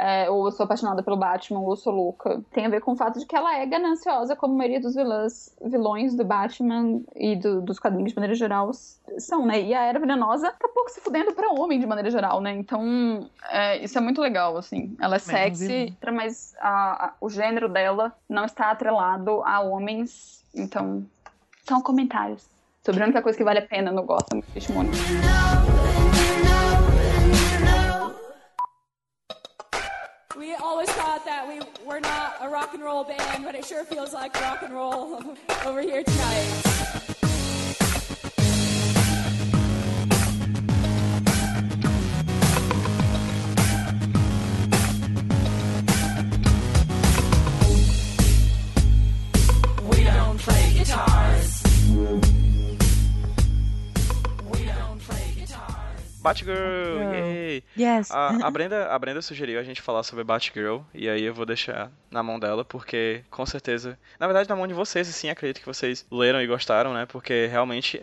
É, 0.01 0.31
ou 0.31 0.47
eu 0.47 0.53
sou 0.53 0.65
apaixonada 0.65 1.03
pelo 1.03 1.17
Batman, 1.17 1.61
ou 1.61 1.71
eu 1.71 1.77
sou 1.77 1.93
louca. 1.93 2.43
Tem 2.53 2.65
a 2.67 2.69
ver 2.71 2.81
com 2.81 2.93
o 2.93 2.97
fato 2.97 3.19
de 3.19 3.27
que 3.27 3.37
ela 3.37 3.55
é 3.57 3.67
gananciosa, 3.67 4.35
como 4.35 4.55
a 4.55 4.57
maioria 4.59 4.81
dos 4.81 4.95
vilãs, 4.95 5.55
vilões 5.63 6.15
do 6.17 6.25
Batman 6.25 7.03
e 7.15 7.37
do- 7.37 7.61
dos 7.61 7.79
quadrinhos 7.79 8.11
de 8.13 8.17
maneira 8.17 8.35
geral 8.35 8.71
são, 9.19 9.45
né? 9.47 9.61
E 9.61 9.75
a 9.75 9.83
Era 9.83 9.99
Venenosa 10.01 10.53
tá 10.59 10.69
pouco 10.75 10.91
se 10.91 11.01
fudendo 11.01 11.33
pra 11.33 11.51
homem 11.51 11.79
de 11.79 11.87
maneira 11.87 12.11
geral, 12.11 12.41
né? 12.41 12.53
Então, 12.55 13.29
é, 13.51 13.77
isso 13.85 13.99
é 13.99 14.01
muito 14.01 14.21
legal, 14.21 14.57
assim. 14.57 14.97
Ela 15.01 15.17
é 15.17 15.19
sexy, 15.19 15.97
mas 16.13 16.55
a- 16.61 17.07
a- 17.07 17.15
o 17.21 17.29
gênero 17.29 17.69
dela 17.69 18.13
não 18.29 18.45
está 18.45 18.71
atrelado 18.71 19.43
a 19.45 19.61
homens. 19.61 20.45
Então, 20.55 21.05
são 21.69 21.81
comentários 21.83 22.49
sobre 22.85 23.03
a 23.03 23.05
única 23.05 23.21
coisa 23.23 23.37
que 23.37 23.45
vale 23.45 23.59
a 23.59 23.67
pena 23.67 23.93
no 23.93 24.03
Gotham 24.03 24.41
Fish 24.53 24.69
We 30.41 30.55
always 30.55 30.89
thought 30.93 31.27
that 31.27 31.47
we 31.47 31.61
were 31.87 32.01
not 32.01 32.37
a 32.41 32.49
rock 32.49 32.73
and 32.73 32.83
roll 32.83 33.05
band, 33.05 33.45
but 33.45 33.55
it 33.55 33.67
sure 33.67 33.85
feels 33.85 34.15
like 34.15 34.35
rock 34.41 34.63
and 34.63 34.73
roll 34.73 35.23
over 35.67 35.83
here 35.83 36.03
tonight. 36.03 37.10
Batgirl! 56.21 57.15
Yay! 57.15 57.65
Yes. 57.79 58.11
A, 58.11 58.47
a 58.47 58.51
Brenda, 58.51 58.89
a 58.93 58.99
Brenda 58.99 59.23
sugeriu 59.23 59.59
a 59.59 59.63
gente 59.63 59.81
falar 59.81 60.03
sobre 60.03 60.25
Batgirl, 60.25 60.81
e 60.95 61.09
aí 61.09 61.23
eu 61.23 61.35
vou 61.35 61.47
deixar 61.47 61.91
na 62.11 62.23
mão 62.23 62.39
dela, 62.39 62.65
porque 62.65 63.25
com 63.31 63.45
certeza. 63.47 63.99
Na 64.19 64.27
verdade, 64.27 64.49
na 64.49 64.57
mão 64.57 64.67
de 64.67 64.75
vocês, 64.75 65.09
assim, 65.09 65.31
acredito 65.31 65.61
que 65.61 65.67
vocês 65.67 66.07
leram 66.11 66.41
e 66.41 66.47
gostaram, 66.47 66.93
né? 66.93 67.07
Porque 67.07 67.47
realmente 67.47 68.03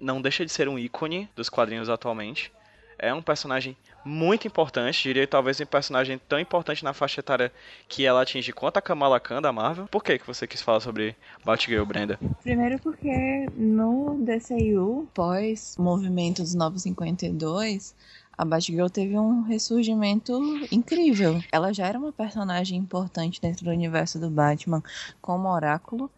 não 0.00 0.20
deixa 0.20 0.44
de 0.44 0.52
ser 0.52 0.68
um 0.68 0.78
ícone 0.78 1.28
dos 1.36 1.48
quadrinhos 1.48 1.88
atualmente. 1.88 2.52
É 2.98 3.14
um 3.14 3.22
personagem 3.22 3.76
muito 4.04 4.46
importante, 4.46 5.02
diria 5.02 5.26
talvez 5.26 5.60
um 5.60 5.66
personagem 5.66 6.20
tão 6.28 6.38
importante 6.38 6.84
na 6.84 6.92
faixa 6.92 7.20
etária 7.20 7.52
que 7.88 8.06
ela 8.06 8.22
atinge 8.22 8.52
quanto 8.52 8.78
a 8.78 8.82
Kamala 8.82 9.20
Khan 9.20 9.42
da 9.42 9.52
Marvel. 9.52 9.86
Por 9.88 10.02
que, 10.02 10.18
que 10.18 10.26
você 10.26 10.46
quis 10.46 10.62
falar 10.62 10.80
sobre 10.80 11.16
Batgirl, 11.44 11.84
Brenda? 11.84 12.18
Primeiro 12.42 12.78
porque 12.78 13.46
no 13.56 14.18
DCU, 14.20 15.08
pós 15.12 15.76
movimento 15.78 16.42
dos 16.42 16.54
Novos 16.54 16.82
52, 16.82 17.94
a 18.38 18.44
Batgirl 18.44 18.88
teve 18.88 19.18
um 19.18 19.42
ressurgimento 19.42 20.40
incrível. 20.70 21.42
Ela 21.50 21.72
já 21.72 21.86
era 21.88 21.98
uma 21.98 22.12
personagem 22.12 22.78
importante 22.78 23.40
dentro 23.40 23.64
do 23.64 23.70
universo 23.70 24.18
do 24.18 24.30
Batman 24.30 24.80
como 25.20 25.48
oráculo, 25.48 26.08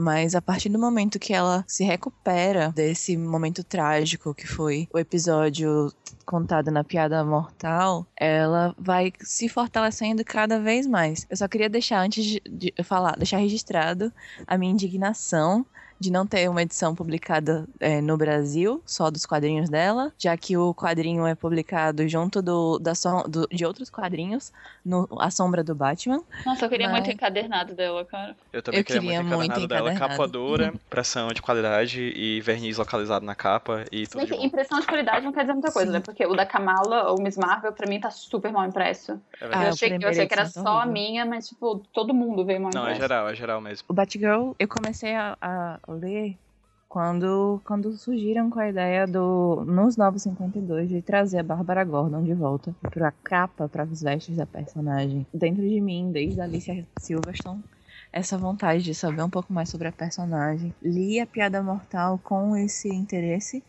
mas 0.00 0.34
a 0.34 0.42
partir 0.42 0.68
do 0.68 0.78
momento 0.78 1.18
que 1.18 1.32
ela 1.32 1.64
se 1.68 1.84
recupera 1.84 2.72
desse 2.74 3.16
momento 3.16 3.62
trágico 3.62 4.34
que 4.34 4.46
foi 4.46 4.88
o 4.92 4.98
episódio 4.98 5.92
contada 6.24 6.70
na 6.70 6.82
Piada 6.82 7.24
Mortal, 7.24 8.06
ela 8.16 8.74
vai 8.78 9.12
se 9.20 9.48
fortalecendo 9.48 10.24
cada 10.24 10.58
vez 10.60 10.86
mais. 10.86 11.26
Eu 11.28 11.36
só 11.36 11.46
queria 11.46 11.68
deixar, 11.68 12.00
antes 12.00 12.24
de 12.24 12.72
falar, 12.82 13.16
deixar 13.16 13.38
registrado 13.38 14.12
a 14.46 14.56
minha 14.56 14.72
indignação 14.72 15.66
de 16.00 16.10
não 16.10 16.26
ter 16.26 16.48
uma 16.48 16.62
edição 16.62 16.94
publicada 16.94 17.66
é, 17.78 18.00
no 18.00 18.16
Brasil, 18.16 18.82
só 18.86 19.10
dos 19.10 19.26
quadrinhos 19.26 19.68
dela, 19.68 20.10
já 20.18 20.34
que 20.34 20.56
o 20.56 20.74
quadrinho 20.74 21.26
é 21.26 21.34
publicado 21.34 22.08
junto 22.08 22.40
do, 22.40 22.78
da 22.78 22.94
so, 22.94 23.22
do, 23.28 23.46
de 23.48 23.66
outros 23.66 23.90
quadrinhos, 23.90 24.50
no 24.82 25.06
A 25.20 25.30
Sombra 25.30 25.62
do 25.62 25.74
Batman. 25.74 26.22
Nossa, 26.46 26.64
eu 26.64 26.70
queria 26.70 26.88
Mas- 26.88 27.00
muito 27.02 27.10
encadernado 27.14 27.74
dela, 27.74 28.02
cara. 28.06 28.34
Eu 28.50 28.62
também 28.62 28.80
Eu 28.80 28.84
queria, 28.84 29.00
queria 29.02 29.22
muito 29.22 29.36
muito 29.36 29.44
encadernado 29.50 29.68
dela. 29.68 29.90
encadernado. 29.92 30.18
Capa 30.18 30.26
dura, 30.32 30.72
pressão 30.88 31.28
de 31.28 31.42
qualidade 31.42 32.00
e 32.16 32.40
verniz 32.40 32.78
localizado 32.78 33.26
na 33.26 33.34
capa 33.34 33.84
e 33.92 34.06
tudo 34.06 34.26
bem 34.26 34.38
de 34.40 34.46
impressão 34.46 34.80
de 34.80 34.86
qualidade 34.86 35.22
não 35.24 35.32
quer 35.32 35.42
dizer 35.42 35.52
muita 35.52 35.70
coisa, 35.70 35.88
Sim. 35.88 35.98
né? 35.98 36.00
Porque 36.00 36.24
o 36.24 36.34
da 36.34 36.46
Kamala, 36.46 37.12
o 37.12 37.20
Miss 37.20 37.36
Marvel, 37.36 37.72
pra 37.74 37.86
mim 37.86 38.00
tá 38.00 38.10
super 38.10 38.50
mal 38.50 38.66
impresso. 38.66 39.20
É 39.38 39.44
Ah, 39.52 39.64
eu, 39.64 39.68
achei, 39.70 39.98
eu 40.00 40.08
achei 40.08 40.26
que 40.26 40.32
era 40.32 40.44
edição 40.44 40.62
só 40.62 40.80
a 40.80 40.86
minha, 40.86 41.26
mas, 41.26 41.46
tipo, 41.48 41.82
todo 41.92 42.14
mundo 42.14 42.42
veio 42.42 42.60
mal 42.62 42.70
Não, 42.74 42.80
é 42.82 42.84
impresso. 42.94 43.00
geral, 43.02 43.28
é 43.28 43.34
geral 43.34 43.60
mesmo. 43.60 43.84
O 43.88 43.92
Batgirl, 43.92 44.52
eu 44.58 44.66
comecei 44.66 45.14
a, 45.14 45.36
a 45.40 45.78
ler 45.92 46.36
quando, 46.90 47.60
quando 47.64 47.92
surgiram 47.92 48.50
com 48.50 48.58
a 48.58 48.68
ideia 48.68 49.06
do, 49.06 49.64
nos 49.64 49.96
952, 49.96 50.88
de 50.88 51.00
trazer 51.00 51.38
a 51.38 51.42
Bárbara 51.42 51.84
Gordon 51.84 52.24
de 52.24 52.34
volta 52.34 52.74
pra 52.80 53.12
capa, 53.12 53.68
para 53.68 53.84
as 53.84 54.02
vestes 54.02 54.36
da 54.36 54.44
personagem. 54.44 55.24
Dentro 55.32 55.62
de 55.62 55.80
mim, 55.80 56.10
desde 56.10 56.40
a 56.40 56.44
Alicia 56.44 56.84
Silverstone, 56.98 57.62
essa 58.12 58.36
vontade 58.36 58.82
de 58.82 58.92
saber 58.92 59.22
um 59.22 59.30
pouco 59.30 59.52
mais 59.52 59.68
sobre 59.68 59.86
a 59.86 59.92
personagem. 59.92 60.74
Li 60.82 61.20
a 61.20 61.26
Piada 61.26 61.62
Mortal 61.62 62.18
com 62.24 62.56
esse 62.56 62.88
interesse 62.88 63.62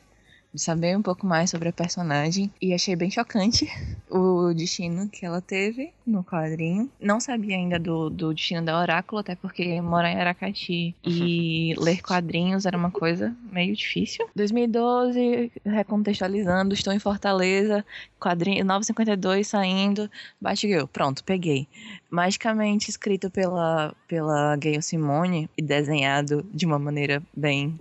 de 0.53 0.61
saber 0.61 0.97
um 0.97 1.01
pouco 1.01 1.25
mais 1.25 1.49
sobre 1.49 1.69
a 1.69 1.73
personagem 1.73 2.51
e 2.61 2.73
achei 2.73 2.95
bem 2.95 3.09
chocante 3.09 3.67
o 4.09 4.53
destino 4.53 5.07
que 5.09 5.25
ela 5.25 5.41
teve 5.41 5.93
no 6.05 6.23
quadrinho. 6.23 6.89
Não 6.99 7.19
sabia 7.19 7.55
ainda 7.55 7.79
do, 7.79 8.09
do 8.09 8.33
destino 8.33 8.63
da 8.63 8.79
Oráculo, 8.79 9.19
até 9.19 9.35
porque 9.35 9.79
morar 9.81 10.11
em 10.11 10.19
Aracati 10.19 10.95
e 11.03 11.73
ler 11.79 12.01
quadrinhos 12.01 12.65
era 12.65 12.77
uma 12.77 12.91
coisa 12.91 13.35
meio 13.51 13.75
difícil. 13.75 14.27
2012, 14.35 15.51
recontextualizando, 15.65 16.73
estou 16.73 16.91
em 16.91 16.99
Fortaleza, 16.99 17.85
quadrinho 18.19 18.65
952 18.65 19.47
saindo, 19.47 20.09
Batgirl, 20.39 20.85
pronto, 20.87 21.23
peguei. 21.23 21.67
Magicamente 22.09 22.89
escrito 22.89 23.29
pela, 23.29 23.93
pela 24.07 24.55
Gayle 24.57 24.81
Simone 24.81 25.49
e 25.57 25.61
desenhado 25.61 26.45
de 26.53 26.65
uma 26.65 26.77
maneira 26.77 27.23
bem 27.35 27.77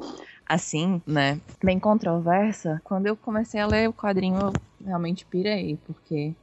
assim, 0.50 1.00
né, 1.06 1.40
bem 1.62 1.78
controversa, 1.78 2.82
quando 2.82 3.06
eu 3.06 3.16
comecei 3.16 3.60
a 3.60 3.68
ler 3.68 3.88
o 3.88 3.92
quadrinho, 3.92 4.36
eu 4.36 4.52
realmente 4.84 5.24
pirei, 5.24 5.78
porque 5.86 6.34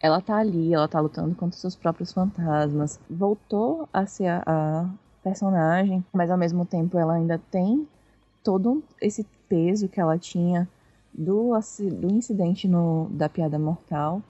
ela 0.00 0.18
tá 0.22 0.36
ali, 0.36 0.72
ela 0.72 0.88
tá 0.88 0.98
lutando 0.98 1.34
contra 1.34 1.58
seus 1.58 1.76
próprios 1.76 2.10
fantasmas. 2.10 2.98
Voltou 3.08 3.86
a 3.92 4.06
ser 4.06 4.28
a, 4.28 4.42
a 4.46 4.88
personagem, 5.22 6.02
mas 6.10 6.30
ao 6.30 6.38
mesmo 6.38 6.64
tempo 6.64 6.96
ela 6.96 7.12
ainda 7.12 7.38
tem 7.50 7.86
todo 8.42 8.82
esse 8.98 9.26
peso 9.46 9.88
que 9.88 10.00
ela 10.00 10.16
tinha 10.16 10.66
do, 11.12 11.50
do 12.00 12.10
incidente 12.10 12.66
no, 12.66 13.10
da 13.10 13.28
piada 13.28 13.58
mortal. 13.58 14.22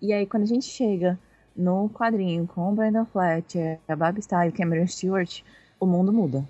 E 0.00 0.12
aí 0.12 0.24
quando 0.24 0.44
a 0.44 0.46
gente 0.46 0.66
chega 0.66 1.18
no 1.56 1.88
quadrinho 1.88 2.46
com 2.46 2.70
o 2.70 2.74
Brandon 2.76 3.04
Fletcher, 3.06 3.80
a 3.88 3.96
Barbie 3.96 4.22
Stein 4.22 4.50
e 4.50 4.52
Cameron 4.52 4.86
Stewart, 4.86 5.42
o 5.80 5.86
mundo 5.86 6.12
muda 6.12 6.46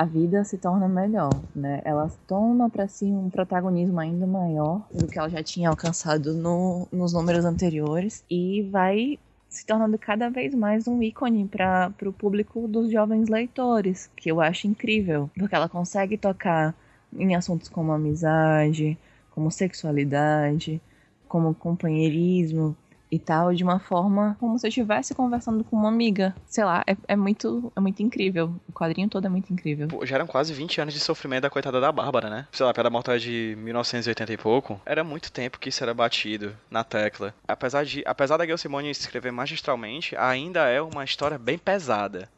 a 0.00 0.06
vida 0.06 0.42
se 0.44 0.56
torna 0.56 0.88
melhor, 0.88 1.28
né? 1.54 1.82
Ela 1.84 2.10
toma 2.26 2.70
para 2.70 2.88
si 2.88 3.04
um 3.04 3.28
protagonismo 3.28 4.00
ainda 4.00 4.26
maior 4.26 4.88
do 4.94 5.06
que 5.06 5.18
ela 5.18 5.28
já 5.28 5.42
tinha 5.42 5.68
alcançado 5.68 6.32
no- 6.32 6.88
nos 6.90 7.12
números 7.12 7.44
anteriores 7.44 8.24
e 8.30 8.62
vai 8.70 9.18
se 9.46 9.66
tornando 9.66 9.98
cada 9.98 10.30
vez 10.30 10.54
mais 10.54 10.88
um 10.88 11.02
ícone 11.02 11.46
para 11.46 11.92
o 12.06 12.14
público 12.14 12.66
dos 12.66 12.90
jovens 12.90 13.28
leitores, 13.28 14.08
que 14.16 14.30
eu 14.30 14.40
acho 14.40 14.66
incrível, 14.66 15.30
porque 15.38 15.54
ela 15.54 15.68
consegue 15.68 16.16
tocar 16.16 16.74
em 17.12 17.34
assuntos 17.36 17.68
como 17.68 17.92
amizade, 17.92 18.96
como 19.30 19.50
sexualidade, 19.50 20.80
como 21.28 21.54
companheirismo 21.54 22.74
e 23.10 23.18
tal, 23.18 23.52
de 23.52 23.64
uma 23.64 23.80
forma 23.80 24.36
como 24.38 24.58
se 24.58 24.66
eu 24.66 24.68
estivesse 24.68 25.14
conversando 25.14 25.64
com 25.64 25.76
uma 25.76 25.88
amiga. 25.88 26.34
Sei 26.46 26.64
lá, 26.64 26.84
é, 26.86 26.96
é 27.08 27.16
muito 27.16 27.72
é 27.74 27.80
muito 27.80 28.02
incrível. 28.02 28.54
O 28.68 28.72
quadrinho 28.72 29.08
todo 29.08 29.26
é 29.26 29.28
muito 29.28 29.52
incrível. 29.52 29.88
Pô, 29.88 30.06
já 30.06 30.16
eram 30.16 30.26
quase 30.26 30.52
20 30.52 30.80
anos 30.80 30.94
de 30.94 31.00
sofrimento 31.00 31.42
da 31.42 31.50
coitada 31.50 31.80
da 31.80 31.90
Bárbara, 31.90 32.30
né? 32.30 32.46
Sei 32.52 32.64
lá, 32.64 32.70
a 32.70 32.74
Piada 32.74 32.90
Mortal 32.90 33.16
é 33.16 33.18
de 33.18 33.56
1980 33.58 34.32
e 34.32 34.36
pouco. 34.36 34.80
Era 34.86 35.02
muito 35.02 35.32
tempo 35.32 35.58
que 35.58 35.68
isso 35.68 35.82
era 35.82 35.92
batido 35.92 36.56
na 36.70 36.84
tecla. 36.84 37.34
Apesar 37.46 37.84
de, 37.84 38.02
apesar 38.06 38.36
da 38.36 38.44
Gayle 38.44 38.58
Simone 38.58 38.90
escrever 38.90 39.32
magistralmente, 39.32 40.14
ainda 40.16 40.68
é 40.68 40.80
uma 40.80 41.04
história 41.04 41.38
bem 41.38 41.58
pesada, 41.58 42.28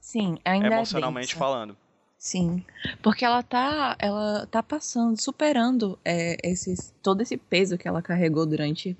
Sim, 0.00 0.38
ainda 0.44 0.66
emocionalmente 0.66 1.34
é 1.34 1.38
falando. 1.38 1.76
Sim, 2.18 2.64
porque 3.02 3.24
ela 3.24 3.42
tá, 3.42 3.96
ela 3.98 4.46
tá 4.46 4.62
passando, 4.62 5.20
superando 5.20 5.98
é, 6.04 6.36
esses, 6.44 6.94
todo 7.02 7.20
esse 7.20 7.36
peso 7.36 7.76
que 7.76 7.88
ela 7.88 8.00
carregou 8.00 8.46
durante 8.46 8.96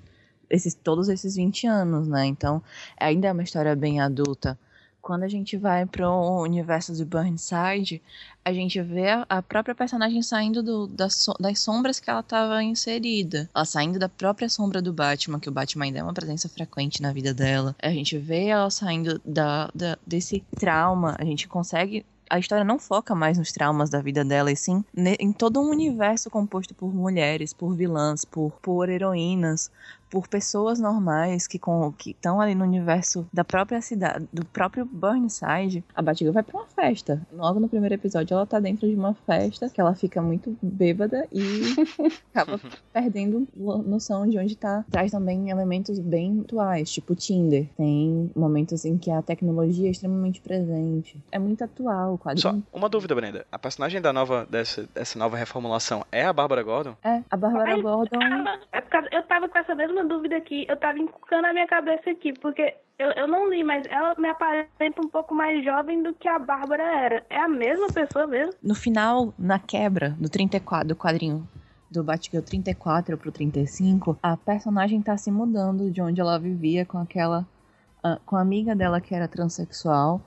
esses, 0.53 0.73
todos 0.73 1.09
esses 1.09 1.35
20 1.35 1.65
anos, 1.67 2.07
né? 2.07 2.25
Então, 2.25 2.61
ainda 2.99 3.27
é 3.27 3.31
uma 3.31 3.43
história 3.43 3.75
bem 3.75 3.99
adulta. 3.99 4.57
Quando 5.01 5.23
a 5.23 5.27
gente 5.27 5.57
vai 5.57 5.85
pro 5.85 6.09
universo 6.39 6.93
de 6.95 7.03
Burnside, 7.03 8.01
a 8.45 8.53
gente 8.53 8.81
vê 8.81 9.09
a- 9.27 9.41
própria 9.41 9.75
personagem 9.75 10.21
saindo 10.21 10.63
do- 10.63 10.87
das, 10.87 11.25
das 11.39 11.59
sombras 11.59 11.99
que 11.99 12.09
ela 12.09 12.21
estava 12.21 12.63
inserida. 12.63 13.49
Ela 13.53 13.65
saindo 13.65 13.99
da 13.99 14.07
própria 14.07 14.47
sombra 14.47 14.81
do 14.81 14.93
Batman, 14.93 15.41
que 15.41 15.49
o 15.49 15.51
Batman 15.51 15.85
ainda 15.85 15.99
é 15.99 16.03
uma 16.03 16.13
presença 16.13 16.47
frequente 16.47 17.01
na 17.01 17.11
vida 17.11 17.33
dela. 17.33 17.75
A 17.83 17.89
gente 17.89 18.17
vê 18.17 18.45
ela 18.45 18.69
saindo 18.69 19.19
da, 19.25 19.69
da- 19.75 19.97
desse 20.07 20.41
trauma. 20.57 21.15
A 21.19 21.25
gente 21.25 21.49
consegue 21.49 22.05
a 22.29 22.39
história 22.39 22.63
não 22.63 22.79
foca 22.79 23.13
mais 23.13 23.37
nos 23.37 23.51
traumas 23.51 23.91
da 23.91 24.01
vida 24.01 24.25
dela, 24.25 24.51
e 24.51 24.55
sim 24.55 24.83
em 25.19 25.31
todo 25.31 25.59
um 25.61 25.69
universo 25.69 26.31
composto 26.31 26.73
por 26.73 26.91
mulheres, 26.91 27.53
por 27.53 27.75
vilãs, 27.75 28.25
por, 28.25 28.51
por 28.59 28.89
heroínas, 28.89 29.69
por 30.13 30.27
pessoas 30.27 30.79
normais 30.79 31.47
que 31.47 31.59
estão 32.05 32.39
ali 32.39 32.53
no 32.53 32.63
universo 32.63 33.25
da 33.33 33.43
própria 33.43 33.81
cidade, 33.81 34.27
do 34.31 34.45
próprio 34.45 34.85
Burnside. 34.85 35.83
A 35.95 36.03
Batgirl 36.03 36.31
vai 36.31 36.43
pra 36.43 36.55
uma 36.59 36.67
festa. 36.67 37.19
Logo 37.33 37.59
no 37.59 37.67
primeiro 37.67 37.95
episódio, 37.95 38.35
ela 38.35 38.45
tá 38.45 38.59
dentro 38.59 38.87
de 38.87 38.93
uma 38.93 39.15
festa 39.25 39.67
que 39.71 39.81
ela 39.81 39.95
fica 39.95 40.21
muito 40.21 40.55
bêbada 40.61 41.27
e 41.31 41.41
acaba 42.31 42.59
perdendo 42.93 43.47
noção 43.87 44.29
de 44.29 44.37
onde 44.37 44.55
tá. 44.55 44.85
Traz 44.91 45.09
também 45.11 45.49
elementos 45.49 45.97
bem 45.97 46.41
atuais, 46.41 46.91
tipo 46.91 47.15
Tinder. 47.15 47.67
Tem 47.75 48.29
momentos 48.35 48.85
em 48.85 48.99
que 48.99 49.09
a 49.09 49.19
tecnologia 49.23 49.87
é 49.87 49.91
extremamente 49.91 50.41
presente. 50.41 51.17
É 51.31 51.39
muito 51.39 51.63
atual 51.63 52.13
o 52.13 52.17
Só 52.17 52.23
quadrinho. 52.51 52.63
uma 52.71 52.87
dúvida, 52.87 53.15
Brenda. 53.15 53.47
A 53.51 53.57
personagem 53.57 53.99
da 53.99 54.13
nova 54.13 54.45
dessa, 54.47 54.87
dessa 54.93 55.17
nova 55.17 55.35
reformulação 55.37 56.05
é 56.11 56.23
a 56.23 56.31
Bárbara 56.31 56.61
Gordon? 56.61 56.95
É, 57.03 57.23
a 57.31 57.35
Bárbara 57.35 57.81
Gordon. 57.81 58.19
É 58.71 58.79
por 58.79 58.89
causa- 58.91 59.09
eu 59.11 59.23
tava 59.23 59.49
com 59.49 59.57
essa 59.57 59.73
mesma 59.73 60.02
dúvida 60.03 60.37
aqui, 60.37 60.65
eu 60.67 60.77
tava 60.77 60.99
encucando 60.99 61.45
a 61.45 61.53
minha 61.53 61.67
cabeça 61.67 62.09
aqui, 62.09 62.33
porque 62.33 62.75
eu, 62.97 63.11
eu 63.11 63.27
não 63.27 63.49
li, 63.49 63.63
mas 63.63 63.85
ela 63.89 64.13
me 64.17 64.29
aparenta 64.29 65.01
um 65.01 65.09
pouco 65.09 65.33
mais 65.33 65.63
jovem 65.63 66.03
do 66.03 66.13
que 66.13 66.27
a 66.27 66.37
Bárbara 66.39 66.83
era. 66.83 67.25
É 67.29 67.39
a 67.39 67.47
mesma 67.47 67.87
pessoa 67.87 68.27
mesmo? 68.27 68.53
No 68.61 68.75
final, 68.75 69.33
na 69.37 69.59
quebra 69.59 70.09
do 70.19 70.29
34, 70.29 70.87
do 70.87 70.95
quadrinho 70.95 71.47
do 71.89 72.03
Batgirl 72.03 72.41
34 72.41 73.17
pro 73.17 73.31
35, 73.31 74.17
a 74.21 74.35
personagem 74.35 75.01
tá 75.01 75.15
se 75.15 75.29
mudando 75.29 75.91
de 75.91 76.01
onde 76.01 76.19
ela 76.19 76.39
vivia 76.39 76.85
com 76.85 76.97
aquela. 76.97 77.45
Com 78.25 78.35
a 78.35 78.41
amiga 78.41 78.75
dela 78.75 78.99
que 78.99 79.15
era 79.15 79.27
transexual 79.27 80.21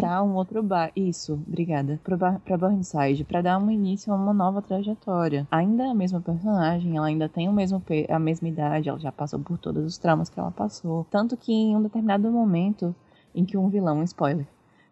pra 0.00 0.22
um 0.22 0.34
outro 0.34 0.62
bar. 0.62 0.90
Isso, 0.96 1.34
obrigada. 1.46 2.00
Pra, 2.02 2.16
Bar- 2.16 2.40
pra 2.44 2.56
Burnside, 2.56 3.24
pra 3.24 3.42
dar 3.42 3.58
um 3.58 3.70
início 3.70 4.12
a 4.12 4.16
uma 4.16 4.32
nova 4.32 4.62
trajetória. 4.62 5.46
Ainda 5.50 5.84
é 5.84 5.90
a 5.90 5.94
mesma 5.94 6.20
personagem, 6.20 6.96
ela 6.96 7.06
ainda 7.06 7.28
tem 7.28 7.48
o 7.48 7.52
mesmo 7.52 7.82
a 8.08 8.18
mesma 8.18 8.48
idade, 8.48 8.88
ela 8.88 8.98
já 8.98 9.12
passou 9.12 9.38
por 9.40 9.58
todos 9.58 9.84
os 9.84 9.98
traumas 9.98 10.28
que 10.28 10.38
ela 10.40 10.50
passou. 10.50 11.06
Tanto 11.10 11.36
que 11.36 11.52
em 11.52 11.76
um 11.76 11.82
determinado 11.82 12.30
momento 12.30 12.94
em 13.34 13.44
que 13.44 13.56
um 13.56 13.68
vilão, 13.68 13.98
um 13.98 14.02
spoiler, 14.02 14.46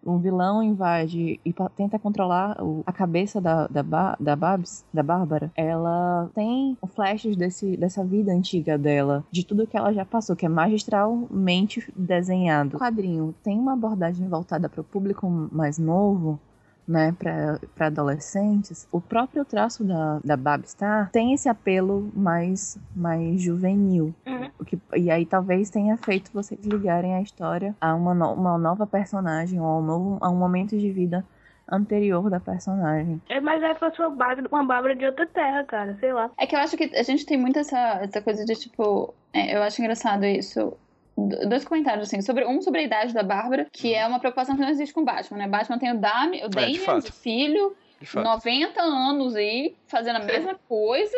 um 0.07 0.19
vilão 0.19 0.63
invade 0.63 1.41
e 1.45 1.55
tenta 1.75 1.99
controlar 1.99 2.63
o- 2.63 2.83
a 2.87 2.93
cabeça 2.93 3.41
da, 3.41 3.67
da, 3.67 3.83
Ba- 3.83 4.17
da 4.21 4.37
Babs, 4.37 4.85
da 4.93 5.03
Bárbara, 5.03 5.51
ela 5.57 6.31
tem 6.35 6.77
flashes 6.95 7.37
desse, 7.37 7.77
dessa 7.77 8.05
vida 8.05 8.33
antiga 8.33 8.79
dela, 8.79 9.25
de 9.31 9.45
tudo 9.45 9.67
que 9.67 9.77
ela 9.77 9.93
já 9.93 10.05
passou, 10.05 10.37
que 10.37 10.47
é 10.47 10.49
magistralmente 10.49 11.93
desenhado. 11.97 12.77
O 12.77 12.81
quadrinho 12.81 13.35
tem 13.43 13.59
uma 13.59 13.73
abordagem 13.73 14.29
voltada 14.29 14.69
para 14.69 14.81
o 14.81 14.85
público 14.85 15.29
mais 15.53 15.79
novo, 15.79 16.39
né, 16.87 17.15
para 17.19 17.87
adolescentes, 17.87 18.87
o 18.93 19.01
próprio 19.01 19.45
traço 19.45 19.83
da, 19.85 20.21
da 20.25 20.37
Babstar 20.37 21.11
tem 21.11 21.33
esse 21.33 21.49
apelo 21.49 22.11
mais, 22.15 22.79
mais 22.95 23.41
juvenil. 23.41 24.15
Uhum. 24.27 24.51
O 24.59 24.65
que, 24.65 24.79
e 24.97 25.11
aí 25.11 25.27
talvez 25.27 25.69
tenha 25.71 25.97
feito 25.97 26.31
vocês 26.33 26.61
ligarem 26.65 27.15
a 27.15 27.21
história 27.21 27.75
a 27.81 27.95
uma, 27.95 28.15
no- 28.15 28.33
uma 28.33 28.57
nova 28.57 28.87
personagem 28.87 29.61
ou 29.61 29.67
a 29.67 29.79
um, 29.79 29.83
novo, 29.83 30.19
a 30.21 30.31
um 30.31 30.37
momento 30.37 30.79
de 30.79 30.91
vida 30.93 31.25
anterior 31.71 32.31
da 32.31 32.39
personagem. 32.39 33.21
É, 33.29 33.41
mas 33.41 33.63
aí 33.63 33.75
fosse 33.75 34.01
uma 34.01 34.11
Bárbara, 34.11 34.49
uma 34.51 34.65
Bárbara 34.65 34.95
de 34.95 35.05
outra 35.05 35.27
terra, 35.27 35.65
cara, 35.65 35.97
sei 35.99 36.13
lá. 36.13 36.31
É 36.39 36.47
que 36.47 36.55
eu 36.55 36.61
acho 36.61 36.77
que 36.77 36.85
a 36.95 37.03
gente 37.03 37.27
tem 37.27 37.37
muito 37.37 37.59
essa, 37.59 37.77
essa 38.01 38.23
coisa 38.23 38.45
de, 38.45 38.55
tipo... 38.55 39.13
é, 39.33 39.57
eu 39.57 39.63
acho 39.63 39.81
engraçado 39.83 40.25
isso. 40.25 40.73
Dois 41.17 41.65
comentários, 41.65 42.09
assim, 42.09 42.21
sobre 42.21 42.45
um 42.45 42.61
sobre 42.61 42.81
a 42.81 42.83
idade 42.83 43.15
da 43.15 43.23
Bárbara, 43.23 43.67
que 43.73 43.95
é 43.95 44.07
uma 44.07 44.19
preocupação 44.19 44.55
que 44.55 44.61
não 44.61 44.69
existe 44.69 44.93
com 44.93 45.01
o 45.01 45.05
Batman, 45.05 45.39
né? 45.39 45.49
Batman 45.49 45.79
tem 45.79 45.93
o, 45.93 45.99
Dami, 45.99 46.45
o 46.45 46.49
Damian, 46.49 46.81
fato. 46.81 47.09
o 47.09 47.13
filho, 47.13 47.75
De 48.01 48.07
fato. 48.07 48.25
90 48.25 48.83
anos 48.83 49.35
aí, 49.35 49.75
fazendo 49.89 50.17
a 50.17 50.25
mesma 50.25 50.55
coisa, 50.69 51.17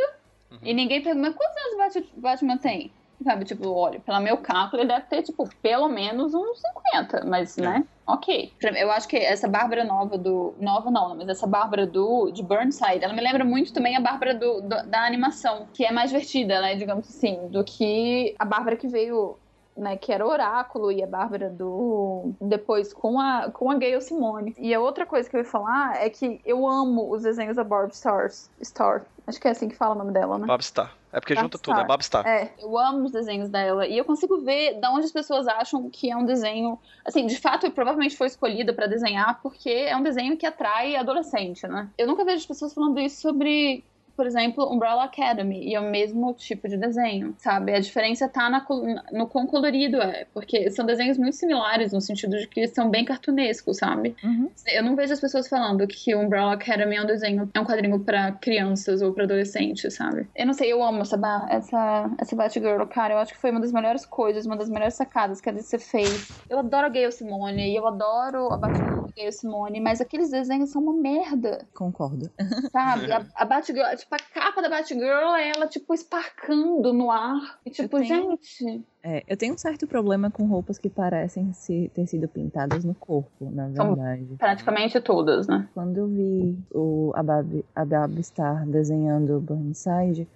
Uhum. 0.50 0.58
e 0.62 0.72
ninguém 0.72 1.02
pergunta, 1.02 1.28
mas 1.28 1.34
quantos 1.36 1.56
anos 1.62 1.74
o 1.74 1.76
Bat- 1.78 2.12
Batman 2.16 2.56
tem? 2.58 2.92
Sabe, 3.24 3.44
tipo, 3.44 3.68
olha, 3.68 3.98
pelo 3.98 4.20
meu 4.20 4.36
cálculo, 4.38 4.80
ele 4.82 4.88
deve 4.92 5.06
ter, 5.06 5.22
tipo, 5.24 5.48
pelo 5.60 5.88
menos 5.88 6.32
uns 6.32 6.62
50, 6.92 7.24
mas, 7.26 7.58
É. 7.58 7.62
né? 7.62 7.84
Ok. 8.06 8.52
Eu 8.76 8.92
acho 8.92 9.08
que 9.08 9.16
essa 9.16 9.48
Bárbara 9.48 9.82
nova 9.84 10.16
do. 10.16 10.54
Nova 10.60 10.88
não, 10.92 11.16
mas 11.16 11.28
essa 11.28 11.44
Bárbara 11.46 11.84
do 11.84 12.30
de 12.30 12.42
Burnside, 12.44 13.02
ela 13.04 13.12
me 13.12 13.20
lembra 13.20 13.44
muito 13.44 13.72
também 13.72 13.96
a 13.96 14.00
Bárbara 14.00 14.34
do, 14.34 14.60
do- 14.62 14.86
da 14.86 15.04
animação, 15.04 15.66
que 15.74 15.84
é 15.84 15.90
mais 15.90 16.10
divertida, 16.10 16.60
né? 16.60 16.76
Digamos 16.76 17.08
assim, 17.08 17.48
do 17.48 17.64
que 17.64 18.36
a 18.38 18.44
Bárbara 18.44 18.76
que 18.76 18.86
veio. 18.86 19.36
Né, 19.78 19.96
que 19.96 20.12
era 20.12 20.26
o 20.26 20.28
Oráculo 20.28 20.90
e 20.90 21.00
a 21.02 21.06
Bárbara 21.06 21.48
do. 21.48 22.32
Depois 22.40 22.92
com 22.92 23.20
a, 23.20 23.48
com 23.48 23.70
a 23.70 23.76
Gayle 23.76 24.02
Simone. 24.02 24.52
E 24.58 24.74
a 24.74 24.80
outra 24.80 25.06
coisa 25.06 25.30
que 25.30 25.36
eu 25.36 25.40
ia 25.40 25.44
falar 25.44 26.02
é 26.02 26.10
que 26.10 26.40
eu 26.44 26.66
amo 26.66 27.14
os 27.14 27.22
desenhos 27.22 27.54
da 27.54 27.62
Barb 27.62 27.92
Stars. 27.92 28.50
Star. 28.60 29.04
Acho 29.24 29.38
que 29.38 29.46
é 29.46 29.50
assim 29.50 29.68
que 29.68 29.76
fala 29.76 29.94
o 29.94 29.98
nome 29.98 30.10
dela, 30.10 30.38
né? 30.38 30.46
Babstar. 30.46 30.94
É 31.12 31.20
porque 31.20 31.34
junta 31.34 31.58
Babstar. 31.58 31.76
tudo, 31.76 31.84
é 31.84 31.86
Babstar. 31.86 32.26
É, 32.26 32.52
eu 32.58 32.78
amo 32.78 33.04
os 33.04 33.12
desenhos 33.12 33.50
dela. 33.50 33.86
E 33.86 33.96
eu 33.96 34.04
consigo 34.04 34.40
ver 34.40 34.80
de 34.80 34.88
onde 34.88 35.04
as 35.04 35.12
pessoas 35.12 35.46
acham 35.46 35.88
que 35.90 36.10
é 36.10 36.16
um 36.16 36.24
desenho. 36.24 36.78
Assim, 37.04 37.26
de 37.26 37.38
fato, 37.38 37.70
provavelmente 37.70 38.16
foi 38.16 38.26
escolhida 38.26 38.72
pra 38.72 38.86
desenhar 38.86 39.40
porque 39.42 39.68
é 39.70 39.96
um 39.96 40.02
desenho 40.02 40.36
que 40.36 40.46
atrai 40.46 40.96
adolescente, 40.96 41.66
né? 41.66 41.88
Eu 41.96 42.06
nunca 42.06 42.24
vejo 42.24 42.38
as 42.38 42.46
pessoas 42.46 42.72
falando 42.72 42.98
isso 43.00 43.20
sobre. 43.20 43.84
Por 44.18 44.26
exemplo, 44.26 44.68
Umbrella 44.68 45.04
Academy, 45.04 45.64
e 45.64 45.76
é 45.76 45.80
o 45.80 45.88
mesmo 45.88 46.34
tipo 46.34 46.68
de 46.68 46.76
desenho, 46.76 47.36
sabe? 47.38 47.72
A 47.72 47.78
diferença 47.78 48.28
tá 48.28 48.50
na 48.50 48.66
no 49.12 49.28
quão 49.28 49.46
colorido 49.46 50.02
é, 50.02 50.26
porque 50.34 50.68
são 50.72 50.84
desenhos 50.84 51.16
muito 51.16 51.36
similares, 51.36 51.92
no 51.92 52.00
sentido 52.00 52.36
de 52.36 52.48
que 52.48 52.66
são 52.66 52.90
bem 52.90 53.04
cartunescos, 53.04 53.76
sabe? 53.76 54.16
Uhum. 54.24 54.50
Eu 54.66 54.82
não 54.82 54.96
vejo 54.96 55.12
as 55.12 55.20
pessoas 55.20 55.46
falando 55.46 55.86
que 55.86 56.16
o 56.16 56.20
Umbrella 56.20 56.54
Academy 56.54 56.96
é 56.96 57.02
um 57.02 57.06
desenho, 57.06 57.48
é 57.54 57.60
um 57.60 57.64
quadrinho 57.64 58.00
pra 58.00 58.32
crianças 58.32 59.02
ou 59.02 59.12
pra 59.12 59.22
adolescentes, 59.22 59.94
sabe? 59.94 60.26
Eu 60.34 60.46
não 60.46 60.52
sei, 60.52 60.72
eu 60.72 60.82
amo 60.82 61.02
essa, 61.02 61.46
essa, 61.48 62.10
essa 62.18 62.34
Batgirl, 62.34 62.84
cara. 62.86 63.14
Eu 63.14 63.18
acho 63.18 63.34
que 63.34 63.38
foi 63.38 63.52
uma 63.52 63.60
das 63.60 63.70
melhores 63.70 64.04
coisas, 64.04 64.46
uma 64.46 64.56
das 64.56 64.68
melhores 64.68 64.94
sacadas 64.94 65.40
que 65.40 65.48
a 65.48 65.52
DC 65.52 65.78
fez. 65.78 66.28
Eu 66.50 66.58
adoro 66.58 66.86
a 66.86 66.88
Gayle 66.88 67.12
Simone 67.12 67.70
e 67.70 67.76
eu 67.76 67.86
adoro 67.86 68.52
a 68.52 68.56
Batgirl 68.56 69.06
Gayle 69.14 69.32
Simone, 69.32 69.80
mas 69.80 70.00
aqueles 70.00 70.30
desenhos 70.30 70.70
são 70.70 70.82
uma 70.82 70.92
merda, 70.92 71.66
Concordo. 71.74 72.30
sabe? 72.72 73.12
A, 73.12 73.24
a 73.34 73.44
Batgirl, 73.44 73.96
tipo, 73.96 74.07
a 74.14 74.18
capa 74.18 74.62
da 74.62 74.68
Batgirl 74.68 75.34
é 75.36 75.50
ela, 75.50 75.66
tipo, 75.66 75.92
esparcando 75.94 76.92
no 76.92 77.10
ar. 77.10 77.58
E, 77.64 77.70
tipo, 77.70 77.98
tenho- 77.98 78.30
gente. 78.30 78.82
É, 79.02 79.22
eu 79.28 79.36
tenho 79.36 79.54
um 79.54 79.58
certo 79.58 79.86
problema 79.86 80.30
com 80.30 80.46
roupas 80.46 80.78
que 80.78 80.90
parecem 80.90 81.52
se, 81.52 81.90
ter 81.94 82.06
sido 82.06 82.26
pintadas 82.28 82.84
no 82.84 82.94
corpo, 82.94 83.50
na 83.50 83.72
São- 83.72 83.94
verdade. 83.94 84.26
Praticamente 84.38 85.00
todas, 85.00 85.46
né? 85.46 85.68
Quando 85.74 85.96
eu 85.98 86.08
vi 86.08 86.58
o, 86.72 87.12
a, 87.14 87.22
Bab, 87.22 87.64
a 87.74 87.84
Bab 87.84 88.22
Star 88.22 88.66
desenhando 88.66 89.40
Burnside, 89.40 90.26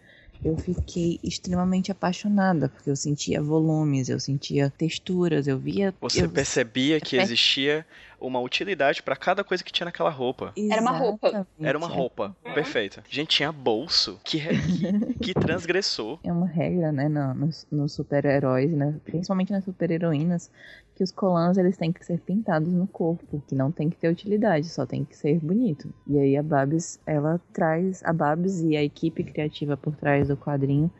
eu 0.44 0.56
fiquei 0.56 1.20
extremamente 1.22 1.92
apaixonada, 1.92 2.68
porque 2.68 2.90
eu 2.90 2.96
sentia 2.96 3.40
volumes, 3.40 4.08
eu 4.08 4.18
sentia 4.18 4.70
texturas, 4.70 5.46
eu 5.46 5.56
via. 5.58 5.94
Você 6.00 6.24
eu, 6.24 6.30
percebia 6.30 7.00
que 7.00 7.16
existia 7.16 7.86
uma 8.22 8.40
utilidade 8.40 9.02
pra 9.02 9.16
cada 9.16 9.42
coisa 9.42 9.62
que 9.62 9.72
tinha 9.72 9.84
naquela 9.84 10.10
roupa. 10.10 10.52
Era 10.56 10.80
uma 10.80 10.92
roupa. 10.92 11.46
Era 11.60 11.76
uma 11.76 11.88
roupa. 11.88 12.36
Perfeita. 12.54 13.02
Gente, 13.08 13.36
tinha 13.36 13.50
bolso 13.52 14.20
que, 14.24 14.40
que, 14.40 15.14
que 15.14 15.34
transgressou. 15.38 16.18
É 16.22 16.32
uma 16.32 16.46
regra, 16.46 16.92
né, 16.92 17.08
nos, 17.08 17.66
nos 17.70 17.92
super-heróis, 17.92 18.72
né, 18.72 18.94
principalmente 19.04 19.52
nas 19.52 19.64
super-heroínas, 19.64 20.50
que 20.94 21.02
os 21.02 21.10
colãs 21.10 21.56
eles 21.56 21.76
têm 21.76 21.92
que 21.92 22.04
ser 22.04 22.20
pintados 22.20 22.72
no 22.72 22.86
corpo, 22.86 23.42
que 23.46 23.54
não 23.54 23.72
tem 23.72 23.88
que 23.88 23.96
ter 23.96 24.08
utilidade, 24.08 24.68
só 24.68 24.84
tem 24.84 25.04
que 25.04 25.16
ser 25.16 25.38
bonito. 25.40 25.92
E 26.06 26.18
aí 26.18 26.36
a 26.36 26.42
Babs, 26.42 27.00
ela 27.06 27.40
traz, 27.52 28.02
a 28.04 28.12
Babs 28.12 28.60
e 28.60 28.76
a 28.76 28.82
equipe 28.82 29.24
criativa 29.24 29.76
por 29.76 29.96
trás 29.96 30.28
do 30.28 30.36
quadrinho 30.36 30.90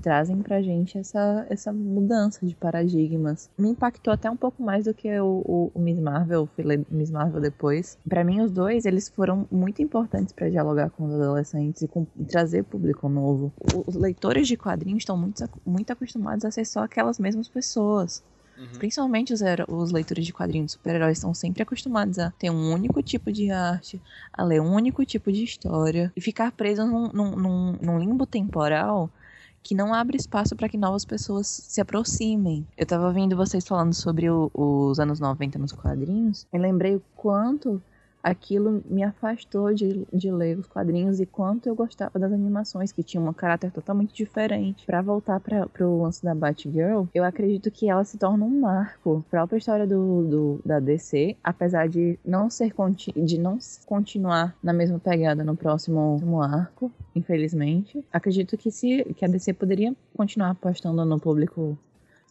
trazem 0.00 0.38
pra 0.42 0.62
gente 0.62 0.98
essa, 0.98 1.46
essa 1.48 1.72
mudança 1.72 2.44
de 2.46 2.54
paradigmas. 2.54 3.50
Me 3.56 3.68
impactou 3.68 4.12
até 4.12 4.30
um 4.30 4.36
pouco 4.36 4.62
mais 4.62 4.86
do 4.86 4.94
que 4.94 5.08
o, 5.20 5.42
o, 5.44 5.70
o 5.74 5.80
Miss 5.80 5.98
Marvel, 5.98 6.48
fui 6.54 6.64
ler 6.76 6.84
Miss 6.90 7.10
Marvel 7.10 7.40
depois. 7.40 7.98
Pra 8.08 8.24
mim, 8.24 8.40
os 8.40 8.50
dois, 8.50 8.84
eles 8.84 9.08
foram 9.08 9.46
muito 9.50 9.82
importantes 9.82 10.32
pra 10.32 10.48
dialogar 10.48 10.90
com 10.90 11.04
os 11.06 11.14
adolescentes 11.14 11.82
e, 11.82 11.88
com, 11.88 12.06
e 12.18 12.24
trazer 12.24 12.64
público 12.64 13.08
novo. 13.08 13.52
Os 13.86 13.94
leitores 13.94 14.46
de 14.48 14.56
quadrinhos 14.56 15.02
estão 15.02 15.16
muito, 15.16 15.48
muito 15.64 15.92
acostumados 15.92 16.44
a 16.44 16.50
ser 16.50 16.64
só 16.64 16.84
aquelas 16.84 17.18
mesmas 17.18 17.48
pessoas. 17.48 18.22
Uhum. 18.58 18.78
Principalmente 18.78 19.32
os, 19.32 19.40
os 19.68 19.92
leitores 19.92 20.26
de 20.26 20.32
quadrinhos 20.32 20.66
de 20.66 20.72
super-heróis 20.72 21.16
estão 21.18 21.32
sempre 21.32 21.62
acostumados 21.62 22.18
a 22.18 22.30
ter 22.32 22.50
um 22.50 22.72
único 22.72 23.02
tipo 23.02 23.32
de 23.32 23.50
arte, 23.50 24.00
a 24.32 24.44
ler 24.44 24.60
um 24.60 24.74
único 24.74 25.04
tipo 25.06 25.32
de 25.32 25.42
história 25.42 26.12
e 26.14 26.20
ficar 26.20 26.52
preso 26.52 26.84
num, 26.86 27.08
num- 27.12 27.36
num- 27.36 27.78
num 27.80 27.98
limbo 27.98 28.26
temporal 28.26 29.10
que 29.62 29.74
não 29.74 29.94
abre 29.94 30.16
espaço 30.16 30.56
para 30.56 30.68
que 30.68 30.76
novas 30.76 31.04
pessoas 31.04 31.46
se 31.46 31.80
aproximem. 31.80 32.66
Eu 32.76 32.84
tava 32.86 33.12
vendo 33.12 33.36
vocês 33.36 33.66
falando 33.66 33.94
sobre 33.94 34.28
o- 34.30 34.50
os 34.54 34.98
anos 34.98 35.20
90 35.20 35.58
nos 35.58 35.72
quadrinhos 35.72 36.46
e 36.52 36.58
lembrei 36.58 36.96
o 36.96 37.02
quanto 37.16 37.80
aquilo 38.22 38.82
me 38.88 39.02
afastou 39.02 39.74
de, 39.74 40.06
de 40.12 40.30
ler 40.30 40.58
os 40.58 40.66
quadrinhos 40.66 41.20
e 41.20 41.26
quanto 41.26 41.68
eu 41.68 41.74
gostava 41.74 42.18
das 42.18 42.32
animações, 42.32 42.92
que 42.92 43.02
tinham 43.02 43.26
um 43.26 43.32
caráter 43.32 43.70
totalmente 43.70 44.14
diferente. 44.14 44.86
Pra 44.86 45.02
voltar 45.02 45.40
para 45.40 45.66
pro 45.66 46.02
lance 46.02 46.22
da 46.22 46.34
Batgirl, 46.34 47.04
eu 47.14 47.24
acredito 47.24 47.70
que 47.70 47.88
ela 47.88 48.04
se 48.04 48.18
torna 48.18 48.44
um 48.44 48.60
marco 48.60 49.24
para 49.30 49.40
a 49.40 49.42
própria 49.42 49.58
história 49.58 49.86
do, 49.86 50.22
do- 50.24 50.60
da 50.64 50.78
DC, 50.78 51.36
apesar 51.42 51.88
de 51.88 52.18
não 52.24 52.48
ser 52.50 52.72
de 53.16 53.38
não 53.38 53.58
continuar 53.86 54.56
na 54.62 54.72
mesma 54.72 54.98
pegada 54.98 55.42
no 55.44 55.56
próximo, 55.56 56.16
próximo 56.18 56.42
arco, 56.42 56.92
infelizmente. 57.14 58.04
Acredito 58.12 58.56
que 58.56 58.70
se 58.70 59.04
que 59.16 59.24
a 59.24 59.28
DC 59.28 59.52
poderia 59.54 59.94
continuar 60.16 60.50
apostando 60.50 61.04
no 61.04 61.18
público 61.18 61.76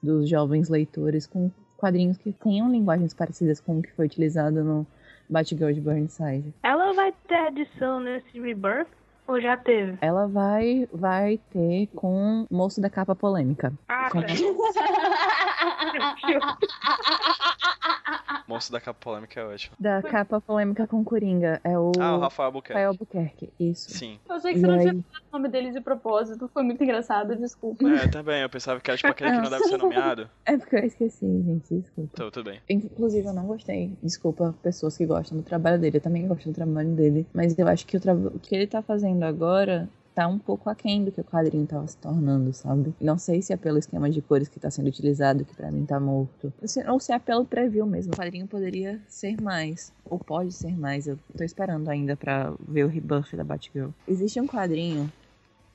dos 0.02 0.30
jovens 0.30 0.70
leitores 0.70 1.28
com 1.28 1.52
quadrinhos 1.78 2.18
que 2.18 2.32
tenham 2.32 2.72
linguagens 2.72 3.14
parecidas 3.14 3.60
com 3.60 3.80
o 3.80 3.82
que 3.82 3.92
foi 3.92 4.06
utilizado 4.06 4.64
no 4.64 4.86
Batgirl 5.32 5.72
de 5.72 5.82
Burnside. 5.82 6.54
Ela 6.62 6.94
vai 6.94 7.12
ter 7.28 7.48
edição 7.48 8.00
nesse 8.00 8.40
Rebirth? 8.40 8.88
Ou 9.28 9.40
já 9.40 9.56
teve? 9.56 9.98
Ela 10.02 10.28
vai 10.28 10.88
vai 10.92 11.40
ter 11.52 11.88
com 11.96 12.46
o 12.50 12.56
moço 12.56 12.82
da 12.82 12.90
capa 12.90 13.16
polêmica. 13.16 13.72
Ah, 13.88 14.10
Com- 14.12 14.22
tá. 14.22 14.28
Monstro 18.52 18.74
da 18.74 18.80
capa 18.82 19.00
polêmica 19.00 19.40
é 19.40 19.46
ótimo. 19.46 19.76
Da 19.80 20.02
capa 20.02 20.42
polêmica 20.42 20.86
com 20.88 21.04
Coringa. 21.04 21.60
É 21.64 21.78
o 21.78 21.92
Ah, 22.00 22.16
o 22.16 22.20
Rafael 22.20 22.48
Albuquerque. 22.48 22.74
Rafael 22.74 22.90
Albuquerque. 22.90 23.50
Isso. 23.60 23.92
Sim. 23.92 24.20
Eu 24.28 24.36
achei 24.36 24.54
que 24.54 24.58
E 24.58 24.62
você 24.62 24.68
não 24.68 24.74
aí- 24.76 24.82
tinha 24.82 24.94
falado 25.04 25.24
o 25.30 25.38
nome 25.38 25.50
dele 25.50 25.72
de 25.72 25.82
propósito. 25.82 26.50
Foi 26.54 26.64
muito 26.64 26.84
engraçado, 26.84 27.36
desculpa. 27.36 27.88
É, 27.88 28.08
também. 28.08 28.42
Eu 28.42 28.50
pensava 28.50 28.80
que 28.80 28.90
era 28.90 28.98
tipo 28.98 29.10
aquele 29.12 29.32
que 29.32 29.38
não 29.42 29.50
deve 29.50 29.64
ser 29.66 29.78
nomeado. 29.78 30.30
É 30.46 30.58
porque 30.58 30.76
eu 30.76 30.86
esqueci, 30.86 31.26
gente. 31.44 31.74
Desculpa. 31.76 32.10
Então, 32.14 32.32
tudo 32.32 32.50
bem. 32.52 32.60
Inclusive, 32.70 33.28
eu 33.28 33.34
não 33.34 33.46
gostei. 33.46 33.94
Desculpa 34.04 34.54
pessoas 34.62 34.98
que 34.98 35.06
gostam 35.06 35.38
do 35.38 35.44
trabalho 35.44 35.80
dele. 35.80 35.98
Eu 35.98 36.02
também 36.02 36.28
gosto 36.28 36.50
do 36.50 36.54
trabalho 36.56 36.90
dele. 36.96 37.26
Mas 37.34 37.58
eu 37.58 37.68
acho 37.68 37.86
que 37.86 37.96
o, 37.98 38.00
tra- 38.00 38.14
o 38.14 38.40
que 38.40 38.54
ele 38.56 38.68
tá 38.68 38.82
fazendo 38.82 39.24
agora 39.24 39.88
tá 40.14 40.28
um 40.28 40.38
pouco 40.38 40.70
aquém 40.70 41.04
do 41.04 41.12
que 41.12 41.22
o 41.22 41.24
quadrinho 41.24 41.66
tava 41.66 41.88
se 41.88 41.98
tornando, 41.98 42.52
sabe? 42.54 42.94
Não 43.00 43.18
sei 43.18 43.42
se 43.42 43.54
é 43.54 43.58
pelo 43.58 43.78
esquema 43.78 44.10
de 44.10 44.22
cores 44.22 44.48
que 44.50 44.60
tá 44.60 44.70
sendo 44.70 44.88
utilizado, 44.88 45.46
que 45.46 45.56
pra 45.56 45.72
mim 45.72 45.86
tá 45.86 46.00
morto. 46.00 46.52
Ou 46.88 47.00
se- 47.00 47.12
é 47.14 47.20
pelo 47.20 47.46
preview 47.46 47.86
mesmo. 47.86 48.14
O 48.14 48.18
quadrinho 48.18 48.48
poderia 48.48 49.00
ser 49.08 49.42
mais. 49.42 49.92
Ou 50.06 50.20
pode 50.20 50.52
ser 50.54 50.78
mais. 50.78 51.08
Eu 51.08 51.18
tô 51.38 51.44
esperando 51.44 51.90
ainda 51.90 52.16
pra 52.16 52.54
ver 52.68 52.84
o 52.86 52.90
rebuff 52.90 53.36
da 53.36 53.44
Batgirl. 53.44 53.90
Existe 54.08 54.40
um 54.42 54.48
quadrinho. 54.48 55.12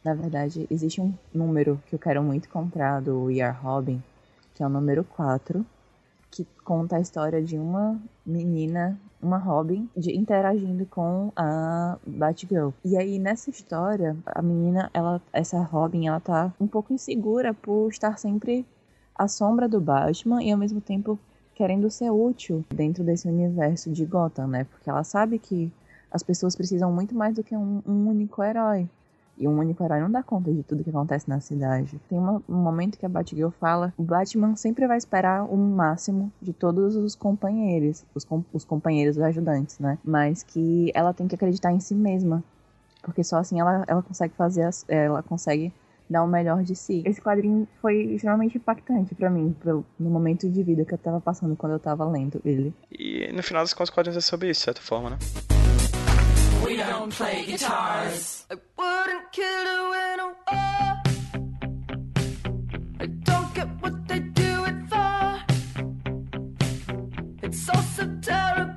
Na 0.04 0.14
verdade, 0.14 0.66
existe 0.70 1.00
um 1.00 1.12
número 1.34 1.82
que 1.86 1.94
eu 1.94 1.98
quero 1.98 2.22
muito 2.22 2.48
comprar 2.48 3.00
do 3.00 3.26
Are 3.28 3.56
Robin, 3.60 4.00
que 4.54 4.62
é 4.62 4.66
o 4.66 4.70
número 4.70 5.02
4 5.02 5.64
que 6.30 6.46
conta 6.64 6.96
a 6.96 7.00
história 7.00 7.42
de 7.42 7.58
uma 7.58 7.98
menina, 8.24 9.00
uma 9.22 9.38
Robin, 9.38 9.88
de, 9.96 10.16
interagindo 10.16 10.86
com 10.86 11.32
a 11.34 11.98
Batgirl. 12.06 12.70
E 12.84 12.96
aí 12.96 13.18
nessa 13.18 13.50
história, 13.50 14.16
a 14.26 14.42
menina, 14.42 14.90
ela, 14.92 15.20
essa 15.32 15.60
Robin, 15.60 16.06
ela 16.06 16.20
tá 16.20 16.52
um 16.60 16.66
pouco 16.66 16.92
insegura 16.92 17.54
por 17.54 17.88
estar 17.88 18.18
sempre 18.18 18.66
à 19.14 19.26
sombra 19.28 19.68
do 19.68 19.80
Batman 19.80 20.42
e 20.42 20.52
ao 20.52 20.58
mesmo 20.58 20.80
tempo 20.80 21.18
querendo 21.54 21.90
ser 21.90 22.10
útil 22.10 22.64
dentro 22.68 23.02
desse 23.02 23.26
universo 23.26 23.90
de 23.90 24.04
Gotham, 24.04 24.46
né? 24.46 24.64
Porque 24.64 24.90
ela 24.90 25.02
sabe 25.02 25.38
que 25.38 25.72
as 26.10 26.22
pessoas 26.22 26.54
precisam 26.54 26.92
muito 26.92 27.14
mais 27.14 27.34
do 27.34 27.42
que 27.42 27.56
um, 27.56 27.82
um 27.86 28.08
único 28.08 28.42
herói. 28.42 28.88
E 29.38 29.46
um 29.46 29.58
único 29.58 29.82
herói 29.84 30.00
não 30.00 30.10
dá 30.10 30.22
conta 30.22 30.52
de 30.52 30.62
tudo 30.62 30.82
que 30.82 30.90
acontece 30.90 31.28
na 31.28 31.40
cidade. 31.40 32.00
Tem 32.08 32.18
uma, 32.18 32.42
um 32.48 32.54
momento 32.54 32.98
que 32.98 33.04
a 33.04 33.08
Batgirl 33.08 33.50
fala: 33.50 33.92
o 33.96 34.02
Batman 34.02 34.56
sempre 34.56 34.86
vai 34.86 34.96
esperar 34.96 35.44
o 35.44 35.56
máximo 35.56 36.32
de 36.40 36.52
todos 36.52 36.96
os 36.96 37.14
companheiros, 37.14 38.04
os, 38.14 38.24
com, 38.24 38.44
os 38.52 38.64
companheiros, 38.64 39.16
os 39.16 39.22
ajudantes, 39.22 39.78
né? 39.78 39.98
Mas 40.04 40.42
que 40.42 40.90
ela 40.94 41.12
tem 41.12 41.28
que 41.28 41.34
acreditar 41.34 41.72
em 41.72 41.80
si 41.80 41.94
mesma. 41.94 42.42
Porque 43.02 43.22
só 43.22 43.36
assim 43.36 43.60
ela, 43.60 43.84
ela 43.86 44.02
consegue 44.02 44.34
fazer, 44.34 44.62
as, 44.62 44.84
ela 44.88 45.22
consegue 45.22 45.72
dar 46.08 46.22
o 46.22 46.26
melhor 46.26 46.62
de 46.62 46.74
si. 46.74 47.02
Esse 47.04 47.20
quadrinho 47.20 47.66
foi 47.80 48.02
extremamente 48.14 48.56
impactante 48.56 49.14
para 49.14 49.28
mim, 49.28 49.54
pro, 49.60 49.84
no 49.98 50.10
momento 50.10 50.48
de 50.48 50.62
vida 50.62 50.84
que 50.84 50.94
eu 50.94 50.98
tava 50.98 51.20
passando 51.20 51.56
quando 51.56 51.72
eu 51.72 51.78
tava 51.78 52.04
lendo 52.04 52.40
ele. 52.44 52.72
E 52.90 53.30
no 53.32 53.42
final 53.42 53.62
das 53.62 53.72
contas, 53.72 53.90
os 53.90 53.94
quadrinhos 53.94 54.16
é 54.16 54.20
sobre 54.20 54.50
isso, 54.50 54.60
de 54.60 54.64
certa 54.64 54.80
forma, 54.80 55.10
né? 55.10 55.18
We 56.66 56.76
don't 56.76 57.12
play 57.12 57.44
guitars. 57.46 58.44
I 58.50 58.56
wouldn't 58.76 59.30
kill 59.30 59.64
you 59.72 59.94
in 60.10 60.18
a 60.18 60.26
war. 60.26 60.96
I 62.98 63.06
don't 63.22 63.54
get 63.54 63.68
what 63.80 64.08
they 64.08 64.18
do 64.18 64.64
it 64.70 64.78
for. 64.90 65.42
It's 67.44 67.68
all 67.68 67.82
so 67.82 68.04
terribly 68.20 68.75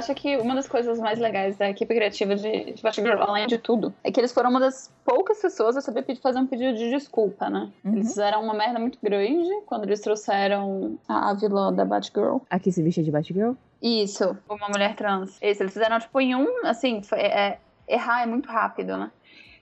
acho 0.00 0.14
que 0.14 0.36
uma 0.38 0.54
das 0.54 0.66
coisas 0.68 0.98
mais 0.98 1.18
legais 1.18 1.56
da 1.56 1.70
equipe 1.70 1.94
criativa 1.94 2.34
de, 2.34 2.72
de 2.72 2.82
Batgirl, 2.82 3.22
além 3.22 3.46
de 3.46 3.58
tudo, 3.58 3.94
é 4.02 4.10
que 4.10 4.18
eles 4.18 4.32
foram 4.32 4.50
uma 4.50 4.58
das 4.60 4.92
poucas 5.04 5.40
pessoas 5.40 5.76
a 5.76 5.80
saber 5.80 6.04
fazer 6.20 6.38
um 6.40 6.46
pedido 6.46 6.76
de 6.76 6.90
desculpa, 6.90 7.48
né? 7.48 7.70
Uhum. 7.84 7.92
Eles 7.94 8.08
fizeram 8.08 8.42
uma 8.42 8.54
merda 8.54 8.78
muito 8.78 8.98
grande 9.02 9.48
quando 9.66 9.84
eles 9.84 10.00
trouxeram 10.00 10.98
a, 11.08 11.30
a 11.30 11.34
vilã 11.34 11.72
da 11.72 11.84
Batgirl. 11.84 12.38
Aqui 12.50 12.72
se 12.72 12.82
vestia 12.82 13.04
de 13.04 13.10
Batgirl? 13.10 13.52
Isso, 13.80 14.36
uma 14.48 14.68
mulher 14.68 14.94
trans. 14.96 15.38
Isso, 15.40 15.62
eles 15.62 15.72
fizeram 15.72 15.98
tipo 15.98 16.20
em 16.20 16.34
um, 16.34 16.66
assim, 16.66 17.02
foi- 17.02 17.20
é- 17.20 17.58
errar 17.88 18.22
é 18.22 18.26
muito 18.26 18.48
rápido, 18.48 18.96
né? 18.96 19.10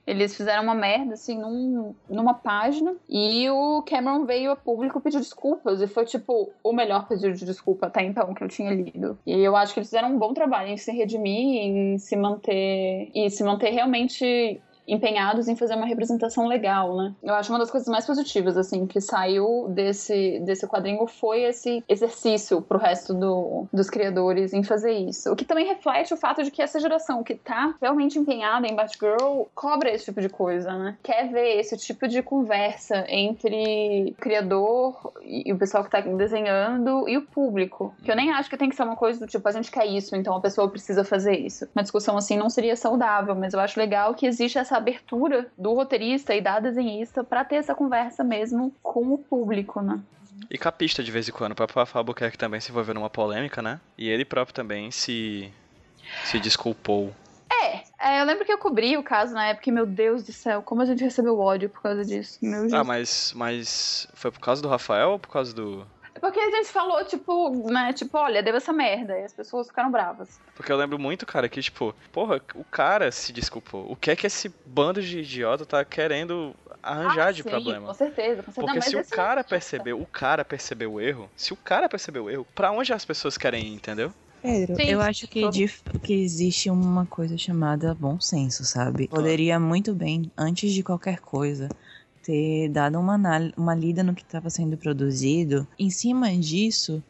Eles 0.05 0.35
fizeram 0.35 0.63
uma 0.63 0.73
merda, 0.75 1.13
assim, 1.13 1.37
num- 1.39 1.93
numa 2.09 2.33
página. 2.33 2.95
E 3.07 3.49
o 3.49 3.83
Cameron 3.83 4.25
veio 4.25 4.51
a 4.51 4.55
público 4.55 4.99
pedir 4.99 5.19
desculpas. 5.19 5.81
E 5.81 5.87
foi, 5.87 6.05
tipo, 6.05 6.51
o 6.63 6.73
melhor 6.73 7.07
pedido 7.07 7.33
de 7.33 7.45
desculpa 7.45 7.87
até 7.87 8.03
então 8.03 8.33
que 8.33 8.43
eu 8.43 8.47
tinha 8.47 8.71
lido. 8.71 9.17
E 9.25 9.39
eu 9.39 9.55
acho 9.55 9.73
que 9.73 9.79
eles 9.79 9.89
fizeram 9.89 10.13
um 10.13 10.17
bom 10.17 10.33
trabalho 10.33 10.69
em 10.69 10.77
se 10.77 10.91
redimir, 10.91 11.63
em 11.63 11.97
se 11.97 12.15
manter. 12.15 13.11
E 13.13 13.29
se 13.29 13.43
manter 13.43 13.69
realmente 13.69 14.59
empenhados 14.93 15.47
em 15.47 15.55
fazer 15.55 15.75
uma 15.75 15.85
representação 15.85 16.47
legal, 16.47 16.95
né? 16.95 17.13
Eu 17.23 17.33
acho 17.33 17.51
uma 17.51 17.59
das 17.59 17.71
coisas 17.71 17.87
mais 17.87 18.05
positivas, 18.05 18.57
assim, 18.57 18.85
que 18.85 18.99
saiu 18.99 19.67
desse, 19.69 20.39
desse 20.39 20.67
quadrinho 20.67 21.05
foi 21.07 21.43
esse 21.43 21.83
exercício 21.87 22.61
pro 22.61 22.77
resto 22.77 23.13
do, 23.13 23.67
dos 23.71 23.89
criadores 23.89 24.53
em 24.53 24.63
fazer 24.63 24.91
isso. 24.91 25.31
O 25.31 25.35
que 25.35 25.45
também 25.45 25.67
reflete 25.67 26.13
o 26.13 26.17
fato 26.17 26.43
de 26.43 26.51
que 26.51 26.61
essa 26.61 26.79
geração 26.79 27.23
que 27.23 27.35
tá 27.35 27.75
realmente 27.81 28.17
empenhada 28.17 28.67
em 28.67 28.75
Batgirl 28.75 29.43
cobra 29.53 29.91
esse 29.91 30.05
tipo 30.05 30.21
de 30.21 30.29
coisa, 30.29 30.71
né? 30.77 30.97
Quer 31.03 31.29
ver 31.29 31.59
esse 31.59 31.77
tipo 31.77 32.07
de 32.07 32.21
conversa 32.21 33.05
entre 33.07 34.13
o 34.17 34.21
criador 34.21 35.13
e 35.23 35.51
o 35.51 35.57
pessoal 35.57 35.83
que 35.83 35.91
tá 35.91 36.01
desenhando 36.01 37.07
e 37.07 37.17
o 37.17 37.21
público. 37.21 37.93
Que 38.03 38.11
eu 38.11 38.15
nem 38.15 38.31
acho 38.31 38.49
que 38.49 38.57
tem 38.57 38.69
que 38.69 38.75
ser 38.75 38.83
uma 38.83 38.95
coisa 38.95 39.19
do 39.19 39.27
tipo, 39.27 39.47
a 39.47 39.51
gente 39.51 39.71
quer 39.71 39.85
isso, 39.85 40.15
então 40.15 40.35
a 40.35 40.41
pessoa 40.41 40.69
precisa 40.69 41.03
fazer 41.03 41.37
isso. 41.37 41.67
Uma 41.75 41.83
discussão 41.83 42.17
assim 42.17 42.37
não 42.37 42.49
seria 42.49 42.75
saudável, 42.75 43.35
mas 43.35 43.53
eu 43.53 43.59
acho 43.59 43.79
legal 43.79 44.13
que 44.13 44.25
existe 44.25 44.57
essa 44.57 44.78
abertura 44.79 45.47
do 45.57 45.73
roteirista 45.73 46.33
e 46.33 46.41
da 46.41 46.59
desenhista 46.59 47.23
pra 47.23 47.45
ter 47.45 47.55
essa 47.55 47.75
conversa 47.75 48.23
mesmo 48.23 48.73
com 48.81 49.13
o 49.13 49.17
público, 49.17 49.81
né? 49.81 49.99
E 50.49 50.57
capista 50.57 51.03
de 51.03 51.11
vez 51.11 51.29
em 51.29 51.31
quando. 51.31 51.51
O 51.51 51.55
próprio 51.55 51.77
Rafael 51.79 52.01
Albuquerque 52.01 52.37
também 52.37 52.59
se 52.59 52.71
envolveu 52.71 52.95
numa 52.95 53.09
polêmica, 53.09 53.61
né? 53.61 53.79
E 53.97 54.09
ele 54.09 54.25
próprio 54.25 54.53
também 54.55 54.89
se, 54.89 55.51
se 56.25 56.39
desculpou. 56.39 57.13
É, 57.51 57.83
é, 57.99 58.21
eu 58.21 58.25
lembro 58.25 58.45
que 58.45 58.53
eu 58.53 58.57
cobri 58.57 58.95
o 58.97 59.03
caso 59.03 59.33
na 59.33 59.47
época 59.47 59.69
e, 59.69 59.71
meu 59.71 59.85
Deus 59.85 60.23
do 60.23 60.31
céu, 60.31 60.61
como 60.61 60.81
a 60.81 60.85
gente 60.85 61.03
recebeu 61.03 61.37
ódio 61.39 61.69
por 61.69 61.81
causa 61.81 62.05
disso. 62.05 62.39
Meu 62.41 62.61
Ah, 62.61 62.69
Jesus. 62.69 62.87
mas, 62.87 63.33
mas 63.35 64.07
foi 64.13 64.31
por 64.31 64.39
causa 64.39 64.61
do 64.61 64.69
Rafael 64.69 65.11
ou 65.11 65.19
por 65.19 65.29
causa 65.29 65.53
do. 65.53 65.85
Porque 66.19 66.39
a 66.39 66.51
gente 66.51 66.69
falou, 66.69 67.03
tipo, 67.05 67.69
né, 67.71 67.93
tipo, 67.93 68.17
olha, 68.17 68.41
deu 68.43 68.55
essa 68.55 68.73
merda. 68.73 69.17
E 69.19 69.23
as 69.23 69.33
pessoas 69.33 69.67
ficaram 69.67 69.91
bravas. 69.91 70.39
Porque 70.55 70.71
eu 70.71 70.77
lembro 70.77 70.99
muito, 70.99 71.25
cara, 71.25 71.47
que, 71.47 71.61
tipo, 71.61 71.95
porra, 72.11 72.41
o 72.53 72.63
cara 72.65 73.11
se 73.11 73.31
desculpou. 73.31 73.89
O 73.91 73.95
que 73.95 74.11
é 74.11 74.15
que 74.15 74.27
esse 74.27 74.53
bando 74.65 75.01
de 75.01 75.19
idiota 75.19 75.65
tá 75.65 75.83
querendo 75.85 76.53
arranjar 76.83 77.29
Ah, 77.29 77.31
de 77.31 77.43
sim, 77.43 77.49
problema? 77.49 77.87
Com 77.87 77.93
certeza, 77.93 78.43
com 78.43 78.51
certeza. 78.51 78.67
Porque 78.67 78.79
Não, 78.79 78.81
se 78.81 78.95
o 78.95 78.99
esse- 78.99 79.09
cara 79.15 79.43
percebeu, 79.43 80.01
o 80.01 80.05
cara 80.05 80.43
percebeu 80.43 80.93
o 80.93 81.01
erro, 81.01 81.29
se 81.35 81.53
o 81.53 81.57
cara 81.57 81.87
percebeu 81.87 82.25
o 82.25 82.29
erro, 82.29 82.45
pra 82.53 82.71
onde 82.71 82.91
as 82.91 83.05
pessoas 83.05 83.37
querem 83.37 83.67
ir, 83.67 83.73
entendeu? 83.73 84.13
Pedro, 84.41 84.75
Sim, 84.77 84.83
eu 84.83 85.01
acho 85.01 85.27
que, 85.27 85.41
todo- 85.41 85.53
que 86.01 86.13
existe 86.13 86.69
uma 86.69 87.05
coisa 87.05 87.37
chamada 87.37 87.93
bom 87.93 88.19
senso, 88.21 88.63
sabe? 88.63 89.07
Poderia 89.09 89.59
muito 89.59 89.93
bem, 89.93 90.31
antes 90.37 90.71
de 90.71 90.81
qualquer 90.81 91.19
coisa, 91.19 91.67
ter 92.29 92.69
dado 92.69 92.99
uma, 92.99 93.17
uma 93.57 93.73
lida 93.73 94.03
no 94.03 94.13
que 94.13 94.21
estava 94.21 94.51
sendo 94.51 94.77
produzido. 94.77 95.67
Em 95.79 95.89
cima 95.89 96.29
disso, 96.37 97.03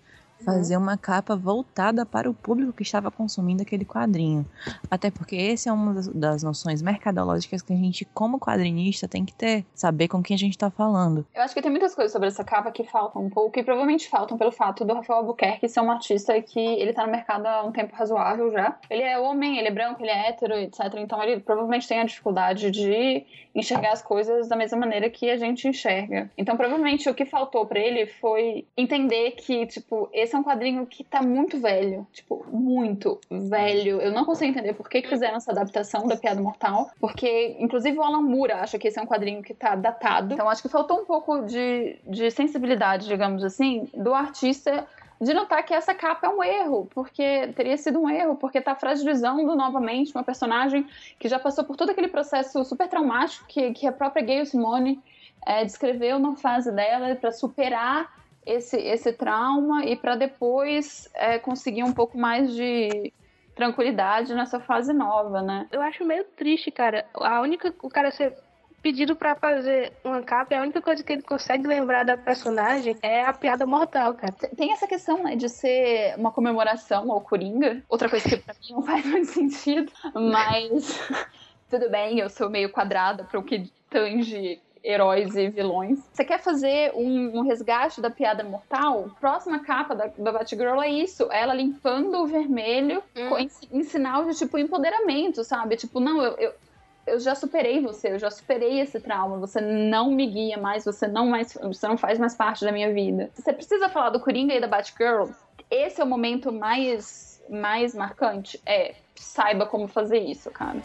fazer 0.44 0.78
uma 0.78 0.98
capa 0.98 1.36
voltada 1.36 2.06
para 2.06 2.30
o 2.30 2.34
público 2.34 2.74
que 2.74 2.84
estava 2.84 3.12
consumindo 3.12 3.62
aquele 3.62 3.86
quadrinho. 3.86 4.46
Até 4.90 5.12
porque 5.12 5.36
essa 5.36 5.70
é 5.70 5.74
uma 5.74 6.02
das, 6.14 6.44
noções 6.44 6.82
mercadológicas 6.82 7.62
que 7.62 7.74
a 7.74 7.76
gente, 7.76 8.06
como 8.06 8.40
quadrinista, 8.40 9.08
tem 9.08 9.26
que 9.26 9.34
ter. 9.34 9.66
Saber 9.74 10.08
com 10.08 10.22
quem 10.22 10.36
a 10.36 10.38
gente 10.38 10.54
está 10.54 10.70
falando. 10.70 11.26
Eu 11.34 11.42
acho 11.42 11.54
que 11.54 11.62
tem 11.62 11.72
muitas 11.72 11.94
coisas 11.94 12.12
sobre 12.12 12.28
essa 12.28 12.44
capa 12.44 12.72
que 12.72 12.84
faltam 12.84 13.24
um 13.24 13.30
pouco, 13.30 13.60
e 13.60 13.64
provavelmente 13.64 14.10
faltam 14.10 14.38
pelo 14.38 14.52
fato 14.52 14.86
do 14.86 14.94
Rafael 14.94 15.20
Albuquerque 15.20 15.68
ser 15.68 15.82
um 15.82 15.92
artista 15.92 16.40
que 16.42 16.60
ele 16.60 16.94
tá 16.94 17.06
no 17.06 17.12
mercado 17.12 17.46
há 17.46 17.64
um 17.64 17.72
tempo 17.72 17.96
razoável 17.96 18.52
já. 18.52 18.78
Ele 18.90 19.04
é 19.04 19.18
homem, 19.18 19.58
ele 19.58 19.68
é 19.68 19.72
branco, 19.72 20.02
ele 20.02 20.12
é 20.12 20.30
hétero, 20.30 20.54
etc. 20.56 20.80
Então 20.98 21.22
ele 21.22 21.40
provavelmente 21.40 21.88
tem 21.88 22.00
a 22.00 22.04
dificuldade 22.06 22.72
de 22.72 23.26
enxergar 23.54 23.92
as 23.92 24.02
coisas 24.02 24.48
da 24.48 24.56
mesma 24.56 24.78
maneira 24.78 25.10
que 25.10 25.30
a 25.30 25.38
gente 25.38 25.68
enxerga. 25.68 26.30
Então 26.38 26.56
provavelmente 26.56 27.10
o 27.10 27.14
que 27.14 27.26
faltou 27.26 27.66
pra 27.66 27.80
ele 27.80 28.06
foi 28.06 28.66
entender 28.78 29.32
que, 29.32 29.66
tipo, 29.66 30.10
esse 30.14 30.29
é 30.36 30.40
um 30.40 30.44
quadrinho 30.44 30.86
que 30.86 31.04
tá 31.04 31.22
muito 31.22 31.60
velho. 31.60 32.08
Tipo, 32.12 32.46
muito 32.52 33.20
velho. 33.30 34.02
Eu 34.02 34.12
não 34.12 34.26
consigo 34.26 34.52
entender 34.52 34.74
por 34.74 34.90
que, 34.90 35.02
fizeram 35.02 35.38
essa 35.38 35.52
adaptação 35.52 36.08
da 36.08 36.16
Piada 36.16 36.42
Mortal, 36.42 36.92
porque 37.00 37.56
inclusive 37.60 37.98
o 37.98 38.04
Alan 38.04 38.22
Moore 38.22 38.52
acha 38.52 38.78
que 38.78 38.88
esse 38.88 39.00
é 39.00 39.02
um 39.02 39.08
quadrinho 39.08 39.42
que 39.42 39.54
tá 39.54 39.76
datado. 39.76 40.34
Então 40.34 40.50
acho 40.50 40.62
que 40.62 40.70
faltou 40.70 41.02
um 41.02 41.06
pouco 41.06 41.44
de, 41.44 41.98
de 42.06 42.30
sensibilidade, 42.32 43.08
digamos 43.08 43.44
assim, 43.44 43.88
do 43.94 44.14
artista 44.14 44.88
de 45.22 45.34
notar 45.34 45.64
que 45.66 45.74
essa 45.74 45.94
capa 45.94 46.28
é 46.28 46.30
um 46.30 46.42
erro, 46.42 46.88
porque 46.94 47.52
teria 47.56 47.76
sido 47.78 48.00
um 48.00 48.10
erro, 48.10 48.36
porque 48.36 48.62
tá 48.62 48.74
fragilizando 48.74 49.54
novamente 49.56 50.14
uma 50.16 50.24
personagem 50.24 50.88
que 51.20 51.28
já 51.28 51.38
passou 51.38 51.66
por 51.66 51.76
todo 51.76 51.90
aquele 51.90 52.08
processo 52.08 52.64
super 52.64 52.88
traumático 52.88 53.46
que, 53.48 53.74
que 53.74 53.86
a 53.86 53.92
própria 53.92 54.24
Gayle 54.24 54.46
Simone 54.46 55.02
é, 55.46 55.66
descreveu 55.66 56.20
na 56.20 56.36
fase 56.36 56.72
dela 56.72 57.16
para 57.16 57.32
superar 57.32 58.19
esse, 58.50 58.78
esse 58.78 59.14
trauma 59.14 59.86
e 59.86 59.96
para 59.96 60.16
depois 60.16 61.08
é, 61.14 61.38
conseguir 61.38 61.84
um 61.84 61.94
pouco 61.94 62.18
mais 62.18 62.54
de 62.54 63.14
tranquilidade 63.56 64.34
nessa 64.34 64.60
fase 64.60 64.92
nova, 64.92 65.42
né? 65.42 65.68
Eu 65.72 65.82
acho 65.82 66.04
meio 66.04 66.24
triste, 66.24 66.72
cara. 66.72 67.06
A 67.14 67.42
única. 67.42 67.74
O 67.84 67.90
cara 67.90 68.10
ser 68.10 68.36
pedido 68.82 69.16
pra 69.16 69.36
fazer 69.36 69.92
uma 70.06 70.22
capa, 70.22 70.56
a 70.56 70.62
única 70.62 70.82
coisa 70.82 71.04
que 71.04 71.12
ele 71.12 71.22
consegue 71.22 71.68
lembrar 71.68 72.06
da 72.06 72.16
personagem 72.18 72.96
é 73.02 73.26
a 73.26 73.34
piada 73.34 73.66
mortal, 73.66 74.14
cara. 74.14 74.34
Tem 74.56 74.72
essa 74.72 74.88
questão, 74.88 75.22
né, 75.22 75.36
de 75.36 75.50
ser 75.50 76.16
uma 76.18 76.32
comemoração 76.32 77.12
ao 77.12 77.20
Coringa. 77.20 77.84
Outra 77.90 78.10
coisa 78.10 78.28
que 78.28 78.38
pra 78.38 78.54
mim 78.54 78.74
não 78.74 78.82
faz 78.84 79.06
muito 79.06 79.28
sentido, 79.28 79.92
mas 80.16 80.98
tudo 81.70 81.90
bem, 81.90 82.20
eu 82.20 82.30
sou 82.30 82.50
meio 82.50 82.72
quadrada 82.72 83.26
para 83.26 83.40
o 83.40 83.44
que 83.44 83.70
tange 83.90 84.62
heróis 84.84 85.36
e 85.36 85.50
vilões. 85.50 86.00
Você 86.12 86.24
quer 86.24 86.40
fazer 86.40 86.92
um, 86.96 87.40
um 87.40 87.42
resgate 87.42 88.02
da 88.02 88.10
piada 88.10 88.44
mortal? 88.44 89.10
Próxima 89.20 89.60
capa 89.60 89.96
da, 89.96 90.08
da 90.18 90.32
Batgirl 90.32 90.82
é 90.82 90.90
isso, 90.90 91.28
ela 91.32 91.54
limpando 91.54 92.18
o 92.18 92.28
vermelho 92.28 93.04
Hum. 93.16 93.38
em, 93.38 93.50
em 93.72 93.84
sinal 93.84 94.26
de, 94.26 94.36
tipo, 94.38 94.58
empoderamento, 94.58 95.44
sabe? 95.44 95.76
Tipo, 95.76 96.00
não, 96.00 96.22
eu... 96.22 96.38
eu 96.38 96.54
eu 97.08 97.20
já 97.20 97.34
superei 97.34 97.82
você, 97.82 98.12
eu 98.12 98.20
já 98.20 98.30
superei 98.30 98.80
esse 98.82 99.00
trauma. 99.00 99.38
Você 99.40 99.60
não 99.60 100.12
me 100.12 100.28
guia 100.28 100.60
mais, 100.60 100.86
você 100.86 101.08
não 101.08 101.26
mais, 101.26 101.58
você 101.60 101.88
não 101.88 101.98
faz 101.98 102.20
mais 102.20 102.36
parte 102.36 102.64
da 102.64 102.72
minha 102.72 102.94
vida. 102.94 103.32
Você 103.34 103.52
precisa 103.52 103.90
falar 103.90 104.12
do 104.12 104.20
Coringa 104.20 104.54
e 104.54 104.60
da 104.60 104.68
Batgirl. 104.68 105.28
Esse 105.72 106.02
é 106.02 106.04
o 106.04 106.08
momento 106.08 106.52
mais 106.52 107.42
mais 107.50 107.96
marcante. 107.96 108.62
É, 108.64 108.94
saiba 109.16 109.66
como 109.66 109.88
fazer 109.88 110.20
isso, 110.20 110.52
cara. 110.52 110.78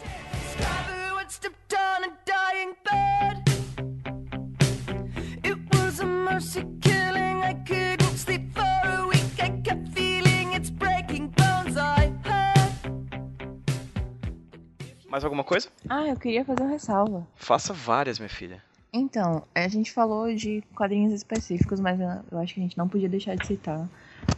Mais 15.07 15.23
alguma 15.23 15.45
coisa? 15.45 15.69
Ah, 15.87 16.07
eu 16.07 16.17
queria 16.17 16.43
fazer 16.43 16.61
uma 16.61 16.71
ressalva. 16.71 17.25
Faça 17.37 17.71
várias, 17.71 18.19
minha 18.19 18.27
filha. 18.27 18.61
Então, 18.91 19.43
a 19.55 19.65
gente 19.69 19.93
falou 19.93 20.35
de 20.35 20.61
quadrinhos 20.75 21.13
específicos, 21.13 21.79
mas 21.79 21.97
eu 22.01 22.37
acho 22.37 22.53
que 22.53 22.59
a 22.59 22.63
gente 22.63 22.77
não 22.77 22.89
podia 22.89 23.07
deixar 23.07 23.35
de 23.35 23.47
citar 23.47 23.87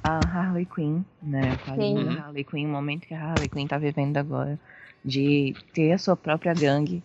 a 0.03 0.19
Harley 0.19 0.67
Quinn, 0.67 1.01
né? 1.19 1.53
O 1.53 1.65
quadrinho 1.65 2.05
da 2.05 2.25
Harley 2.25 2.43
Quinn, 2.43 2.67
o 2.67 2.69
momento 2.69 3.07
que 3.07 3.15
a 3.15 3.19
Harley 3.19 3.49
Quinn 3.49 3.65
tá 3.65 3.79
vivendo 3.79 4.17
agora, 4.17 4.59
de 5.03 5.55
ter 5.73 5.93
a 5.93 5.97
sua 5.97 6.15
própria 6.15 6.53
gangue 6.53 7.01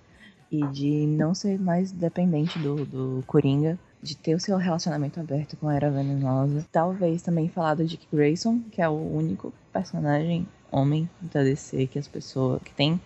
e 0.51 0.67
de 0.67 1.07
não 1.07 1.35
ser 1.35 1.59
mais 1.59 1.91
dependente 1.93 2.59
do, 2.59 2.85
do 2.85 3.25
Coringa, 3.27 3.79
de 4.03 4.17
ter 4.17 4.35
o 4.35 4.41
seu 4.41 4.57
relacionamento 4.57 5.21
aberto 5.21 5.57
com 5.57 5.69
a 5.69 5.75
Era 5.75 5.91
Venenosa. 5.91 6.67
Talvez 6.73 7.23
também 7.23 7.49
falar 7.49 7.75
do 7.75 7.85
Dick 7.85 8.07
Grayson, 8.13 8.61
que 8.71 8.83
é 8.83 8.89
o 8.89 8.93
único 8.93 9.53
personagem 9.73 10.47
homem 10.71 11.09
da 11.21 11.43
DC 11.43 11.87
que 11.87 11.99
as 11.99 12.09
pessoas 12.09 12.61
que 12.63 12.73
tem 12.73 13.01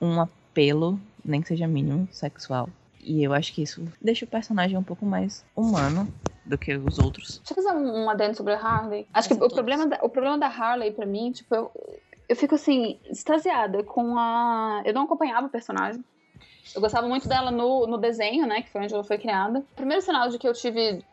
um 0.00 0.20
apelo, 0.20 0.98
nem 1.24 1.40
que 1.40 1.48
seja 1.48 1.68
mínimo, 1.68 2.08
sexual. 2.10 2.68
E 3.00 3.22
eu 3.22 3.32
acho 3.32 3.52
que 3.52 3.62
isso 3.62 3.84
deixa 4.00 4.24
o 4.24 4.28
personagem 4.28 4.76
um 4.76 4.82
pouco 4.82 5.04
mais 5.04 5.44
humano 5.54 6.12
do 6.44 6.58
que 6.58 6.74
os 6.76 6.98
outros. 6.98 7.38
Deixa 7.38 7.52
eu 7.52 7.64
fazer 7.64 7.76
um, 7.76 8.04
um 8.04 8.10
adendo 8.10 8.36
sobre 8.36 8.54
a 8.54 8.60
Harley. 8.60 9.06
Acho 9.12 9.28
que 9.28 9.34
o 9.34 9.38
todos. 9.38 9.54
problema, 9.54 9.86
da, 9.86 9.98
o 10.02 10.08
problema 10.08 10.38
da 10.38 10.46
Harley, 10.46 10.92
pra 10.92 11.06
mim, 11.06 11.32
tipo, 11.32 11.54
eu, 11.54 11.70
eu 12.28 12.36
fico 12.36 12.54
assim, 12.54 12.98
extasiada 13.10 13.82
com 13.82 14.16
a. 14.16 14.82
Eu 14.84 14.94
não 14.94 15.04
acompanhava 15.04 15.46
o 15.46 15.50
personagem. 15.50 16.02
Eu 16.74 16.80
gostava 16.80 17.06
muito 17.06 17.28
dela 17.28 17.50
no, 17.50 17.86
no 17.86 17.98
desenho, 17.98 18.46
né? 18.46 18.62
Que 18.62 18.70
foi 18.70 18.82
onde 18.82 18.94
ela 18.94 19.04
foi 19.04 19.18
criada. 19.18 19.60
O 19.60 19.76
primeiro 19.76 20.02
sinal 20.02 20.28
de 20.28 20.38
que 20.38 20.48
eu 20.48 20.52
tive. 20.52 21.04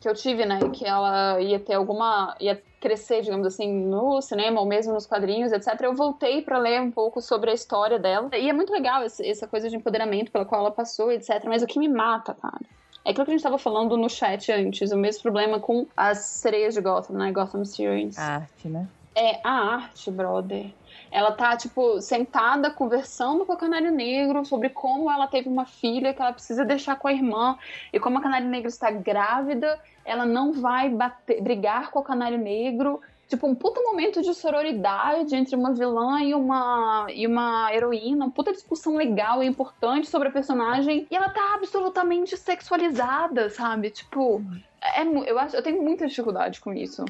Que 0.00 0.08
eu 0.08 0.14
tive, 0.14 0.44
né? 0.44 0.58
Que 0.72 0.84
ela 0.84 1.40
ia 1.40 1.58
ter 1.58 1.74
alguma. 1.74 2.36
ia 2.40 2.60
crescer, 2.80 3.22
digamos 3.22 3.46
assim, 3.46 3.72
no 3.72 4.20
cinema 4.20 4.60
ou 4.60 4.66
mesmo 4.66 4.92
nos 4.92 5.06
quadrinhos, 5.06 5.52
etc. 5.52 5.80
Eu 5.80 5.94
voltei 5.94 6.42
pra 6.42 6.58
ler 6.58 6.80
um 6.80 6.90
pouco 6.90 7.20
sobre 7.20 7.50
a 7.50 7.54
história 7.54 7.98
dela. 7.98 8.28
E 8.36 8.48
é 8.48 8.52
muito 8.52 8.72
legal 8.72 9.02
essa 9.02 9.46
coisa 9.46 9.68
de 9.68 9.76
empoderamento 9.76 10.30
pela 10.30 10.44
qual 10.44 10.60
ela 10.60 10.70
passou, 10.70 11.10
etc. 11.10 11.44
Mas 11.46 11.62
o 11.62 11.66
que 11.66 11.78
me 11.78 11.88
mata, 11.88 12.34
cara. 12.34 12.64
É 13.04 13.10
aquilo 13.10 13.24
que 13.24 13.30
a 13.30 13.34
gente 13.34 13.42
tava 13.42 13.56
falando 13.56 13.96
no 13.96 14.10
chat 14.10 14.50
antes, 14.50 14.90
o 14.90 14.96
mesmo 14.96 15.22
problema 15.22 15.60
com 15.60 15.86
as 15.96 16.18
sereias 16.18 16.74
de 16.74 16.80
Gotham, 16.80 17.16
né? 17.16 17.30
Gotham 17.30 17.64
Series. 17.64 18.18
A 18.18 18.34
arte, 18.36 18.68
né? 18.68 18.88
É 19.14 19.40
a 19.44 19.74
arte, 19.74 20.10
brother. 20.10 20.72
Ela 21.16 21.32
tá, 21.32 21.56
tipo, 21.56 21.98
sentada 22.02 22.70
conversando 22.70 23.46
com 23.46 23.52
a 23.54 23.56
Canário 23.56 23.90
Negro 23.90 24.44
sobre 24.44 24.68
como 24.68 25.10
ela 25.10 25.26
teve 25.26 25.48
uma 25.48 25.64
filha 25.64 26.12
que 26.12 26.20
ela 26.20 26.30
precisa 26.30 26.62
deixar 26.62 26.94
com 26.96 27.08
a 27.08 27.12
irmã 27.12 27.56
e 27.90 27.98
como 27.98 28.18
a 28.18 28.20
Canário 28.20 28.46
Negro 28.46 28.68
está 28.68 28.90
grávida, 28.90 29.80
ela 30.04 30.26
não 30.26 30.52
vai 30.52 30.90
bater, 30.90 31.40
brigar 31.40 31.90
com 31.90 32.00
o 32.00 32.02
Canário 32.02 32.36
Negro. 32.36 33.00
Tipo, 33.28 33.46
um 33.46 33.54
puta 33.54 33.80
momento 33.80 34.20
de 34.20 34.34
sororidade 34.34 35.34
entre 35.34 35.56
uma 35.56 35.72
vilã 35.72 36.20
e 36.20 36.34
uma, 36.34 37.06
e 37.10 37.26
uma 37.26 37.74
heroína, 37.74 38.26
uma 38.26 38.30
puta 38.30 38.52
discussão 38.52 38.94
legal 38.94 39.42
e 39.42 39.46
importante 39.46 40.10
sobre 40.10 40.28
a 40.28 40.30
personagem. 40.30 41.06
E 41.10 41.16
ela 41.16 41.30
tá 41.30 41.54
absolutamente 41.54 42.36
sexualizada, 42.36 43.48
sabe? 43.48 43.88
Tipo, 43.88 44.42
é, 44.82 45.02
eu, 45.02 45.38
acho, 45.38 45.56
eu 45.56 45.62
tenho 45.62 45.82
muita 45.82 46.06
dificuldade 46.06 46.60
com 46.60 46.74
isso. 46.74 47.06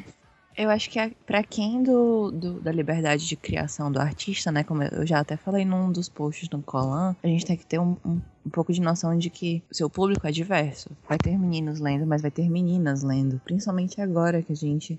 Eu 0.57 0.71
acho 0.71 0.89
que 0.89 0.99
pra 1.27 1.43
quem 1.43 1.83
do, 1.83 2.31
do- 2.31 2.61
da 2.61 2.73
liberdade 2.73 3.27
de 3.27 3.37
criação 3.37 3.93
do 3.93 4.01
artista, 4.01 4.51
né? 4.51 4.65
Como 4.65 4.83
eu 4.83 5.07
já 5.07 5.21
até 5.21 5.37
falei 5.37 5.65
num 5.67 5.93
dos 5.93 6.09
posts 6.09 6.49
do 6.49 6.63
Colan, 6.63 7.15
a 7.23 7.27
gente 7.27 7.45
tem 7.45 7.57
que 7.59 7.67
ter 7.67 7.79
um, 7.79 7.97
um, 8.05 8.21
um 8.47 8.51
pouco 8.51 8.73
de 8.73 8.81
noção 8.81 9.17
de 9.19 9.29
que 9.29 9.63
o 9.71 9.75
seu 9.75 9.91
público 9.91 10.27
é 10.27 10.33
diverso. 10.33 10.91
Vai 11.07 11.19
ter 11.19 11.37
meninos 11.39 11.79
lendo, 11.79 12.07
mas 12.07 12.23
vai 12.23 12.31
ter 12.31 12.49
meninas 12.49 13.03
lendo. 13.03 13.39
Principalmente 13.45 14.01
agora 14.01 14.43
que 14.43 14.53
a 14.53 14.57
gente 14.57 14.99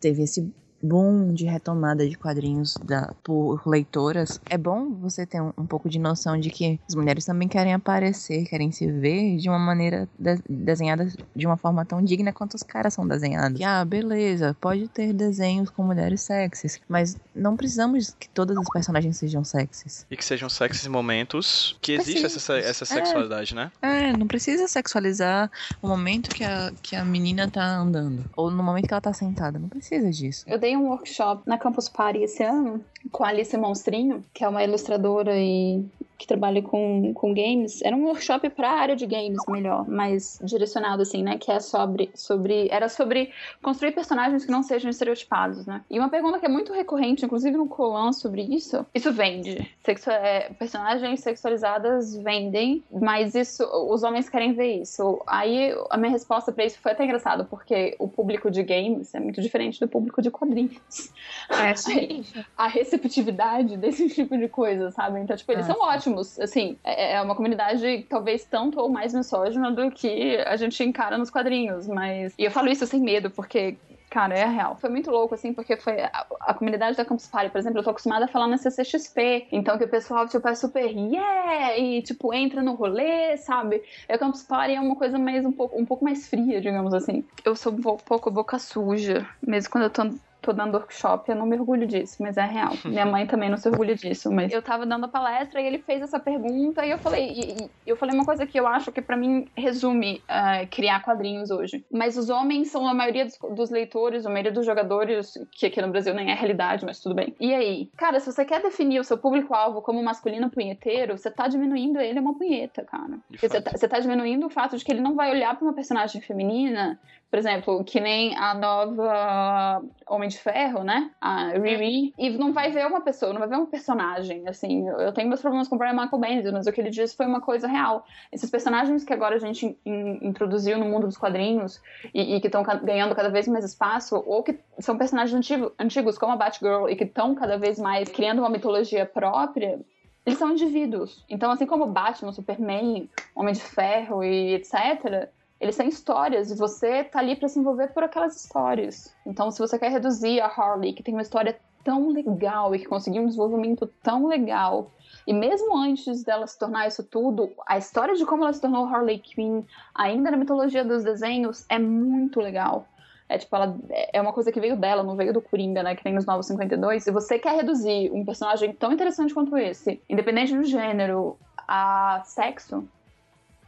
teve 0.00 0.22
esse 0.22 0.52
boom 0.82 1.32
de 1.32 1.44
retomada 1.44 2.08
de 2.08 2.16
quadrinhos 2.16 2.78
da, 2.82 3.14
por 3.22 3.62
leitoras. 3.66 4.40
É 4.48 4.58
bom 4.58 4.90
você 4.94 5.24
ter 5.26 5.40
um, 5.40 5.52
um 5.56 5.66
pouco 5.66 5.88
de 5.88 5.98
noção 5.98 6.38
de 6.38 6.50
que 6.50 6.80
as 6.88 6.94
mulheres 6.94 7.24
também 7.24 7.48
querem 7.48 7.72
aparecer, 7.72 8.44
querem 8.46 8.72
se 8.72 8.90
ver 8.90 9.36
de 9.36 9.48
uma 9.48 9.58
maneira 9.58 10.08
de- 10.18 10.42
desenhada 10.48 11.06
de 11.34 11.46
uma 11.46 11.56
forma 11.56 11.84
tão 11.84 12.02
digna 12.02 12.32
quanto 12.32 12.54
os 12.54 12.62
caras 12.62 12.94
são 12.94 13.06
desenhados. 13.06 13.60
E, 13.60 13.64
ah, 13.64 13.84
beleza, 13.84 14.56
pode 14.60 14.88
ter 14.88 15.12
desenhos 15.12 15.70
com 15.70 15.82
mulheres 15.82 16.22
sexys, 16.22 16.80
mas 16.88 17.16
não 17.34 17.56
precisamos 17.56 18.14
que 18.18 18.28
todas 18.28 18.56
as 18.56 18.68
personagens 18.70 19.16
sejam 19.16 19.44
sexys. 19.44 20.04
E 20.10 20.16
que 20.16 20.24
sejam 20.24 20.48
sexys 20.48 20.86
momentos 20.86 21.76
que 21.80 21.92
existe 21.92 22.26
essa, 22.26 22.58
essa 22.58 22.84
sexualidade, 22.84 23.54
né? 23.54 23.70
É, 23.80 24.12
não 24.12 24.26
precisa 24.26 24.68
sexualizar 24.68 25.50
o 25.80 25.88
momento 25.88 26.30
que 26.30 26.44
a, 26.44 26.72
que 26.82 26.94
a 26.96 27.04
menina 27.04 27.48
tá 27.50 27.64
andando. 27.78 28.24
Ou 28.36 28.50
no 28.50 28.62
momento 28.62 28.86
que 28.86 28.94
ela 28.94 29.00
tá 29.00 29.12
sentada. 29.12 29.58
Não 29.58 29.68
precisa 29.68 30.10
disso. 30.10 30.44
Eu 30.46 30.58
dei 30.58 30.71
um 30.76 30.88
workshop 30.88 31.42
na 31.46 31.58
Campus 31.58 31.88
Party 31.88 32.20
esse 32.20 32.42
ano 32.42 32.84
com 33.10 33.24
a 33.24 33.28
Alice 33.28 33.56
Monstrinho, 33.56 34.24
que 34.32 34.44
é 34.44 34.48
uma 34.48 34.62
ilustradora 34.62 35.36
e 35.36 35.84
que 36.22 36.26
trabalha 36.28 36.62
com, 36.62 37.12
com 37.14 37.34
games. 37.34 37.82
Era 37.82 37.96
um 37.96 38.04
workshop 38.04 38.48
para 38.50 38.70
a 38.70 38.74
área 38.74 38.94
de 38.96 39.04
games, 39.06 39.38
melhor, 39.48 39.88
mais 39.88 40.38
direcionado 40.42 41.02
assim, 41.02 41.20
né? 41.20 41.36
Que 41.36 41.50
é 41.50 41.58
sobre, 41.58 42.10
sobre. 42.14 42.68
Era 42.70 42.88
sobre 42.88 43.30
construir 43.60 43.90
personagens 43.90 44.44
que 44.44 44.50
não 44.52 44.62
sejam 44.62 44.88
estereotipados, 44.88 45.66
né? 45.66 45.82
E 45.90 45.98
uma 45.98 46.08
pergunta 46.08 46.38
que 46.38 46.46
é 46.46 46.48
muito 46.48 46.72
recorrente, 46.72 47.24
inclusive 47.24 47.56
no 47.56 47.66
Colan, 47.66 48.12
sobre 48.12 48.42
isso. 48.42 48.86
Isso 48.94 49.12
vende. 49.12 49.68
Sexua- 49.84 50.12
é, 50.14 50.50
personagens 50.50 51.18
sexualizadas 51.20 52.16
vendem, 52.16 52.84
mas 52.90 53.34
isso. 53.34 53.64
Os 53.90 54.04
homens 54.04 54.28
querem 54.28 54.52
ver 54.52 54.80
isso. 54.80 55.20
Aí 55.26 55.74
a 55.90 55.96
minha 55.96 56.12
resposta 56.12 56.52
para 56.52 56.64
isso 56.64 56.78
foi 56.80 56.92
até 56.92 57.04
engraçado, 57.04 57.44
porque 57.46 57.96
o 57.98 58.06
público 58.06 58.48
de 58.48 58.62
games 58.62 59.12
é 59.14 59.18
muito 59.18 59.42
diferente 59.42 59.80
do 59.80 59.88
público 59.88 60.22
de 60.22 60.30
quadrinhos 60.30 61.12
É, 61.50 61.74
sim. 61.74 62.24
a 62.56 62.68
receptividade 62.68 63.76
desse 63.76 64.08
tipo 64.08 64.36
de 64.38 64.48
coisa, 64.48 64.90
sabe? 64.92 65.18
Então, 65.20 65.36
tipo, 65.36 65.50
eles 65.50 65.68
Ah, 65.68 65.72
são 65.72 65.82
ótimos. 65.82 66.11
Assim, 66.20 66.76
é 66.84 67.12
é 67.12 67.22
uma 67.22 67.34
comunidade 67.34 68.06
talvez 68.08 68.44
tanto 68.44 68.80
ou 68.80 68.88
mais 68.88 69.12
misógina 69.12 69.70
do 69.70 69.90
que 69.90 70.36
a 70.38 70.56
gente 70.56 70.82
encara 70.82 71.18
nos 71.18 71.30
quadrinhos, 71.30 71.86
mas. 71.86 72.34
E 72.38 72.44
eu 72.44 72.50
falo 72.50 72.68
isso 72.68 72.86
sem 72.86 73.00
medo, 73.00 73.30
porque. 73.30 73.76
Cara, 74.08 74.36
é 74.36 74.44
real. 74.44 74.76
Foi 74.78 74.90
muito 74.90 75.10
louco, 75.10 75.34
assim, 75.34 75.54
porque 75.54 75.74
foi 75.74 76.02
a, 76.02 76.26
a 76.40 76.52
comunidade 76.52 76.98
da 76.98 77.04
Campus 77.04 77.26
Party, 77.28 77.48
por 77.48 77.56
exemplo, 77.56 77.78
eu 77.78 77.82
tô 77.82 77.88
acostumada 77.88 78.26
a 78.26 78.28
falar 78.28 78.46
na 78.46 78.58
CCXP. 78.58 79.46
Então, 79.50 79.78
que 79.78 79.84
o 79.84 79.88
pessoal, 79.88 80.28
tipo, 80.28 80.46
é 80.46 80.54
super 80.54 80.84
yeah! 80.84 81.78
E, 81.78 82.02
tipo, 82.02 82.34
entra 82.34 82.62
no 82.62 82.74
rolê, 82.74 83.38
sabe? 83.38 83.82
E 84.06 84.12
a 84.12 84.18
Campus 84.18 84.42
Party 84.42 84.74
é 84.74 84.80
uma 84.82 84.96
coisa 84.96 85.18
mais 85.18 85.46
um 85.46 85.52
pouco, 85.52 85.80
um 85.80 85.86
pouco 85.86 86.04
mais 86.04 86.28
fria, 86.28 86.60
digamos 86.60 86.92
assim. 86.92 87.24
Eu 87.42 87.56
sou 87.56 87.72
um 87.72 87.80
pouco 87.80 88.30
boca 88.30 88.58
suja, 88.58 89.26
mesmo 89.40 89.70
quando 89.70 89.84
eu 89.84 89.90
tô 89.90 90.02
tô 90.42 90.52
dando 90.52 90.74
workshop, 90.74 91.30
eu 91.30 91.36
não 91.36 91.46
me 91.46 91.56
orgulho 91.56 91.86
disso, 91.86 92.16
mas 92.20 92.36
é 92.36 92.44
real. 92.44 92.72
Minha 92.84 93.06
mãe 93.06 93.26
também 93.26 93.48
não 93.48 93.56
se 93.56 93.68
orgulha 93.68 93.94
disso, 93.94 94.30
mas 94.30 94.52
eu 94.52 94.60
tava 94.60 94.84
dando 94.84 95.04
a 95.06 95.08
palestra 95.08 95.60
e 95.60 95.66
ele 95.66 95.78
fez 95.78 96.02
essa 96.02 96.18
pergunta 96.18 96.84
e 96.84 96.90
eu 96.90 96.98
falei, 96.98 97.32
e, 97.32 97.52
e 97.62 97.70
eu 97.86 97.96
falei 97.96 98.14
uma 98.14 98.24
coisa 98.24 98.46
que 98.46 98.58
eu 98.58 98.66
acho 98.66 98.90
que 98.90 99.00
pra 99.00 99.16
mim 99.16 99.46
resume 99.56 100.22
ah, 100.28 100.66
criar 100.70 101.02
quadrinhos 101.02 101.50
hoje. 101.50 101.84
Mas 101.90 102.16
os 102.16 102.28
homens 102.28 102.70
são 102.70 102.86
a 102.86 102.92
maioria 102.92 103.24
dos, 103.24 103.38
dos 103.54 103.70
leitores, 103.70 104.26
a 104.26 104.30
maioria 104.30 104.52
dos 104.52 104.66
jogadores, 104.66 105.32
que 105.52 105.66
aqui 105.66 105.80
no 105.80 105.88
Brasil 105.88 106.12
nem 106.12 106.30
é 106.30 106.34
realidade, 106.34 106.84
mas 106.84 107.00
tudo 107.00 107.14
bem. 107.14 107.34
E 107.40 107.54
aí? 107.54 107.88
Cara, 107.96 108.18
se 108.18 108.30
você 108.30 108.44
quer 108.44 108.60
definir 108.60 108.98
o 108.98 109.04
seu 109.04 109.16
público-alvo 109.16 109.80
como 109.80 110.02
masculino 110.02 110.50
punheteiro, 110.50 111.16
você 111.16 111.30
tá 111.30 111.46
diminuindo 111.46 112.00
ele 112.00 112.18
a 112.18 112.22
uma 112.22 112.36
punheta, 112.36 112.84
cara. 112.84 113.18
Você 113.40 113.60
tá, 113.60 113.70
você 113.70 113.88
tá 113.88 114.00
diminuindo 114.00 114.46
o 114.46 114.50
fato 114.50 114.76
de 114.76 114.84
que 114.84 114.90
ele 114.90 115.00
não 115.00 115.14
vai 115.14 115.30
olhar 115.30 115.54
pra 115.56 115.64
uma 115.64 115.74
personagem 115.74 116.20
feminina 116.20 116.98
por 117.32 117.38
exemplo, 117.38 117.82
que 117.82 117.98
nem 117.98 118.36
a 118.36 118.52
nova 118.52 119.82
Homem 120.06 120.28
de 120.28 120.36
Ferro, 120.36 120.84
né? 120.84 121.10
A 121.18 121.48
Riri. 121.52 122.12
E 122.18 122.28
não 122.28 122.52
vai 122.52 122.70
ver 122.70 122.86
uma 122.86 123.00
pessoa, 123.00 123.32
não 123.32 123.38
vai 123.40 123.48
ver 123.48 123.56
um 123.56 123.64
personagem. 123.64 124.46
Assim, 124.46 124.86
eu 124.86 125.10
tenho 125.14 125.28
meus 125.28 125.40
problemas 125.40 125.66
com 125.66 125.76
o 125.76 125.78
Brian 125.78 125.94
Michael 125.94 126.18
Bendis, 126.18 126.52
mas 126.52 126.66
o 126.66 126.72
que 126.72 126.78
ele 126.78 126.90
disse 126.90 127.16
foi 127.16 127.24
uma 127.24 127.40
coisa 127.40 127.66
real. 127.66 128.04
Esses 128.30 128.50
personagens 128.50 129.02
que 129.02 129.14
agora 129.14 129.36
a 129.36 129.38
gente 129.38 129.78
in- 129.86 130.18
introduziu 130.20 130.76
no 130.76 130.84
mundo 130.84 131.06
dos 131.06 131.16
quadrinhos 131.16 131.80
e, 132.12 132.36
e 132.36 132.40
que 132.42 132.48
estão 132.48 132.62
ganhando 132.62 133.14
cada 133.14 133.30
vez 133.30 133.48
mais 133.48 133.64
espaço, 133.64 134.22
ou 134.26 134.42
que 134.42 134.58
são 134.78 134.98
personagens 134.98 135.34
antigo- 135.34 135.72
antigos, 135.78 136.18
como 136.18 136.34
a 136.34 136.36
Batgirl, 136.36 136.86
e 136.90 136.96
que 136.96 137.04
estão 137.04 137.34
cada 137.34 137.56
vez 137.56 137.78
mais 137.78 138.10
criando 138.10 138.40
uma 138.40 138.50
mitologia 138.50 139.06
própria, 139.06 139.80
eles 140.26 140.38
são 140.38 140.50
indivíduos. 140.50 141.24
Então, 141.30 141.50
assim 141.50 141.64
como 141.64 141.86
Batman, 141.86 142.30
Superman, 142.30 143.08
Homem 143.34 143.54
de 143.54 143.62
Ferro 143.62 144.22
e 144.22 144.52
etc., 144.56 145.30
eles 145.62 145.76
têm 145.76 145.88
histórias 145.88 146.50
e 146.50 146.56
você 146.56 147.04
tá 147.04 147.20
ali 147.20 147.36
pra 147.36 147.46
se 147.46 147.56
envolver 147.56 147.86
por 147.94 148.02
aquelas 148.02 148.34
histórias. 148.34 149.14
Então, 149.24 149.48
se 149.48 149.60
você 149.60 149.78
quer 149.78 149.92
reduzir 149.92 150.40
a 150.40 150.46
Harley, 150.46 150.92
que 150.92 151.04
tem 151.04 151.14
uma 151.14 151.22
história 151.22 151.56
tão 151.84 152.08
legal 152.10 152.74
e 152.74 152.80
que 152.80 152.84
conseguiu 152.84 153.22
um 153.22 153.26
desenvolvimento 153.26 153.86
tão 154.02 154.26
legal, 154.26 154.90
e 155.24 155.32
mesmo 155.32 155.76
antes 155.76 156.24
dela 156.24 156.48
se 156.48 156.58
tornar 156.58 156.88
isso 156.88 157.04
tudo, 157.04 157.52
a 157.64 157.78
história 157.78 158.16
de 158.16 158.26
como 158.26 158.42
ela 158.42 158.52
se 158.52 158.60
tornou 158.60 158.86
Harley 158.86 159.20
Quinn, 159.20 159.62
ainda 159.94 160.32
na 160.32 160.36
mitologia 160.36 160.84
dos 160.84 161.04
desenhos, 161.04 161.64
é 161.68 161.78
muito 161.78 162.40
legal. 162.40 162.84
É 163.28 163.38
tipo, 163.38 163.54
ela 163.54 163.78
é 164.12 164.20
uma 164.20 164.32
coisa 164.32 164.50
que 164.50 164.58
veio 164.58 164.76
dela, 164.76 165.04
não 165.04 165.14
veio 165.14 165.32
do 165.32 165.40
Coringa, 165.40 165.84
né? 165.84 165.94
Que 165.94 166.04
nem 166.04 166.14
nos 166.14 166.26
Novos 166.26 166.46
52. 166.46 167.04
Se 167.04 167.12
você 167.12 167.38
quer 167.38 167.54
reduzir 167.54 168.10
um 168.12 168.24
personagem 168.24 168.72
tão 168.72 168.92
interessante 168.92 169.32
quanto 169.32 169.56
esse, 169.56 170.02
independente 170.10 170.56
do 170.56 170.64
gênero, 170.64 171.38
a 171.68 172.20
sexo 172.24 172.84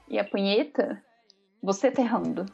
e 0.08 0.18
a 0.18 0.24
punheta, 0.24 1.00
você 1.64 1.90
tá 1.90 2.02
errando. 2.02 2.44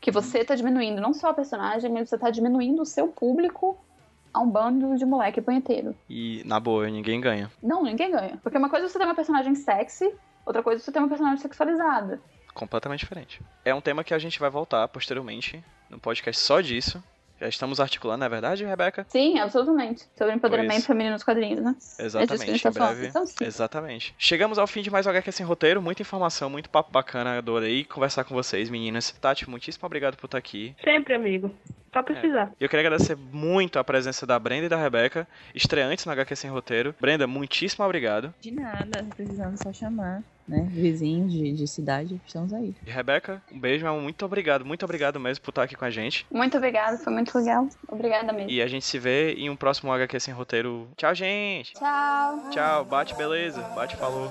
Que 0.00 0.10
você 0.10 0.44
tá 0.44 0.56
diminuindo 0.56 1.00
não 1.00 1.14
só 1.14 1.28
a 1.28 1.34
personagem, 1.34 1.90
mas 1.90 2.08
você 2.08 2.18
tá 2.18 2.28
diminuindo 2.28 2.82
o 2.82 2.86
seu 2.86 3.06
público 3.06 3.78
a 4.34 4.40
um 4.40 4.50
bando 4.50 4.96
de 4.96 5.04
moleque 5.04 5.40
punheteiro. 5.40 5.94
E, 6.10 6.42
na 6.44 6.58
boa, 6.58 6.88
ninguém 6.90 7.20
ganha. 7.20 7.50
Não, 7.62 7.84
ninguém 7.84 8.10
ganha. 8.10 8.38
Porque 8.42 8.58
uma 8.58 8.68
coisa 8.68 8.86
é 8.86 8.88
você 8.88 8.98
ter 8.98 9.04
uma 9.04 9.14
personagem 9.14 9.54
sexy, 9.54 10.12
outra 10.44 10.62
coisa 10.62 10.80
é 10.80 10.84
você 10.84 10.90
ter 10.90 10.98
uma 10.98 11.08
personagem 11.08 11.38
sexualizada. 11.38 12.20
completamente 12.52 13.00
diferente. 13.00 13.40
É 13.64 13.74
um 13.74 13.80
tema 13.80 14.02
que 14.02 14.12
a 14.12 14.18
gente 14.18 14.40
vai 14.40 14.50
voltar 14.50 14.86
posteriormente 14.88 15.62
no 15.88 15.98
podcast 15.98 16.42
só 16.42 16.60
disso. 16.60 17.02
Já 17.42 17.48
estamos 17.48 17.80
articulando, 17.80 18.20
não 18.20 18.26
é 18.26 18.28
verdade, 18.28 18.64
Rebeca? 18.64 19.04
Sim, 19.08 19.36
absolutamente. 19.40 20.06
Sobre 20.16 20.32
empoderamento 20.32 20.74
Pois. 20.74 20.86
feminino 20.86 21.14
nos 21.14 21.24
quadrinhos, 21.24 21.60
né? 21.60 21.70
É 21.70 21.72
disso 21.74 21.96
que 21.96 22.02
a 22.02 22.06
Exatamente, 22.06 22.52
gente 22.52 22.62
tá 22.62 22.68
em 22.68 22.72
breve. 22.72 23.06
Então, 23.08 23.26
sim. 23.26 23.44
Exatamente. 23.44 24.14
Chegamos 24.16 24.60
ao 24.60 24.66
fim 24.68 24.80
de 24.80 24.92
mais 24.92 25.06
um 25.06 25.10
HQ 25.10 25.32
Sem 25.32 25.44
Roteiro. 25.44 25.82
Muita 25.82 26.02
informação, 26.02 26.48
muito 26.48 26.70
papo 26.70 26.92
bacana. 26.92 27.36
Adorei 27.38 27.82
conversar 27.82 28.22
com 28.22 28.32
vocês, 28.32 28.70
meninas. 28.70 29.10
Tati, 29.20 29.50
muitíssimo 29.50 29.84
obrigado 29.86 30.16
por 30.16 30.26
estar 30.26 30.38
aqui. 30.38 30.72
Sempre, 30.84 31.16
amigo. 31.16 31.52
Só 31.92 32.00
precisar. 32.00 32.52
E 32.60 32.64
eu 32.64 32.68
queria 32.68 32.86
agradecer 32.86 33.16
muito 33.16 33.76
a 33.76 33.82
presença 33.82 34.24
da 34.24 34.38
Brenda 34.38 34.66
e 34.66 34.68
da 34.68 34.76
Rebeca, 34.76 35.26
estreantes 35.52 36.06
no 36.06 36.12
HQ 36.12 36.36
Sem 36.36 36.48
Roteiro. 36.48 36.94
Brenda, 37.00 37.26
muitíssimo 37.26 37.84
obrigado. 37.84 38.32
De 38.40 38.52
nada, 38.52 39.04
precisando 39.16 39.60
só 39.60 39.72
chamar, 39.72 40.22
né? 40.46 40.68
Vizinhos 40.70 41.32
de, 41.32 41.52
de 41.52 41.66
cidade, 41.66 42.20
estamos 42.26 42.52
aí. 42.52 42.74
E 42.86 42.90
Rebeca, 42.90 43.42
um 43.52 43.58
beijo. 43.58 43.86
Muito 43.94 44.24
obrigado, 44.24 44.64
muito 44.64 44.84
obrigado 44.84 45.18
mesmo 45.20 45.42
por 45.42 45.50
estar 45.50 45.62
aqui 45.62 45.76
com 45.76 45.84
a 45.84 45.90
gente. 45.90 46.26
Muito 46.30 46.56
obrigada, 46.56 46.98
foi 46.98 47.12
muito 47.12 47.36
legal. 47.36 47.68
Obrigada 47.88 48.32
mesmo. 48.32 48.50
E 48.50 48.62
a 48.62 48.66
gente 48.66 48.84
se 48.84 48.98
vê 48.98 49.34
em 49.34 49.50
um 49.50 49.56
próximo 49.56 49.92
HQ 49.92 50.20
Sem 50.20 50.34
Roteiro. 50.34 50.88
Tchau, 50.96 51.14
gente! 51.14 51.72
Tchau. 51.74 52.50
Tchau, 52.50 52.84
bate 52.84 53.14
beleza, 53.14 53.62
bate 53.74 53.96
falou. 53.96 54.30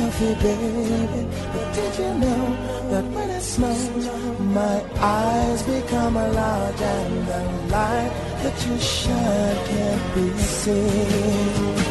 that 0.00 0.12
healthy, 0.12 0.34
baby? 0.42 1.28
But 1.52 1.74
did 1.74 1.98
you 1.98 2.14
know 2.14 2.90
that 2.90 3.04
when 3.04 3.30
it 3.30 3.42
snows, 3.42 4.06
my 4.40 4.82
eyes 4.98 5.62
become 5.62 6.14
large 6.14 6.80
and 6.80 7.26
the 7.26 7.72
light 7.72 8.12
that 8.42 8.66
you 8.66 8.78
shine 8.78 9.56
can't 9.66 10.14
be 10.14 10.38
seen? 10.38 11.89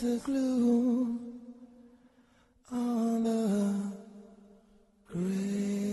The 0.00 0.20
glue 0.24 1.18
on 2.70 3.24
the 3.24 3.74
grave. 5.10 5.88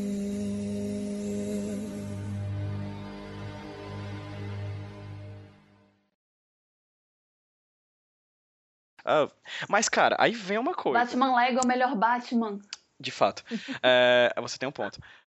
Ah, 9.03 9.27
mas, 9.69 9.89
cara, 9.89 10.15
aí 10.19 10.31
vem 10.33 10.57
uma 10.57 10.73
coisa. 10.75 10.99
Batman 10.99 11.35
Lego 11.35 11.59
é 11.59 11.61
o 11.63 11.67
melhor 11.67 11.95
Batman. 11.95 12.59
De 12.99 13.11
fato. 13.11 13.43
É, 13.83 14.33
você 14.39 14.57
tem 14.57 14.69
um 14.69 14.71
ponto. 14.71 14.99